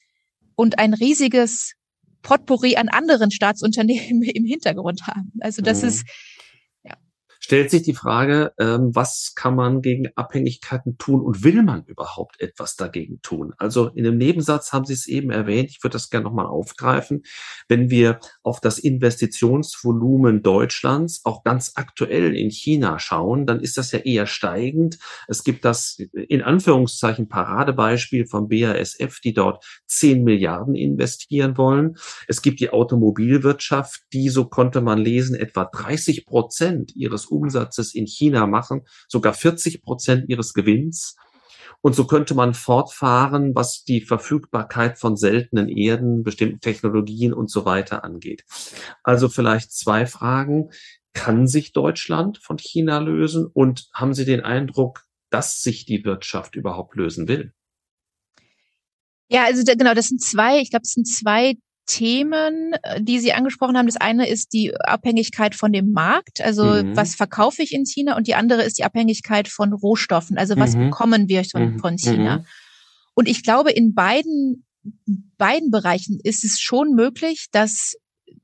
und 0.55 0.79
ein 0.79 0.93
riesiges 0.93 1.73
Potpourri 2.21 2.75
an 2.75 2.89
anderen 2.89 3.31
Staatsunternehmen 3.31 4.23
im 4.33 4.45
Hintergrund 4.45 5.07
haben. 5.07 5.31
Also 5.39 5.61
das 5.61 5.81
mhm. 5.81 5.87
ist 5.89 6.05
stellt 7.45 7.69
sich 7.69 7.83
die 7.83 7.93
Frage, 7.93 8.53
ähm, 8.57 8.89
was 8.95 9.33
kann 9.35 9.55
man 9.55 9.83
gegen 9.83 10.07
Abhängigkeiten 10.15 10.97
tun 10.97 11.21
und 11.21 11.43
will 11.43 11.61
man 11.61 11.83
überhaupt 11.85 12.41
etwas 12.41 12.75
dagegen 12.75 13.21
tun? 13.21 13.53
Also 13.59 13.89
in 13.89 14.03
dem 14.03 14.17
Nebensatz 14.17 14.73
haben 14.73 14.85
Sie 14.85 14.93
es 14.93 15.05
eben 15.05 15.29
erwähnt, 15.29 15.69
ich 15.69 15.83
würde 15.83 15.93
das 15.93 16.09
gerne 16.09 16.23
nochmal 16.23 16.47
aufgreifen. 16.47 17.21
Wenn 17.67 17.91
wir 17.91 18.19
auf 18.41 18.61
das 18.61 18.79
Investitionsvolumen 18.79 20.41
Deutschlands 20.41 21.21
auch 21.23 21.43
ganz 21.43 21.73
aktuell 21.75 22.35
in 22.35 22.49
China 22.49 22.97
schauen, 22.97 23.45
dann 23.45 23.59
ist 23.59 23.77
das 23.77 23.91
ja 23.91 23.99
eher 23.99 24.25
steigend. 24.25 24.97
Es 25.27 25.43
gibt 25.43 25.65
das 25.65 25.99
in 26.13 26.41
Anführungszeichen 26.41 27.29
Paradebeispiel 27.29 28.25
vom 28.25 28.49
BASF, 28.49 29.19
die 29.23 29.35
dort 29.35 29.63
10 29.85 30.23
Milliarden 30.23 30.73
investieren 30.73 31.59
wollen. 31.59 31.97
Es 32.27 32.41
gibt 32.41 32.59
die 32.59 32.71
Automobilwirtschaft, 32.71 34.01
die, 34.13 34.29
so 34.29 34.45
konnte 34.45 34.81
man 34.81 34.97
lesen, 34.97 35.35
etwa 35.35 35.65
30 35.65 36.25
Prozent 36.25 36.95
ihres 36.95 37.34
Umsatzes 37.35 37.93
in 37.93 38.07
China 38.07 38.47
machen, 38.47 38.81
sogar 39.07 39.33
40 39.33 39.83
Prozent 39.83 40.29
ihres 40.29 40.53
Gewinns. 40.53 41.15
Und 41.81 41.95
so 41.95 42.07
könnte 42.07 42.33
man 42.33 42.53
fortfahren, 42.53 43.53
was 43.53 43.83
die 43.83 44.01
Verfügbarkeit 44.01 44.97
von 44.97 45.17
seltenen 45.17 45.69
Erden, 45.69 46.23
bestimmten 46.23 46.59
Technologien 46.59 47.33
und 47.33 47.51
so 47.51 47.65
weiter 47.65 48.03
angeht. 48.03 48.43
Also 49.03 49.29
vielleicht 49.29 49.71
zwei 49.71 50.05
Fragen. 50.05 50.71
Kann 51.13 51.47
sich 51.47 51.71
Deutschland 51.71 52.39
von 52.39 52.57
China 52.57 52.99
lösen? 52.99 53.45
Und 53.45 53.87
haben 53.93 54.13
Sie 54.13 54.25
den 54.25 54.41
Eindruck, 54.41 55.05
dass 55.29 55.61
sich 55.61 55.85
die 55.85 56.03
Wirtschaft 56.03 56.55
überhaupt 56.55 56.95
lösen 56.95 57.27
will? 57.27 57.53
Ja, 59.29 59.45
also 59.45 59.63
genau, 59.63 59.93
das 59.93 60.07
sind 60.07 60.21
zwei, 60.21 60.59
ich 60.59 60.69
glaube, 60.69 60.83
das 60.83 60.91
sind 60.91 61.07
zwei 61.07 61.55
Themen, 61.85 62.73
äh, 62.83 63.01
die 63.01 63.19
Sie 63.19 63.33
angesprochen 63.33 63.77
haben. 63.77 63.87
Das 63.87 63.97
eine 63.97 64.27
ist 64.27 64.53
die 64.53 64.75
Abhängigkeit 64.75 65.55
von 65.55 65.71
dem 65.71 65.91
Markt, 65.91 66.41
also 66.41 66.65
mhm. 66.65 66.95
was 66.95 67.15
verkaufe 67.15 67.61
ich 67.61 67.73
in 67.73 67.85
China, 67.85 68.15
und 68.17 68.27
die 68.27 68.35
andere 68.35 68.63
ist 68.63 68.77
die 68.77 68.83
Abhängigkeit 68.83 69.47
von 69.47 69.73
Rohstoffen, 69.73 70.37
also 70.37 70.55
was 70.57 70.75
mhm. 70.75 70.89
bekommen 70.89 71.29
wir 71.29 71.43
von, 71.45 71.73
mhm. 71.73 71.79
von 71.79 71.97
China. 71.97 72.37
Mhm. 72.39 72.45
Und 73.13 73.27
ich 73.27 73.43
glaube, 73.43 73.71
in 73.71 73.93
beiden, 73.93 74.65
beiden 75.37 75.71
Bereichen 75.71 76.19
ist 76.23 76.43
es 76.43 76.59
schon 76.59 76.93
möglich, 76.93 77.47
dass 77.51 77.95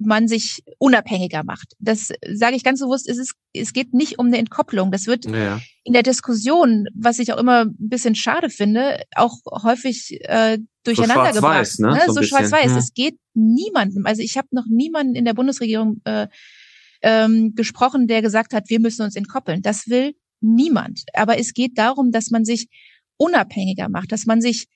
man 0.06 0.28
sich 0.28 0.64
unabhängiger 0.78 1.44
macht. 1.44 1.74
Das 1.80 2.10
sage 2.34 2.56
ich 2.56 2.64
ganz 2.64 2.80
bewusst, 2.80 3.10
es, 3.10 3.18
ist, 3.18 3.34
es 3.54 3.74
geht 3.74 3.94
nicht 3.94 4.20
um 4.20 4.28
eine 4.28 4.38
Entkopplung. 4.38 4.92
Das 4.92 5.08
wird 5.08 5.26
ja. 5.26 5.60
in 5.84 5.94
der 5.94 6.04
Diskussion, 6.04 6.88
was 6.94 7.20
ich 7.20 7.34
auch 7.34 7.38
immer 7.38 7.66
ein 7.66 7.76
bisschen 7.78 8.16
schade 8.16 8.50
finde, 8.50 9.02
auch 9.16 9.38
häufig 9.64 10.20
äh, 10.22 10.60
durcheinander 10.84 11.34
so 11.34 11.42
gebracht. 11.42 11.80
Ne? 11.80 11.92
ne? 11.92 12.02
So, 12.08 12.14
so 12.14 12.24
schwarz-weiß. 12.24 12.72
Ja. 12.72 12.78
Es 12.78 12.94
geht 12.94 13.18
niemandem. 13.34 14.06
Also 14.06 14.22
ich 14.22 14.38
habe 14.38 14.48
noch 14.52 14.66
niemanden 14.68 15.16
in 15.16 15.26
der 15.26 15.34
Bundesregierung 15.34 16.02
äh, 16.06 16.28
ähm, 17.02 17.54
gesprochen, 17.56 18.08
der 18.08 18.22
gesagt 18.22 18.54
hat, 18.54 18.70
wir 18.70 18.80
müssen 18.80 19.04
uns 19.04 19.16
entkoppeln. 19.16 19.62
Das 19.62 19.88
will 19.88 20.14
niemand. 20.40 21.04
Aber 21.14 21.40
es 21.40 21.54
geht 21.54 21.78
darum, 21.78 22.12
dass 22.12 22.30
man 22.30 22.46
sich 22.46 22.68
unabhängiger 23.18 23.90
macht, 23.90 24.12
dass 24.12 24.26
man 24.26 24.42
sich 24.42 24.68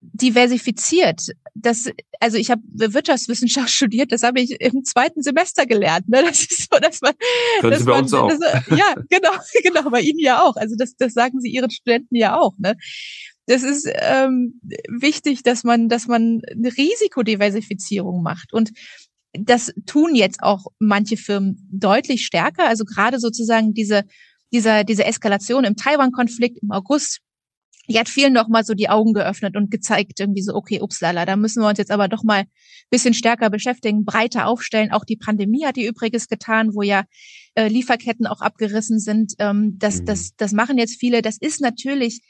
diversifiziert. 0.00 1.28
Das, 1.54 1.90
also 2.20 2.36
ich 2.36 2.50
habe 2.50 2.62
Wirtschaftswissenschaft 2.72 3.70
studiert, 3.70 4.12
das 4.12 4.22
habe 4.22 4.40
ich 4.40 4.60
im 4.60 4.84
zweiten 4.84 5.22
Semester 5.22 5.66
gelernt. 5.66 6.08
Ne? 6.08 6.22
Das 6.22 6.40
ist 6.40 6.68
so, 6.72 6.78
dass 6.78 7.00
man, 7.00 7.12
Können 7.60 7.72
dass 7.72 7.80
Sie 7.80 7.86
bei 7.86 7.92
man, 7.92 8.02
uns 8.02 8.14
auch. 8.14 8.28
Das, 8.28 8.40
ja, 8.70 8.94
genau, 9.08 9.32
genau, 9.62 9.90
bei 9.90 10.00
Ihnen 10.00 10.18
ja 10.18 10.42
auch. 10.42 10.56
Also 10.56 10.74
das, 10.76 10.96
das 10.96 11.12
sagen 11.12 11.40
Sie 11.40 11.50
Ihren 11.50 11.70
Studenten 11.70 12.16
ja 12.16 12.38
auch. 12.38 12.54
Ne? 12.58 12.76
Das 13.46 13.62
ist 13.62 13.88
ähm, 13.94 14.60
wichtig, 14.88 15.42
dass 15.42 15.64
man, 15.64 15.88
dass 15.88 16.06
man 16.06 16.42
eine 16.50 16.76
Risikodiversifizierung 16.76 18.22
macht 18.22 18.52
und 18.52 18.70
das 19.32 19.72
tun 19.86 20.14
jetzt 20.14 20.42
auch 20.42 20.66
manche 20.78 21.16
Firmen 21.16 21.68
deutlich 21.70 22.26
stärker. 22.26 22.66
Also 22.66 22.84
gerade 22.84 23.20
sozusagen 23.20 23.74
diese, 23.74 24.04
dieser, 24.52 24.82
diese 24.82 25.04
Eskalation 25.04 25.64
im 25.64 25.76
Taiwan-Konflikt 25.76 26.58
im 26.62 26.72
August 26.72 27.20
die 27.88 27.98
hat 27.98 28.08
vielen 28.08 28.32
noch 28.32 28.48
mal 28.48 28.64
so 28.64 28.74
die 28.74 28.88
Augen 28.88 29.14
geöffnet 29.14 29.56
und 29.56 29.70
gezeigt, 29.70 30.20
irgendwie 30.20 30.42
so, 30.42 30.54
okay, 30.54 30.80
upslala, 30.80 31.26
da 31.26 31.36
müssen 31.36 31.62
wir 31.62 31.68
uns 31.68 31.78
jetzt 31.78 31.90
aber 31.90 32.08
doch 32.08 32.22
mal 32.22 32.44
bisschen 32.90 33.14
stärker 33.14 33.50
beschäftigen, 33.50 34.04
breiter 34.04 34.46
aufstellen. 34.46 34.92
Auch 34.92 35.04
die 35.04 35.16
Pandemie 35.16 35.64
hat 35.64 35.76
die 35.76 35.86
übrigens 35.86 36.28
getan, 36.28 36.74
wo 36.74 36.82
ja 36.82 37.04
äh, 37.54 37.68
Lieferketten 37.68 38.26
auch 38.26 38.40
abgerissen 38.40 38.98
sind. 38.98 39.34
Ähm, 39.38 39.76
das, 39.78 40.00
mhm. 40.00 40.06
das, 40.06 40.34
das 40.36 40.52
machen 40.52 40.78
jetzt 40.78 41.00
viele. 41.00 41.22
Das 41.22 41.36
ist 41.38 41.60
natürlich 41.60 42.20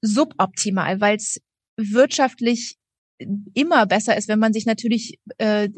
suboptimal, 0.00 1.00
weil 1.00 1.16
es 1.16 1.40
wirtschaftlich 1.76 2.76
immer 3.54 3.86
besser 3.86 4.16
ist, 4.16 4.28
wenn 4.28 4.38
man 4.38 4.52
sich 4.52 4.66
natürlich 4.66 5.18
äh, 5.38 5.68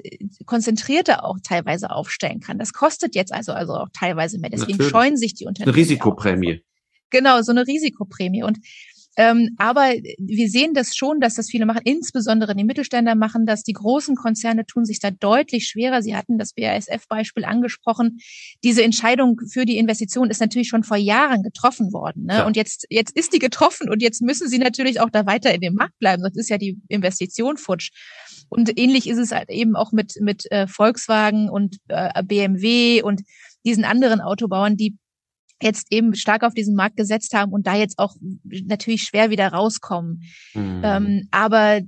konzentrierter 0.46 1.24
auch 1.24 1.38
teilweise 1.42 1.90
aufstellen 1.90 2.40
kann. 2.40 2.58
Das 2.58 2.72
kostet 2.72 3.14
jetzt 3.14 3.32
also 3.32 3.52
also 3.52 3.74
auch 3.74 3.88
teilweise 3.92 4.38
mehr. 4.38 4.50
Deswegen 4.50 4.72
natürlich. 4.72 4.90
scheuen 4.90 5.16
sich 5.16 5.34
die 5.34 5.46
Unternehmen. 5.46 5.74
Eine 5.74 5.82
Risikoprämie. 5.82 6.62
Genau, 7.10 7.42
so 7.42 7.52
eine 7.52 7.66
Risikoprämie. 7.66 8.42
Und 8.42 8.58
ähm, 9.16 9.50
aber 9.58 9.92
wir 10.18 10.48
sehen 10.48 10.74
das 10.74 10.96
schon, 10.96 11.20
dass 11.20 11.34
das 11.34 11.48
viele 11.48 11.66
machen, 11.66 11.82
insbesondere 11.84 12.54
die 12.54 12.64
Mittelständler 12.64 13.14
machen 13.14 13.46
das. 13.46 13.62
Die 13.62 13.72
großen 13.72 14.16
Konzerne 14.16 14.66
tun 14.66 14.84
sich 14.84 14.98
da 14.98 15.10
deutlich 15.10 15.68
schwerer. 15.68 16.02
Sie 16.02 16.16
hatten 16.16 16.38
das 16.38 16.52
BASF-Beispiel 16.54 17.44
angesprochen. 17.44 18.18
Diese 18.64 18.82
Entscheidung 18.82 19.40
für 19.50 19.64
die 19.64 19.78
Investition 19.78 20.30
ist 20.30 20.40
natürlich 20.40 20.68
schon 20.68 20.84
vor 20.84 20.96
Jahren 20.96 21.42
getroffen 21.42 21.92
worden. 21.92 22.24
Ne? 22.24 22.34
Ja. 22.34 22.46
Und 22.46 22.56
jetzt, 22.56 22.86
jetzt 22.90 23.16
ist 23.16 23.32
die 23.32 23.38
getroffen 23.38 23.88
und 23.88 24.02
jetzt 24.02 24.22
müssen 24.22 24.48
sie 24.48 24.58
natürlich 24.58 25.00
auch 25.00 25.10
da 25.10 25.26
weiter 25.26 25.54
in 25.54 25.60
dem 25.60 25.74
Markt 25.74 25.98
bleiben, 25.98 26.22
sonst 26.22 26.36
ist 26.36 26.50
ja 26.50 26.58
die 26.58 26.78
Investition 26.88 27.56
futsch. 27.56 27.90
Und 28.48 28.78
ähnlich 28.78 29.08
ist 29.08 29.18
es 29.18 29.32
halt 29.32 29.50
eben 29.50 29.76
auch 29.76 29.92
mit, 29.92 30.14
mit 30.20 30.50
äh, 30.50 30.66
Volkswagen 30.66 31.48
und 31.48 31.76
äh, 31.88 32.22
BMW 32.22 33.02
und 33.02 33.22
diesen 33.64 33.84
anderen 33.84 34.20
Autobauern, 34.20 34.76
die 34.76 34.96
jetzt 35.62 35.86
eben 35.90 36.14
stark 36.14 36.42
auf 36.42 36.54
diesen 36.54 36.74
Markt 36.74 36.96
gesetzt 36.96 37.34
haben 37.34 37.52
und 37.52 37.66
da 37.66 37.74
jetzt 37.74 37.98
auch 37.98 38.14
natürlich 38.44 39.02
schwer 39.02 39.30
wieder 39.30 39.48
rauskommen. 39.48 40.22
Mhm. 40.54 40.80
Ähm, 40.84 41.28
aber 41.30 41.80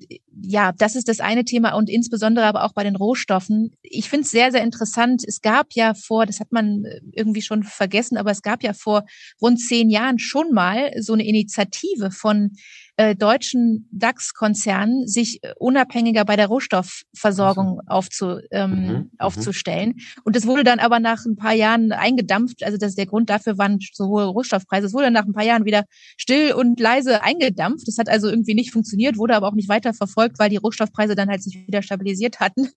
ja, 0.42 0.72
das 0.72 0.96
ist 0.96 1.08
das 1.08 1.20
eine 1.20 1.44
Thema 1.44 1.74
und 1.74 1.88
insbesondere 1.88 2.46
aber 2.46 2.64
auch 2.64 2.72
bei 2.72 2.84
den 2.84 2.96
Rohstoffen. 2.96 3.72
Ich 3.82 4.08
finde 4.08 4.24
es 4.24 4.30
sehr, 4.30 4.52
sehr 4.52 4.62
interessant. 4.62 5.22
Es 5.26 5.40
gab 5.40 5.72
ja 5.72 5.94
vor, 5.94 6.26
das 6.26 6.40
hat 6.40 6.52
man 6.52 6.84
irgendwie 7.12 7.42
schon 7.42 7.62
vergessen, 7.62 8.16
aber 8.16 8.30
es 8.30 8.42
gab 8.42 8.62
ja 8.62 8.72
vor 8.72 9.04
rund 9.40 9.60
zehn 9.60 9.90
Jahren 9.90 10.18
schon 10.18 10.52
mal 10.52 10.92
so 11.00 11.14
eine 11.14 11.26
Initiative 11.26 12.10
von 12.10 12.52
äh, 12.98 13.14
deutschen 13.14 13.88
DAX-Konzernen 13.92 15.06
sich 15.06 15.42
äh, 15.42 15.52
unabhängiger 15.58 16.24
bei 16.24 16.36
der 16.36 16.46
Rohstoffversorgung 16.46 17.80
also. 17.80 17.88
aufzu, 17.88 18.38
ähm, 18.50 18.70
mhm, 18.70 18.86
mhm, 18.86 19.10
aufzustellen. 19.18 19.94
Und 20.24 20.34
das 20.34 20.46
wurde 20.46 20.64
dann 20.64 20.78
aber 20.78 20.98
nach 20.98 21.24
ein 21.26 21.36
paar 21.36 21.52
Jahren 21.52 21.92
eingedampft. 21.92 22.64
Also 22.64 22.78
das 22.78 22.94
der 22.94 23.04
Grund 23.04 23.28
dafür 23.28 23.58
waren 23.58 23.78
so 23.92 24.06
hohe 24.06 24.24
Rohstoffpreise. 24.24 24.86
Es 24.86 24.94
wurde 24.94 25.10
nach 25.10 25.26
ein 25.26 25.34
paar 25.34 25.44
Jahren 25.44 25.66
wieder 25.66 25.84
still 26.16 26.54
und 26.54 26.80
leise 26.80 27.22
eingedampft. 27.22 27.86
Das 27.86 27.98
hat 27.98 28.08
also 28.08 28.28
irgendwie 28.28 28.54
nicht 28.54 28.72
funktioniert, 28.72 29.18
wurde 29.18 29.36
aber 29.36 29.48
auch 29.48 29.54
nicht 29.54 29.68
weiter 29.68 29.92
verfolgt, 29.92 30.25
weil 30.38 30.50
die 30.50 30.56
Rohstoffpreise 30.56 31.14
dann 31.14 31.28
halt 31.28 31.42
sich 31.42 31.66
wieder 31.66 31.82
stabilisiert 31.82 32.40
hatten. 32.40 32.68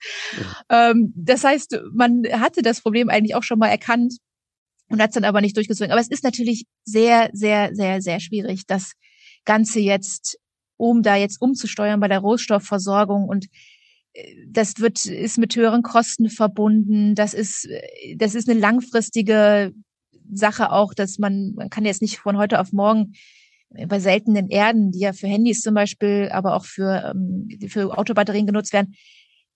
Ja. 0.70 0.92
Ähm, 0.92 1.14
das 1.16 1.44
heißt, 1.44 1.80
man 1.94 2.24
hatte 2.32 2.62
das 2.62 2.82
Problem 2.82 3.10
eigentlich 3.10 3.36
auch 3.36 3.44
schon 3.44 3.60
mal 3.60 3.70
erkannt 3.70 4.18
und 4.90 5.02
hat 5.02 5.10
es 5.10 5.14
dann 5.16 5.24
aber 5.24 5.42
nicht 5.42 5.56
durchgezogen. 5.56 5.92
Aber 5.92 6.02
es 6.02 6.10
ist 6.10 6.24
natürlich 6.24 6.66
sehr, 6.84 7.30
sehr, 7.34 7.70
sehr, 7.74 8.02
sehr 8.02 8.20
schwierig, 8.20 8.66
dass 8.66 8.94
Ganze 9.46 9.80
jetzt, 9.80 10.40
um 10.78 11.02
da 11.04 11.16
jetzt 11.16 11.42
umzusteuern 11.42 12.00
bei 12.00 12.08
der 12.08 12.20
Rohstoffversorgung 12.20 13.28
und 13.28 13.46
äh, 14.14 14.36
das 14.48 14.80
wird, 14.80 15.06
ist 15.06 15.38
mit 15.38 15.56
höheren 15.56 15.84
Kosten 15.84 16.30
verbunden. 16.30 17.16
Das 17.16 17.34
ist, 17.34 17.66
äh, 17.66 18.16
das 18.18 18.36
ist 18.36 18.50
eine 18.50 18.60
langfristige 18.60 19.74
Sache 20.32 20.72
auch, 20.72 20.94
dass 20.94 21.18
man, 21.18 21.54
man 21.56 21.70
kann 21.70 21.86
jetzt 21.86 22.02
nicht 22.02 22.20
von 22.20 22.38
heute 22.38 22.60
auf 22.60 22.72
morgen 22.72 23.14
bei 23.88 24.00
seltenen 24.00 24.50
Erden, 24.50 24.92
die 24.92 25.00
ja 25.00 25.14
für 25.14 25.28
Handys 25.28 25.62
zum 25.62 25.74
Beispiel, 25.76 26.30
aber 26.32 26.56
auch 26.56 26.66
für, 26.66 27.14
ähm, 27.14 27.48
für 27.68 27.98
Autobatterien 27.98 28.48
genutzt 28.48 28.74
werden, 28.74 28.96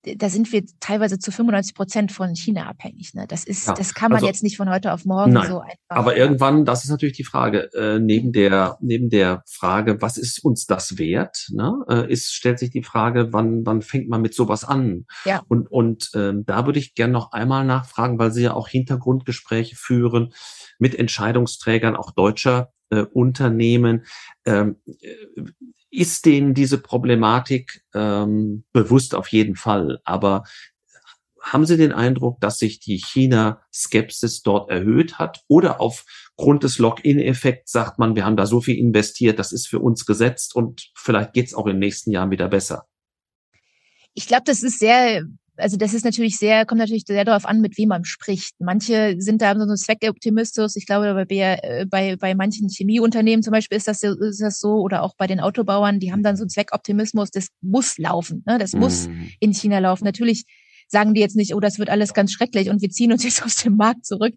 da 0.04 0.30
sind 0.30 0.52
wir 0.52 0.64
teilweise 0.80 1.18
zu 1.18 1.32
95 1.32 1.76
Prozent 1.76 2.12
von 2.12 2.36
China 2.36 2.68
abhängig. 2.68 3.14
Ne? 3.14 3.26
Das 3.28 3.46
ist, 3.46 3.68
ja, 3.68 3.74
das 3.74 3.94
kann 3.94 4.10
man 4.10 4.18
also, 4.18 4.28
jetzt 4.28 4.44
nicht 4.44 4.58
von 4.58 4.70
heute 4.70 4.92
auf 4.92 5.06
morgen 5.06 5.32
nein, 5.32 5.48
so 5.48 5.60
einfach. 5.60 5.78
Aber 5.88 6.18
irgendwann, 6.18 6.66
das 6.66 6.84
ist 6.84 6.90
natürlich 6.90 7.16
die 7.16 7.24
Frage, 7.24 7.70
äh, 7.74 8.00
neben 8.00 8.34
der, 8.34 8.78
neben 8.82 9.10
der 9.10 9.44
Frage, 9.50 10.02
was 10.02 10.18
ist 10.18 10.44
uns 10.44 10.66
das 10.66 10.98
wert, 10.98 11.48
ne, 11.52 11.74
äh, 11.88 12.12
ist, 12.12 12.34
stellt 12.34 12.60
sich 12.60 12.70
die 12.70 12.84
Frage, 12.84 13.32
wann, 13.32 13.66
wann 13.66 13.82
fängt 13.82 14.10
man 14.10 14.22
mit 14.22 14.34
sowas 14.34 14.66
an? 14.66 15.06
Ja. 15.24 15.42
Und, 15.48 15.72
und 15.72 16.12
ähm, 16.16 16.46
da 16.46 16.66
würde 16.66 16.80
ich 16.80 16.96
gerne 16.96 17.14
noch 17.14 17.32
einmal 17.32 17.64
nachfragen, 17.64 18.20
weil 18.20 18.32
Sie 18.32 18.44
ja 18.44 18.54
auch 18.54 18.68
Hintergrundgespräche 18.68 19.76
führen 19.76 20.34
mit 20.80 20.96
Entscheidungsträgern, 20.96 21.96
auch 21.96 22.12
deutscher 22.12 22.74
äh, 22.90 23.02
Unternehmen. 23.02 24.06
Ähm, 24.46 24.78
ist 25.94 26.26
denen 26.26 26.54
diese 26.54 26.80
Problematik 26.80 27.84
ähm, 27.94 28.64
bewusst 28.74 29.14
auf 29.14 29.28
jeden 29.28 29.56
Fall, 29.56 30.00
aber 30.04 30.44
haben 31.44 31.66
Sie 31.66 31.76
den 31.76 31.92
Eindruck, 31.92 32.40
dass 32.40 32.58
sich 32.58 32.80
die 32.80 32.98
China-Skepsis 32.98 34.44
dort 34.44 34.70
erhöht 34.70 35.20
hat? 35.20 35.44
Oder 35.50 35.82
aufgrund 35.82 36.64
des 36.64 36.78
Lock-in-Effekts 36.78 37.70
sagt 37.70 38.00
man, 38.00 38.16
wir 38.16 38.26
haben 38.26 38.38
da 38.38 38.46
so 38.46 38.62
viel 38.62 38.78
investiert, 38.78 39.40
das 39.40 39.52
ist 39.52 39.68
für 39.68 39.80
uns 39.80 40.06
gesetzt 40.06 40.56
und 40.56 40.90
vielleicht 40.96 41.34
geht 41.34 41.48
es 41.48 41.54
auch 41.54 41.66
den 41.66 41.80
nächsten 41.80 42.12
Jahren 42.12 42.32
wieder 42.32 42.48
besser? 42.48 42.88
Ich 44.14 44.28
glaube, 44.28 44.44
das 44.46 44.64
ist 44.64 44.80
sehr 44.80 45.26
also 45.58 45.78
das 45.78 45.94
ist 45.94 46.04
natürlich 46.04 46.38
sehr, 46.38 46.66
kommt 46.66 46.80
natürlich 46.80 47.04
sehr 47.06 47.26
darauf 47.26 47.46
an, 47.46 47.62
mit 47.62 47.78
wem 47.78 47.90
man 47.90 48.06
spricht. 48.06 48.56
Manche 48.60 49.16
sind 49.20 49.42
da 49.42 49.56
so 49.56 49.66
ein 49.70 49.78
Zweckoptimismus. 49.78 50.76
Ich 50.76 50.86
glaube, 50.86 51.26
bei, 51.28 51.36
äh, 51.36 51.86
bei, 51.88 52.16
bei 52.16 52.36
manchen 52.36 52.70
Chemieunternehmen 52.70 53.44
zum 53.44 53.52
Beispiel 53.52 53.78
ist 53.78 53.88
das, 53.88 54.02
ist 54.04 54.42
das 54.42 54.60
so 54.60 54.80
oder 54.80 55.04
auch 55.04 55.16
bei 55.16 55.28
den 55.28 55.40
Autobauern, 55.40 56.00
die 56.00 56.12
haben 56.12 56.24
dann 56.24 56.38
so 56.38 56.44
einen 56.44 56.50
Zweckoptimismus, 56.50 57.32
das 57.32 57.48
muss 57.62 57.98
laufen, 57.98 58.44
ne? 58.46 58.58
das 58.58 58.74
muss 58.74 59.08
mhm. 59.08 59.30
in 59.40 59.54
China 59.54 59.80
laufen. 59.80 60.06
Natürlich 60.06 60.46
sagen 60.88 61.14
die 61.14 61.22
jetzt 61.22 61.36
nicht, 61.36 61.54
oh, 61.56 61.60
das 61.60 61.80
wird 61.80 61.90
alles 61.90 62.14
ganz 62.14 62.32
schrecklich 62.32 62.70
und 62.70 62.82
wir 62.82 62.90
ziehen 62.90 63.12
uns 63.12 63.24
jetzt 63.24 63.44
aus 63.44 63.56
dem 63.56 63.76
Markt 63.76 64.06
zurück. 64.06 64.34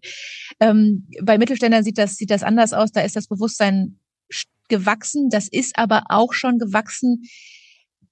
Ähm, 0.59 1.07
bei 1.21 1.37
Mittelständlern 1.37 1.83
sieht 1.83 1.97
das, 1.97 2.15
sieht 2.15 2.31
das 2.31 2.43
anders 2.43 2.73
aus. 2.73 2.91
Da 2.91 3.01
ist 3.01 3.15
das 3.15 3.27
Bewusstsein 3.27 3.99
gewachsen. 4.69 5.29
Das 5.29 5.47
ist 5.47 5.77
aber 5.77 6.03
auch 6.09 6.33
schon 6.33 6.59
gewachsen 6.59 7.23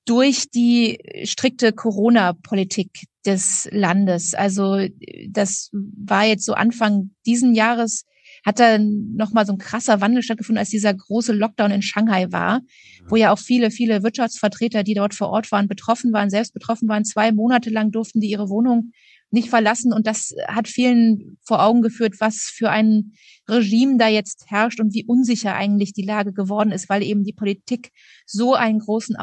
durch 0.05 0.49
die 0.51 0.99
strikte 1.23 1.73
Corona-Politik 1.73 2.91
des 3.25 3.67
Landes. 3.71 4.33
Also 4.35 4.87
das 5.29 5.69
war 5.71 6.25
jetzt 6.25 6.45
so 6.45 6.53
Anfang 6.53 7.11
diesen 7.25 7.55
Jahres, 7.55 8.05
hat 8.45 8.59
da 8.59 8.77
nochmal 8.77 9.45
so 9.45 9.53
ein 9.53 9.57
krasser 9.57 10.01
Wandel 10.01 10.21
stattgefunden, 10.21 10.59
als 10.59 10.69
dieser 10.69 10.93
große 10.93 11.33
Lockdown 11.33 11.71
in 11.71 11.81
Shanghai 11.81 12.31
war, 12.31 12.61
wo 13.07 13.15
ja 13.15 13.33
auch 13.33 13.39
viele, 13.39 13.71
viele 13.71 14.03
Wirtschaftsvertreter, 14.03 14.83
die 14.83 14.93
dort 14.93 15.15
vor 15.15 15.29
Ort 15.29 15.51
waren, 15.51 15.67
betroffen 15.67 16.13
waren, 16.13 16.29
selbst 16.29 16.53
betroffen 16.53 16.87
waren. 16.87 17.05
Zwei 17.05 17.31
Monate 17.31 17.71
lang 17.71 17.91
durften 17.91 18.19
die 18.19 18.29
ihre 18.29 18.49
Wohnung 18.49 18.91
nicht 19.31 19.49
verlassen. 19.49 19.93
Und 19.93 20.07
das 20.07 20.33
hat 20.47 20.67
vielen 20.67 21.37
vor 21.43 21.63
Augen 21.63 21.81
geführt, 21.81 22.15
was 22.19 22.51
für 22.53 22.69
ein 22.69 23.13
Regime 23.47 23.97
da 23.97 24.07
jetzt 24.07 24.45
herrscht 24.49 24.79
und 24.79 24.93
wie 24.93 25.05
unsicher 25.05 25.55
eigentlich 25.55 25.93
die 25.93 26.05
Lage 26.05 26.33
geworden 26.33 26.71
ist, 26.71 26.89
weil 26.89 27.03
eben 27.03 27.23
die 27.23 27.33
Politik 27.33 27.91
so 28.25 28.53
einen 28.53 28.79
großen 28.79 29.15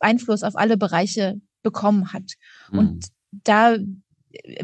Einfluss 0.00 0.42
auf 0.42 0.56
alle 0.56 0.76
Bereiche 0.76 1.40
bekommen 1.62 2.12
hat. 2.12 2.32
Mhm. 2.70 2.78
Und 2.78 3.06
da 3.32 3.76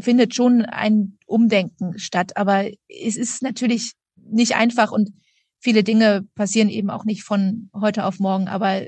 findet 0.01 0.35
schon 0.35 0.63
ein 0.65 1.19
Umdenken 1.27 1.99
statt. 1.99 2.37
Aber 2.37 2.69
es 2.89 3.17
ist 3.17 3.43
natürlich 3.43 3.93
nicht 4.17 4.55
einfach 4.55 4.93
und 4.93 5.11
viele 5.59 5.85
Dinge 5.85 6.27
passieren 6.35 6.69
eben 6.69 6.91
auch 6.91 7.05
nicht 7.05 7.23
von 7.23 7.71
heute 7.75 8.05
auf 8.05 8.19
morgen. 8.19 8.49
Aber 8.49 8.83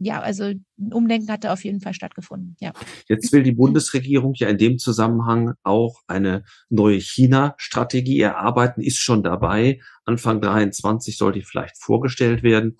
ja, 0.00 0.20
also 0.20 0.44
ein 0.44 0.64
Umdenken 0.92 1.30
hat 1.30 1.44
da 1.44 1.52
auf 1.52 1.62
jeden 1.62 1.80
Fall 1.80 1.92
stattgefunden. 1.92 2.56
Ja. 2.58 2.72
Jetzt 3.06 3.32
will 3.32 3.42
die 3.42 3.52
Bundesregierung 3.52 4.32
ja 4.34 4.48
in 4.48 4.56
dem 4.56 4.78
Zusammenhang 4.78 5.52
auch 5.62 6.00
eine 6.06 6.44
neue 6.70 6.98
China-Strategie 6.98 8.18
erarbeiten, 8.20 8.80
ist 8.80 8.98
schon 8.98 9.22
dabei. 9.22 9.80
Anfang 10.06 10.40
23 10.40 11.16
soll 11.18 11.32
die 11.32 11.42
vielleicht 11.42 11.76
vorgestellt 11.78 12.42
werden. 12.42 12.78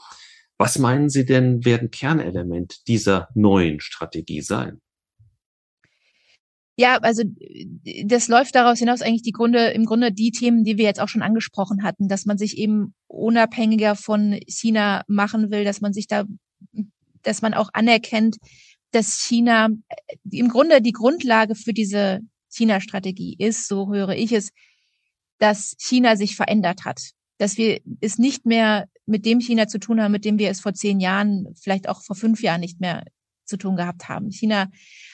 Was 0.57 0.79
meinen 0.79 1.11
Sie 1.11 1.27
denn, 1.27 1.65
werden 1.65 1.91
Kernelement 1.91 2.89
dieser 2.89 3.29
neuen 3.35 3.81
Strategie 3.81 4.41
sein? 4.41 4.81
Ja, 6.77 6.97
also 7.03 7.23
das 8.05 8.29
läuft 8.29 8.55
daraus 8.55 8.79
hinaus 8.79 9.03
eigentlich 9.03 9.23
die 9.23 9.33
Grunde, 9.33 9.67
im 9.73 9.85
Grunde 9.85 10.11
die 10.11 10.31
Themen, 10.31 10.65
die 10.65 10.79
wir 10.79 10.87
jetzt 10.87 11.01
auch 11.01 11.09
schon 11.09 11.21
angesprochen 11.21 11.83
hatten, 11.83 12.09
dass 12.09 12.25
man 12.25 12.39
sich 12.39 12.57
eben 12.57 12.95
unabhängiger 13.07 13.95
von 13.95 14.41
China 14.47 15.03
machen 15.07 15.51
will, 15.51 15.65
dass 15.65 15.83
man 15.83 15.93
sich 15.93 16.07
da 16.07 16.25
dass 17.23 17.43
man 17.43 17.55
auch 17.55 17.71
anerkennt, 17.73 18.37
dass 18.93 19.21
China 19.21 19.69
im 20.31 20.49
Grunde 20.49 20.83
die 20.83 20.93
Grundlage 20.93 21.55
für 21.55 21.73
diese 21.73 22.21
China-Strategie 22.49 23.37
ist, 23.39 23.69
so 23.69 23.93
höre 23.93 24.11
ich 24.11 24.33
es, 24.33 24.51
dass 25.39 25.75
China 25.79 26.17
sich 26.17 26.37
verändert 26.37 26.85
hat. 26.85 27.01
Dass 27.39 27.57
wir 27.57 27.81
es 28.01 28.19
nicht 28.19 28.45
mehr 28.45 28.87
mit 29.07 29.25
dem 29.25 29.41
China 29.41 29.67
zu 29.67 29.79
tun 29.79 30.01
haben, 30.01 30.13
mit 30.13 30.25
dem 30.25 30.39
wir 30.39 30.51
es 30.51 30.61
vor 30.61 30.75
zehn 30.75 31.01
Jahren, 31.01 31.47
vielleicht 31.61 31.89
auch 31.89 32.03
vor 32.03 32.17
fünf 32.17 32.43
Jahren 32.43 32.61
nicht 32.61 32.81
mehr 32.81 33.05
zu 33.45 33.57
tun 33.57 33.77
gehabt 33.77 34.09
haben. 34.09 34.31
China 34.31 34.69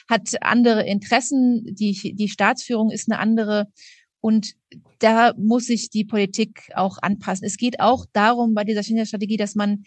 hat 0.09 0.43
andere 0.43 0.87
Interessen, 0.87 1.65
die, 1.75 2.15
die 2.15 2.29
Staatsführung 2.29 2.91
ist 2.91 3.11
eine 3.11 3.19
andere 3.19 3.67
und 4.21 4.55
da 4.99 5.35
muss 5.37 5.67
sich 5.67 5.91
die 5.91 6.05
Politik 6.05 6.71
auch 6.75 6.99
anpassen. 6.99 7.47
Es 7.47 7.57
geht 7.57 7.81
auch 7.81 8.07
darum 8.13 8.55
bei 8.55 8.65
dieser 8.65 8.83
China-Strategie, 8.83 9.37
dass 9.37 9.55
man 9.55 9.85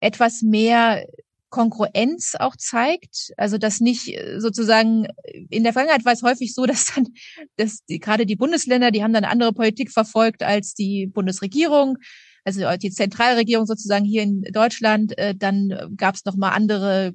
etwas 0.00 0.42
mehr 0.42 1.06
Kongruenz 1.52 2.34
auch 2.38 2.56
zeigt. 2.56 3.32
Also 3.36 3.58
dass 3.58 3.80
nicht 3.80 4.08
äh, 4.08 4.40
sozusagen 4.40 5.06
in 5.50 5.62
der 5.62 5.72
Vergangenheit 5.72 6.04
war 6.04 6.12
es 6.12 6.24
häufig 6.24 6.52
so, 6.54 6.66
dass 6.66 6.86
dann, 6.92 7.08
dass 7.56 7.84
die, 7.84 8.00
gerade 8.00 8.26
die 8.26 8.36
Bundesländer, 8.36 8.90
die 8.90 9.04
haben 9.04 9.12
dann 9.12 9.24
andere 9.24 9.52
Politik 9.52 9.92
verfolgt 9.92 10.42
als 10.42 10.74
die 10.74 11.06
Bundesregierung. 11.06 11.98
Also 12.44 12.62
die 12.76 12.90
Zentralregierung 12.90 13.66
sozusagen 13.66 14.04
hier 14.04 14.22
in 14.24 14.42
Deutschland, 14.52 15.16
äh, 15.16 15.36
dann 15.36 15.94
gab 15.96 16.16
es 16.16 16.24
nochmal 16.24 16.54
andere 16.54 17.14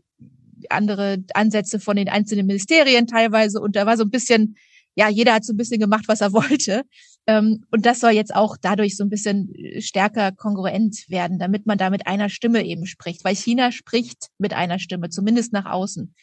andere 0.70 1.24
Ansätze 1.36 1.80
von 1.80 1.98
den 1.98 2.10
einzelnen 2.10 2.48
Ministerien 2.48 3.06
teilweise 3.06 3.62
und 3.62 3.76
da 3.76 3.86
war 3.86 3.96
so 3.96 4.04
ein 4.04 4.10
bisschen 4.10 4.56
ja, 4.98 5.10
jeder 5.10 5.36
hat 5.36 5.46
so 5.46 5.54
ein 5.54 5.58
bisschen 5.58 5.80
gemacht, 5.80 6.06
was 6.08 6.22
er 6.22 6.34
wollte. 6.34 6.84
Ähm, 7.28 7.66
und 7.72 7.86
das 7.86 8.00
soll 8.00 8.12
jetzt 8.12 8.34
auch 8.34 8.56
dadurch 8.60 8.96
so 8.96 9.04
ein 9.04 9.10
bisschen 9.10 9.54
äh, 9.54 9.82
stärker 9.82 10.32
kongruent 10.32 11.10
werden, 11.10 11.40
damit 11.40 11.66
man 11.66 11.78
da 11.78 11.90
mit 11.90 12.08
einer 12.08 12.30
Stimme 12.30 12.66
eben 12.66 12.86
spricht. 12.86 13.26
Weil 13.26 13.36
China 13.36 13.72
spricht 13.72 14.30
mit 14.38 14.54
einer 14.54 14.80
Stimme, 14.80 15.10
zumindest 15.10 15.52
nach 15.52 15.66
außen. 15.66 16.16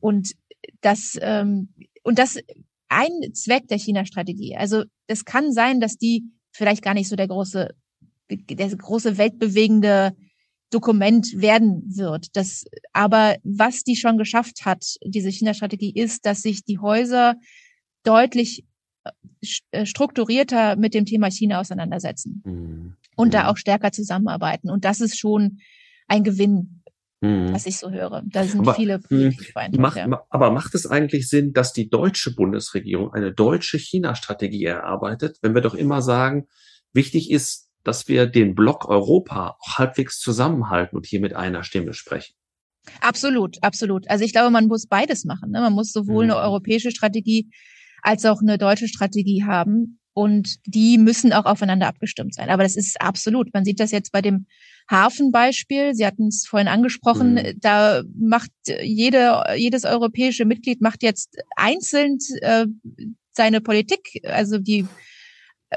Und 0.00 0.32
das, 0.80 1.18
ähm, 1.20 1.70
und 2.04 2.18
das 2.18 2.38
ein 2.88 3.34
Zweck 3.34 3.66
der 3.66 3.78
China-Strategie. 3.78 4.56
Also 4.56 4.84
es 5.08 5.24
kann 5.24 5.52
sein, 5.52 5.80
dass 5.80 5.98
die 5.98 6.30
vielleicht 6.52 6.82
gar 6.82 6.94
nicht 6.94 7.08
so 7.08 7.16
der 7.16 7.28
große, 7.28 7.74
der 8.30 8.76
große 8.76 9.18
weltbewegende 9.18 10.16
Dokument 10.70 11.26
werden 11.34 11.82
wird. 11.86 12.36
Das, 12.36 12.64
aber 12.92 13.36
was 13.42 13.82
die 13.82 13.96
schon 13.96 14.18
geschafft 14.18 14.64
hat, 14.64 14.84
diese 15.04 15.30
China-Strategie, 15.30 15.92
ist, 15.92 16.26
dass 16.26 16.42
sich 16.42 16.64
die 16.64 16.78
Häuser 16.78 17.34
deutlich 18.04 18.64
strukturierter 19.84 20.76
mit 20.76 20.94
dem 20.94 21.04
Thema 21.04 21.30
China 21.30 21.60
auseinandersetzen 21.60 22.42
mhm. 22.44 22.96
und 23.16 23.34
da 23.34 23.44
mhm. 23.44 23.48
auch 23.48 23.56
stärker 23.56 23.92
zusammenarbeiten. 23.92 24.70
Und 24.70 24.84
das 24.84 25.00
ist 25.00 25.18
schon 25.18 25.58
ein 26.08 26.24
Gewinn, 26.24 26.82
mhm. 27.20 27.52
was 27.52 27.66
ich 27.66 27.78
so 27.78 27.90
höre. 27.90 28.22
Da 28.26 28.44
sind 28.44 28.60
aber, 28.60 28.74
viele 28.74 29.00
macht, 29.76 29.96
ja. 29.96 30.24
Aber 30.30 30.50
macht 30.50 30.74
es 30.74 30.86
eigentlich 30.86 31.28
Sinn, 31.28 31.52
dass 31.52 31.72
die 31.72 31.88
deutsche 31.88 32.34
Bundesregierung 32.34 33.12
eine 33.12 33.32
deutsche 33.32 33.78
China-Strategie 33.78 34.64
erarbeitet, 34.64 35.38
wenn 35.42 35.54
wir 35.54 35.62
doch 35.62 35.74
immer 35.74 36.02
sagen, 36.02 36.46
wichtig 36.92 37.30
ist, 37.30 37.68
dass 37.84 38.08
wir 38.08 38.26
den 38.26 38.54
Block 38.54 38.88
Europa 38.88 39.56
auch 39.60 39.78
halbwegs 39.78 40.18
zusammenhalten 40.18 40.96
und 40.96 41.06
hier 41.06 41.20
mit 41.20 41.34
einer 41.34 41.62
Stimme 41.62 41.94
sprechen? 41.94 42.34
Absolut, 43.00 43.62
absolut. 43.62 44.08
Also 44.08 44.24
ich 44.24 44.32
glaube, 44.32 44.50
man 44.50 44.66
muss 44.66 44.86
beides 44.86 45.24
machen. 45.24 45.50
Ne? 45.50 45.60
Man 45.60 45.72
muss 45.72 45.92
sowohl 45.92 46.24
mhm. 46.24 46.32
eine 46.32 46.40
europäische 46.40 46.90
Strategie 46.90 47.50
als 48.02 48.24
auch 48.24 48.40
eine 48.40 48.58
deutsche 48.58 48.88
Strategie 48.88 49.44
haben. 49.44 49.98
Und 50.12 50.56
die 50.64 50.96
müssen 50.96 51.34
auch 51.34 51.44
aufeinander 51.44 51.88
abgestimmt 51.88 52.34
sein. 52.34 52.48
Aber 52.48 52.62
das 52.62 52.74
ist 52.74 52.98
absolut. 53.02 53.52
Man 53.52 53.66
sieht 53.66 53.80
das 53.80 53.90
jetzt 53.90 54.12
bei 54.12 54.22
dem 54.22 54.46
Hafenbeispiel. 54.90 55.94
Sie 55.94 56.06
hatten 56.06 56.28
es 56.28 56.46
vorhin 56.46 56.68
angesprochen. 56.68 57.34
Mhm. 57.34 57.60
Da 57.60 58.02
macht 58.18 58.50
jede, 58.82 59.42
jedes 59.56 59.84
europäische 59.84 60.46
Mitglied 60.46 60.80
macht 60.80 61.02
jetzt 61.02 61.36
einzeln 61.56 62.16
äh, 62.40 62.66
seine 63.32 63.60
Politik. 63.60 64.22
Also 64.24 64.58
die, 64.58 64.86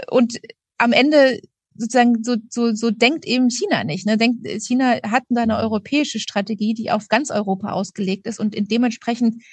und 0.09 0.39
am 0.77 0.93
Ende 0.93 1.41
sozusagen 1.75 2.23
so, 2.23 2.35
so, 2.49 2.73
so 2.73 2.91
denkt 2.91 3.25
eben 3.25 3.49
China 3.49 3.83
nicht. 3.83 4.05
Ne? 4.05 4.17
Denkt, 4.17 4.45
China 4.65 4.99
hat 5.03 5.23
da 5.29 5.41
eine 5.41 5.57
europäische 5.57 6.19
Strategie, 6.19 6.73
die 6.73 6.91
auf 6.91 7.07
ganz 7.07 7.31
Europa 7.31 7.71
ausgelegt 7.71 8.27
ist 8.27 8.39
und 8.39 8.53
in 8.53 8.67
dementsprechend 8.67 9.43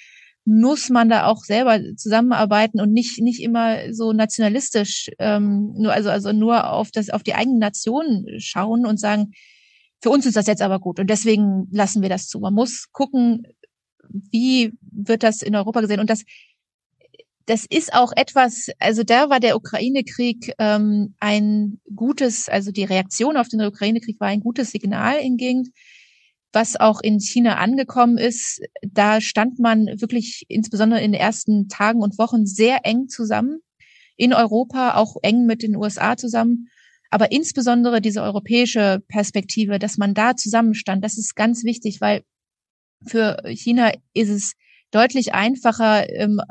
muss 0.47 0.89
man 0.89 1.09
da 1.09 1.25
auch 1.25 1.43
selber 1.43 1.77
zusammenarbeiten 1.97 2.79
und 2.79 2.93
nicht 2.93 3.19
nicht 3.19 3.41
immer 3.41 3.93
so 3.93 4.13
nationalistisch 4.13 5.09
ähm, 5.19 5.73
nur 5.75 5.91
also 5.91 6.09
also 6.09 6.31
nur 6.31 6.71
auf 6.71 6.89
das 6.89 7.09
auf 7.09 7.21
die 7.21 7.33
eigene 7.33 7.59
Nation 7.59 8.25
schauen 8.37 8.85
und 8.85 8.97
sagen 8.97 9.33
für 10.01 10.09
uns 10.09 10.25
ist 10.25 10.37
das 10.37 10.47
jetzt 10.47 10.61
aber 10.61 10.79
gut 10.79 11.01
und 11.01 11.09
deswegen 11.09 11.67
lassen 11.71 12.01
wir 12.01 12.07
das 12.07 12.27
zu. 12.27 12.39
Man 12.39 12.53
muss 12.53 12.85
gucken 12.93 13.45
wie 14.09 14.71
wird 14.81 15.23
das 15.23 15.41
in 15.41 15.53
Europa 15.53 15.81
gesehen 15.81 15.99
und 15.99 16.09
das 16.09 16.23
das 17.45 17.65
ist 17.69 17.93
auch 17.93 18.13
etwas, 18.15 18.67
also 18.79 19.03
da 19.03 19.29
war 19.29 19.39
der 19.39 19.55
Ukraine-Krieg 19.55 20.53
ähm, 20.59 21.15
ein 21.19 21.79
gutes, 21.95 22.49
also 22.49 22.71
die 22.71 22.83
Reaktion 22.83 23.37
auf 23.37 23.47
den 23.47 23.61
Ukraine-Krieg 23.61 24.19
war 24.19 24.27
ein 24.27 24.41
gutes 24.41 24.71
Signal 24.71 25.17
in 25.19 25.37
Gegend, 25.37 25.69
was 26.53 26.75
auch 26.75 27.01
in 27.01 27.19
China 27.19 27.57
angekommen 27.57 28.17
ist, 28.17 28.61
da 28.81 29.21
stand 29.21 29.59
man 29.59 29.87
wirklich 29.99 30.45
insbesondere 30.47 31.01
in 31.01 31.11
den 31.11 31.21
ersten 31.21 31.67
Tagen 31.67 32.01
und 32.01 32.17
Wochen 32.17 32.45
sehr 32.45 32.85
eng 32.85 33.09
zusammen. 33.09 33.59
In 34.15 34.33
Europa 34.33 34.95
auch 34.95 35.17
eng 35.21 35.45
mit 35.45 35.61
den 35.61 35.75
USA 35.75 36.17
zusammen. 36.17 36.69
Aber 37.09 37.31
insbesondere 37.31 38.01
diese 38.01 38.21
europäische 38.21 39.01
Perspektive, 39.07 39.79
dass 39.79 39.97
man 39.97 40.13
da 40.13 40.35
zusammenstand, 40.35 41.03
das 41.03 41.17
ist 41.17 41.35
ganz 41.35 41.63
wichtig, 41.63 42.01
weil 42.01 42.23
für 43.05 43.37
China 43.45 43.91
ist 44.13 44.29
es 44.29 44.53
deutlich 44.91 45.33
einfacher, 45.33 46.09
ähm, 46.09 46.41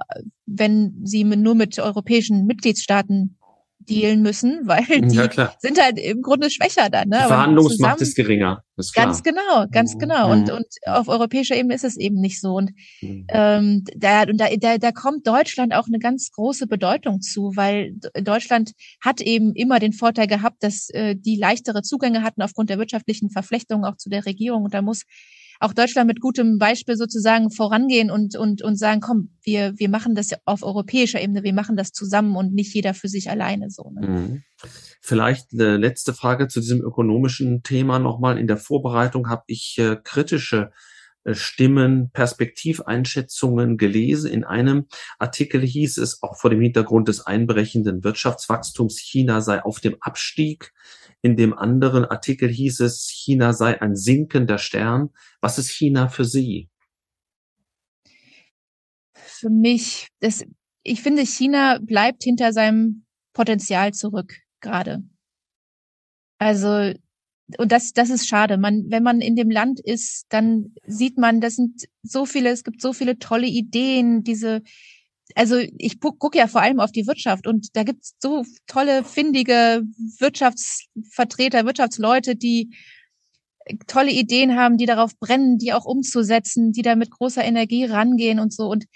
wenn 0.47 1.01
sie 1.05 1.25
nur 1.25 1.55
mit 1.55 1.79
europäischen 1.79 2.47
Mitgliedstaaten 2.47 3.37
dealen 3.89 4.23
müssen, 4.23 4.61
weil 4.65 4.85
die 4.85 5.17
ja, 5.17 5.53
sind 5.59 5.81
halt 5.83 5.99
im 5.99 6.23
Grunde 6.23 6.51
schwächer 6.51 6.91
dann. 6.91 7.09
Ne? 7.09 7.19
Die 7.23 7.29
Verhandlungsmacht 7.29 8.01
ist 8.01 8.17
geringer. 8.17 8.63
Ist 8.79 8.95
ganz 8.95 9.23
genau, 9.23 9.67
ganz 9.71 9.95
mhm. 9.95 9.99
genau. 10.01 10.31
Und, 10.31 10.51
und 10.51 10.67
auf 10.85 11.09
europäischer 11.09 11.57
Ebene 11.57 11.75
ist 11.75 11.85
es 11.85 11.97
eben 11.97 12.21
nicht 12.21 12.41
so. 12.41 12.55
Und, 12.55 12.73
mhm. 13.01 13.27
ähm, 13.29 13.85
da, 13.97 14.23
und 14.25 14.39
da, 14.39 14.49
da, 14.57 14.77
da 14.77 14.93
kommt 14.93 15.27
Deutschland 15.27 15.73
auch 15.73 15.87
eine 15.87 15.99
ganz 15.99 16.31
große 16.33 16.67
Bedeutung 16.67 17.23
zu, 17.23 17.53
weil 17.55 17.95
Deutschland 18.23 18.73
hat 19.03 19.23
eben 19.23 19.55
immer 19.55 19.79
den 19.79 19.95
Vorteil 19.95 20.27
gehabt, 20.27 20.63
dass 20.63 20.91
äh, 20.91 21.17
die 21.17 21.37
leichtere 21.37 21.83
Zugänge 21.83 22.23
hatten 22.23 22.43
aufgrund 22.43 22.69
der 22.69 22.79
wirtschaftlichen 22.79 23.31
Verflechtungen 23.31 23.85
auch 23.87 23.97
zu 23.97 24.11
der 24.11 24.27
Regierung. 24.27 24.65
Und 24.65 24.75
da 24.75 24.83
muss 24.83 25.05
auch 25.61 25.73
Deutschland 25.73 26.07
mit 26.07 26.21
gutem 26.21 26.59
Beispiel 26.59 26.97
sozusagen 26.97 27.51
vorangehen 27.51 28.11
und, 28.11 28.37
und, 28.37 28.63
und 28.63 28.77
sagen, 28.77 29.01
komm, 29.01 29.31
wir, 29.43 29.73
wir 29.77 29.89
machen 29.89 30.15
das 30.15 30.31
auf 30.45 30.63
europäischer 30.63 31.21
Ebene, 31.21 31.43
wir 31.43 31.55
machen 31.55 31.77
das 31.77 31.93
zusammen 31.93 32.37
und 32.37 32.53
nicht 32.53 32.75
jeder 32.75 32.95
für 32.95 33.09
sich 33.09 33.31
alleine 33.31 33.71
so. 33.71 33.91
Ne? 33.91 34.09
Mhm. 34.09 34.43
Vielleicht 35.01 35.53
eine 35.53 35.77
letzte 35.77 36.15
Frage 36.15 36.49
zu 36.49 36.61
diesem 36.61 36.81
ökonomischen 36.81 37.63
Thema 37.63 37.99
nochmal. 37.99 38.39
In 38.39 38.47
der 38.47 38.57
Vorbereitung 38.57 39.29
habe 39.29 39.45
ich 39.47 39.77
äh, 39.79 39.97
kritische 40.03 40.73
äh, 41.27 41.35
Stimmen, 41.35 42.11
Perspektiveinschätzungen 42.13 43.77
gelesen. 43.77 44.31
In 44.31 44.45
einem 44.45 44.87
Artikel 45.19 45.61
hieß 45.61 45.99
es 45.99 46.23
auch 46.23 46.37
vor 46.37 46.51
dem 46.51 46.61
Hintergrund 46.61 47.09
des 47.09 47.27
einbrechenden 47.27 48.05
Wirtschaftswachstums, 48.05 48.99
China 48.99 49.41
sei 49.41 49.63
auf 49.63 49.81
dem 49.81 49.97
Abstieg. 50.01 50.73
In 51.27 51.35
dem 51.35 51.59
anderen 51.59 52.05
Artikel 52.05 52.49
hieß 52.49 52.79
es, 52.79 53.09
China 53.11 53.53
sei 53.53 53.83
ein 53.83 53.97
sinkender 53.97 54.59
Stern. 54.59 55.11
Was 55.41 55.59
ist 55.59 55.71
China 55.71 56.07
für 56.07 56.25
Sie? 56.25 56.71
Für 59.13 59.51
mich, 59.51 60.07
das, 60.21 60.45
ich 60.85 61.03
finde, 61.03 61.27
China 61.27 61.81
bleibt 61.83 62.23
hinter 62.23 62.53
seinem 62.53 63.07
Potenzial 63.33 63.93
zurück 63.93 64.37
gerade. 64.61 65.03
Also, 66.39 66.95
und 67.59 67.73
das, 67.73 67.93
das 67.93 68.11
ist 68.11 68.29
schade. 68.29 68.57
Man, 68.57 68.85
wenn 68.91 69.03
man 69.03 69.21
in 69.21 69.35
dem 69.35 69.51
Land 69.51 69.81
ist, 69.81 70.27
dann 70.29 70.77
sieht 70.87 71.19
man, 71.19 71.41
das 71.41 71.57
sind 71.57 71.87
so 72.05 72.25
viele, 72.25 72.51
es 72.51 72.63
gibt 72.63 72.81
so 72.81 72.93
viele 72.93 73.19
tolle 73.19 73.49
Ideen, 73.49 74.23
diese, 74.23 74.63
also 75.37 75.59
ich 75.79 76.01
gucke 76.01 76.39
ja 76.39 76.47
vor 76.47 76.63
allem 76.63 76.81
auf 76.81 76.93
die 76.93 77.07
Wirtschaft 77.07 77.47
und 77.47 77.77
da 77.77 77.83
gibt's 77.83 78.15
so 78.21 78.45
tolle, 78.67 79.05
findige 79.05 79.83
Wirtschaftsvertreter, 80.19 81.67
Wirtschaftsleute, 81.67 82.37
die 82.37 82.75
tolle 83.87 84.13
Ideen 84.13 84.57
haben, 84.57 84.79
die 84.79 84.87
darauf 84.87 85.19
brennen, 85.19 85.59
die 85.59 85.75
auch 85.75 85.85
umzusetzen, 85.85 86.73
die 86.73 86.83
da 86.83 86.97
mit 86.97 87.11
großer 87.11 87.45
Energie 87.45 87.85
rangehen 87.85 88.41
und 88.41 88.53
so. 88.53 88.67
Und 88.69 88.87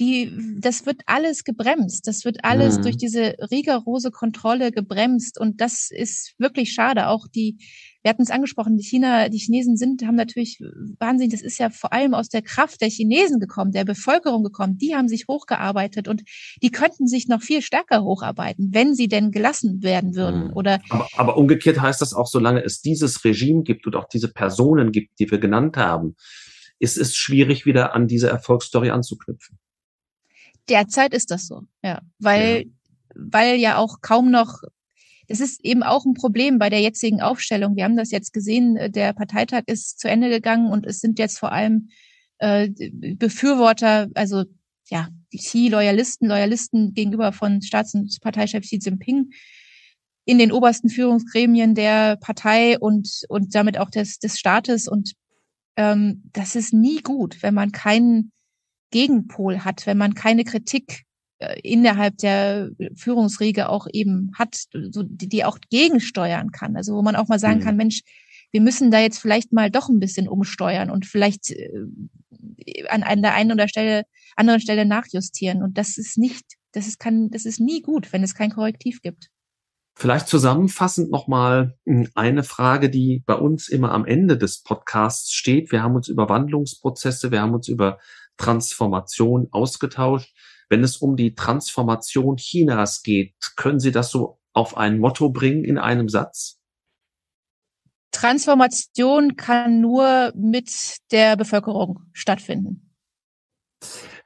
die, 0.00 0.32
das 0.58 0.86
wird 0.86 1.02
alles 1.06 1.44
gebremst. 1.44 2.06
Das 2.06 2.24
wird 2.24 2.42
alles 2.42 2.78
mhm. 2.78 2.82
durch 2.82 2.96
diese 2.96 3.36
rigorose 3.50 4.10
Kontrolle 4.10 4.72
gebremst. 4.72 5.38
Und 5.38 5.60
das 5.60 5.90
ist 5.90 6.34
wirklich 6.38 6.72
schade. 6.72 7.08
Auch 7.08 7.28
die, 7.28 7.58
wir 8.02 8.08
hatten 8.08 8.22
es 8.22 8.30
angesprochen, 8.30 8.78
die 8.78 8.82
China, 8.82 9.28
die 9.28 9.38
Chinesen 9.38 9.76
sind, 9.76 10.02
haben 10.06 10.16
natürlich 10.16 10.58
wahnsinnig, 10.98 11.32
das 11.32 11.42
ist 11.42 11.58
ja 11.58 11.68
vor 11.68 11.92
allem 11.92 12.14
aus 12.14 12.30
der 12.30 12.40
Kraft 12.40 12.80
der 12.80 12.88
Chinesen 12.88 13.40
gekommen, 13.40 13.72
der 13.72 13.84
Bevölkerung 13.84 14.42
gekommen. 14.42 14.78
Die 14.78 14.96
haben 14.96 15.06
sich 15.06 15.26
hochgearbeitet 15.28 16.08
und 16.08 16.22
die 16.62 16.70
könnten 16.70 17.06
sich 17.06 17.28
noch 17.28 17.42
viel 17.42 17.60
stärker 17.60 18.02
hocharbeiten, 18.02 18.70
wenn 18.72 18.94
sie 18.94 19.08
denn 19.08 19.30
gelassen 19.30 19.82
werden 19.82 20.16
würden. 20.16 20.48
Mhm. 20.48 20.56
Oder 20.56 20.80
aber, 20.88 21.08
aber 21.16 21.36
umgekehrt 21.36 21.80
heißt 21.80 22.00
das 22.00 22.14
auch, 22.14 22.26
solange 22.26 22.64
es 22.64 22.80
dieses 22.80 23.22
Regime 23.22 23.62
gibt 23.64 23.86
und 23.86 23.94
auch 23.96 24.08
diese 24.08 24.32
Personen 24.32 24.92
gibt, 24.92 25.18
die 25.20 25.30
wir 25.30 25.38
genannt 25.38 25.76
haben, 25.76 26.16
ist 26.78 26.96
es 26.96 27.14
schwierig, 27.14 27.66
wieder 27.66 27.94
an 27.94 28.08
diese 28.08 28.30
Erfolgsstory 28.30 28.90
anzuknüpfen. 28.90 29.59
Derzeit 30.70 31.12
ist 31.12 31.30
das 31.30 31.46
so, 31.46 31.62
ja, 31.82 32.00
weil, 32.18 32.58
ja. 32.58 32.64
weil 33.14 33.56
ja 33.56 33.76
auch 33.76 34.00
kaum 34.00 34.30
noch, 34.30 34.62
das 35.28 35.40
ist 35.40 35.64
eben 35.64 35.82
auch 35.82 36.04
ein 36.04 36.14
Problem 36.14 36.58
bei 36.58 36.70
der 36.70 36.80
jetzigen 36.80 37.20
Aufstellung. 37.20 37.76
Wir 37.76 37.84
haben 37.84 37.96
das 37.96 38.10
jetzt 38.10 38.32
gesehen, 38.32 38.78
der 38.92 39.12
Parteitag 39.12 39.64
ist 39.66 40.00
zu 40.00 40.08
Ende 40.08 40.30
gegangen 40.30 40.70
und 40.70 40.86
es 40.86 41.00
sind 41.00 41.18
jetzt 41.18 41.38
vor 41.38 41.52
allem 41.52 41.88
äh, 42.38 42.70
Befürworter, 43.16 44.08
also 44.14 44.44
ja, 44.88 45.08
die 45.32 45.38
Xi-Loyalisten, 45.38 46.26
Loyalisten 46.26 46.94
gegenüber 46.94 47.32
von 47.32 47.62
Staats- 47.62 47.94
und 47.94 48.16
Parteichef 48.20 48.64
Xi 48.64 48.78
Jinping 48.82 49.30
in 50.24 50.38
den 50.38 50.52
obersten 50.52 50.88
Führungsgremien 50.88 51.74
der 51.74 52.16
Partei 52.16 52.78
und, 52.78 53.22
und 53.28 53.54
damit 53.54 53.78
auch 53.78 53.90
des, 53.90 54.18
des 54.18 54.38
Staates. 54.38 54.88
Und 54.88 55.12
ähm, 55.76 56.24
das 56.32 56.56
ist 56.56 56.72
nie 56.72 57.00
gut, 57.00 57.42
wenn 57.42 57.54
man 57.54 57.72
keinen 57.72 58.32
Gegenpol 58.90 59.64
hat, 59.64 59.86
wenn 59.86 59.98
man 59.98 60.14
keine 60.14 60.44
Kritik 60.44 61.04
äh, 61.38 61.58
innerhalb 61.62 62.18
der 62.18 62.70
Führungsriege 62.94 63.68
auch 63.68 63.86
eben 63.92 64.32
hat, 64.34 64.64
so, 64.90 65.02
die, 65.02 65.28
die 65.28 65.44
auch 65.44 65.58
gegensteuern 65.70 66.50
kann. 66.50 66.76
Also 66.76 66.94
wo 66.94 67.02
man 67.02 67.16
auch 67.16 67.28
mal 67.28 67.38
sagen 67.38 67.60
mhm. 67.60 67.64
kann, 67.64 67.76
Mensch, 67.76 68.02
wir 68.52 68.60
müssen 68.60 68.90
da 68.90 68.98
jetzt 68.98 69.18
vielleicht 69.18 69.52
mal 69.52 69.70
doch 69.70 69.88
ein 69.88 70.00
bisschen 70.00 70.28
umsteuern 70.28 70.90
und 70.90 71.06
vielleicht 71.06 71.50
äh, 71.50 71.70
an, 72.88 73.02
an 73.02 73.22
der 73.22 73.34
einen 73.34 73.52
oder 73.52 73.68
Stelle, 73.68 74.04
anderen 74.36 74.60
Stelle 74.60 74.84
nachjustieren. 74.84 75.62
Und 75.62 75.78
das 75.78 75.98
ist 75.98 76.18
nicht, 76.18 76.44
das 76.72 76.86
ist 76.86 76.98
kann, 76.98 77.30
das 77.30 77.44
ist 77.44 77.60
nie 77.60 77.80
gut, 77.80 78.12
wenn 78.12 78.22
es 78.22 78.34
kein 78.34 78.50
Korrektiv 78.50 79.02
gibt. 79.02 79.30
Vielleicht 79.94 80.28
zusammenfassend 80.28 81.10
nochmal 81.10 81.76
hm, 81.86 82.08
eine 82.14 82.42
Frage, 82.42 82.90
die 82.90 83.22
bei 83.26 83.34
uns 83.34 83.68
immer 83.68 83.92
am 83.92 84.04
Ende 84.04 84.38
des 84.38 84.62
Podcasts 84.62 85.32
steht. 85.32 85.72
Wir 85.72 85.82
haben 85.82 85.94
uns 85.94 86.08
über 86.08 86.28
Wandlungsprozesse, 86.28 87.30
wir 87.30 87.42
haben 87.42 87.54
uns 87.54 87.68
über 87.68 87.98
Transformation 88.40 89.48
ausgetauscht. 89.52 90.34
Wenn 90.70 90.82
es 90.82 90.96
um 90.96 91.16
die 91.16 91.34
Transformation 91.34 92.36
Chinas 92.36 93.02
geht, 93.02 93.34
können 93.56 93.80
Sie 93.80 93.92
das 93.92 94.10
so 94.10 94.40
auf 94.52 94.76
ein 94.76 94.98
Motto 94.98 95.30
bringen 95.30 95.64
in 95.64 95.78
einem 95.78 96.08
Satz? 96.08 96.58
Transformation 98.12 99.36
kann 99.36 99.80
nur 99.80 100.32
mit 100.34 100.98
der 101.12 101.36
Bevölkerung 101.36 102.00
stattfinden. 102.12 102.89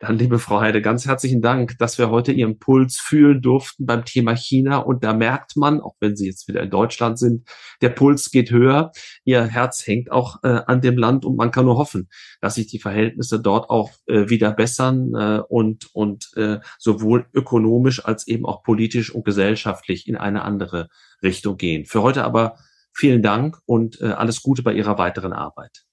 Dann, 0.01 0.19
liebe 0.19 0.39
Frau 0.39 0.61
Heide, 0.61 0.83
ganz 0.83 1.07
herzlichen 1.07 1.41
Dank, 1.41 1.79
dass 1.79 1.99
wir 1.99 2.11
heute 2.11 2.33
Ihren 2.33 2.59
Puls 2.59 2.99
fühlen 2.99 3.41
durften 3.41 3.87
beim 3.87 4.05
Thema 4.05 4.35
China. 4.35 4.79
Und 4.79 5.05
da 5.05 5.15
merkt 5.15 5.57
man, 5.57 5.81
auch 5.81 5.95
wenn 6.01 6.17
Sie 6.17 6.27
jetzt 6.27 6.49
wieder 6.49 6.63
in 6.63 6.71
Deutschland 6.71 7.19
sind, 7.19 7.49
der 7.81 7.91
Puls 7.91 8.31
geht 8.31 8.51
höher. 8.51 8.91
Ihr 9.25 9.45
Herz 9.45 9.87
hängt 9.87 10.11
auch 10.11 10.43
äh, 10.43 10.61
an 10.67 10.81
dem 10.81 10.99
Land 10.99 11.25
und 11.25 11.37
man 11.37 11.51
kann 11.51 11.67
nur 11.67 11.79
hoffen, 11.79 12.09
dass 12.41 12.57
sich 12.57 12.67
die 12.67 12.79
Verhältnisse 12.79 13.41
dort 13.41 13.71
auch 13.71 13.93
äh, 14.07 14.29
wieder 14.29 14.53
bessern 14.53 15.15
äh, 15.15 15.41
und, 15.49 15.89
und 15.95 16.31
äh, 16.37 16.59
sowohl 16.79 17.27
ökonomisch 17.33 18.05
als 18.05 18.27
eben 18.27 18.45
auch 18.47 18.63
politisch 18.63 19.15
und 19.15 19.25
gesellschaftlich 19.25 20.09
in 20.09 20.17
eine 20.17 20.43
andere 20.43 20.89
Richtung 21.23 21.57
gehen. 21.57 21.87
Für 21.87 22.03
heute 22.03 22.25
aber 22.25 22.57
vielen 22.93 23.23
Dank 23.23 23.59
und 23.65 24.01
äh, 24.01 24.07
alles 24.07 24.43
Gute 24.43 24.63
bei 24.63 24.75
Ihrer 24.75 24.99
weiteren 24.99 25.33
Arbeit. 25.33 25.85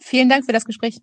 Vielen 0.00 0.28
Dank 0.28 0.44
für 0.44 0.52
das 0.52 0.64
Gespräch. 0.64 0.98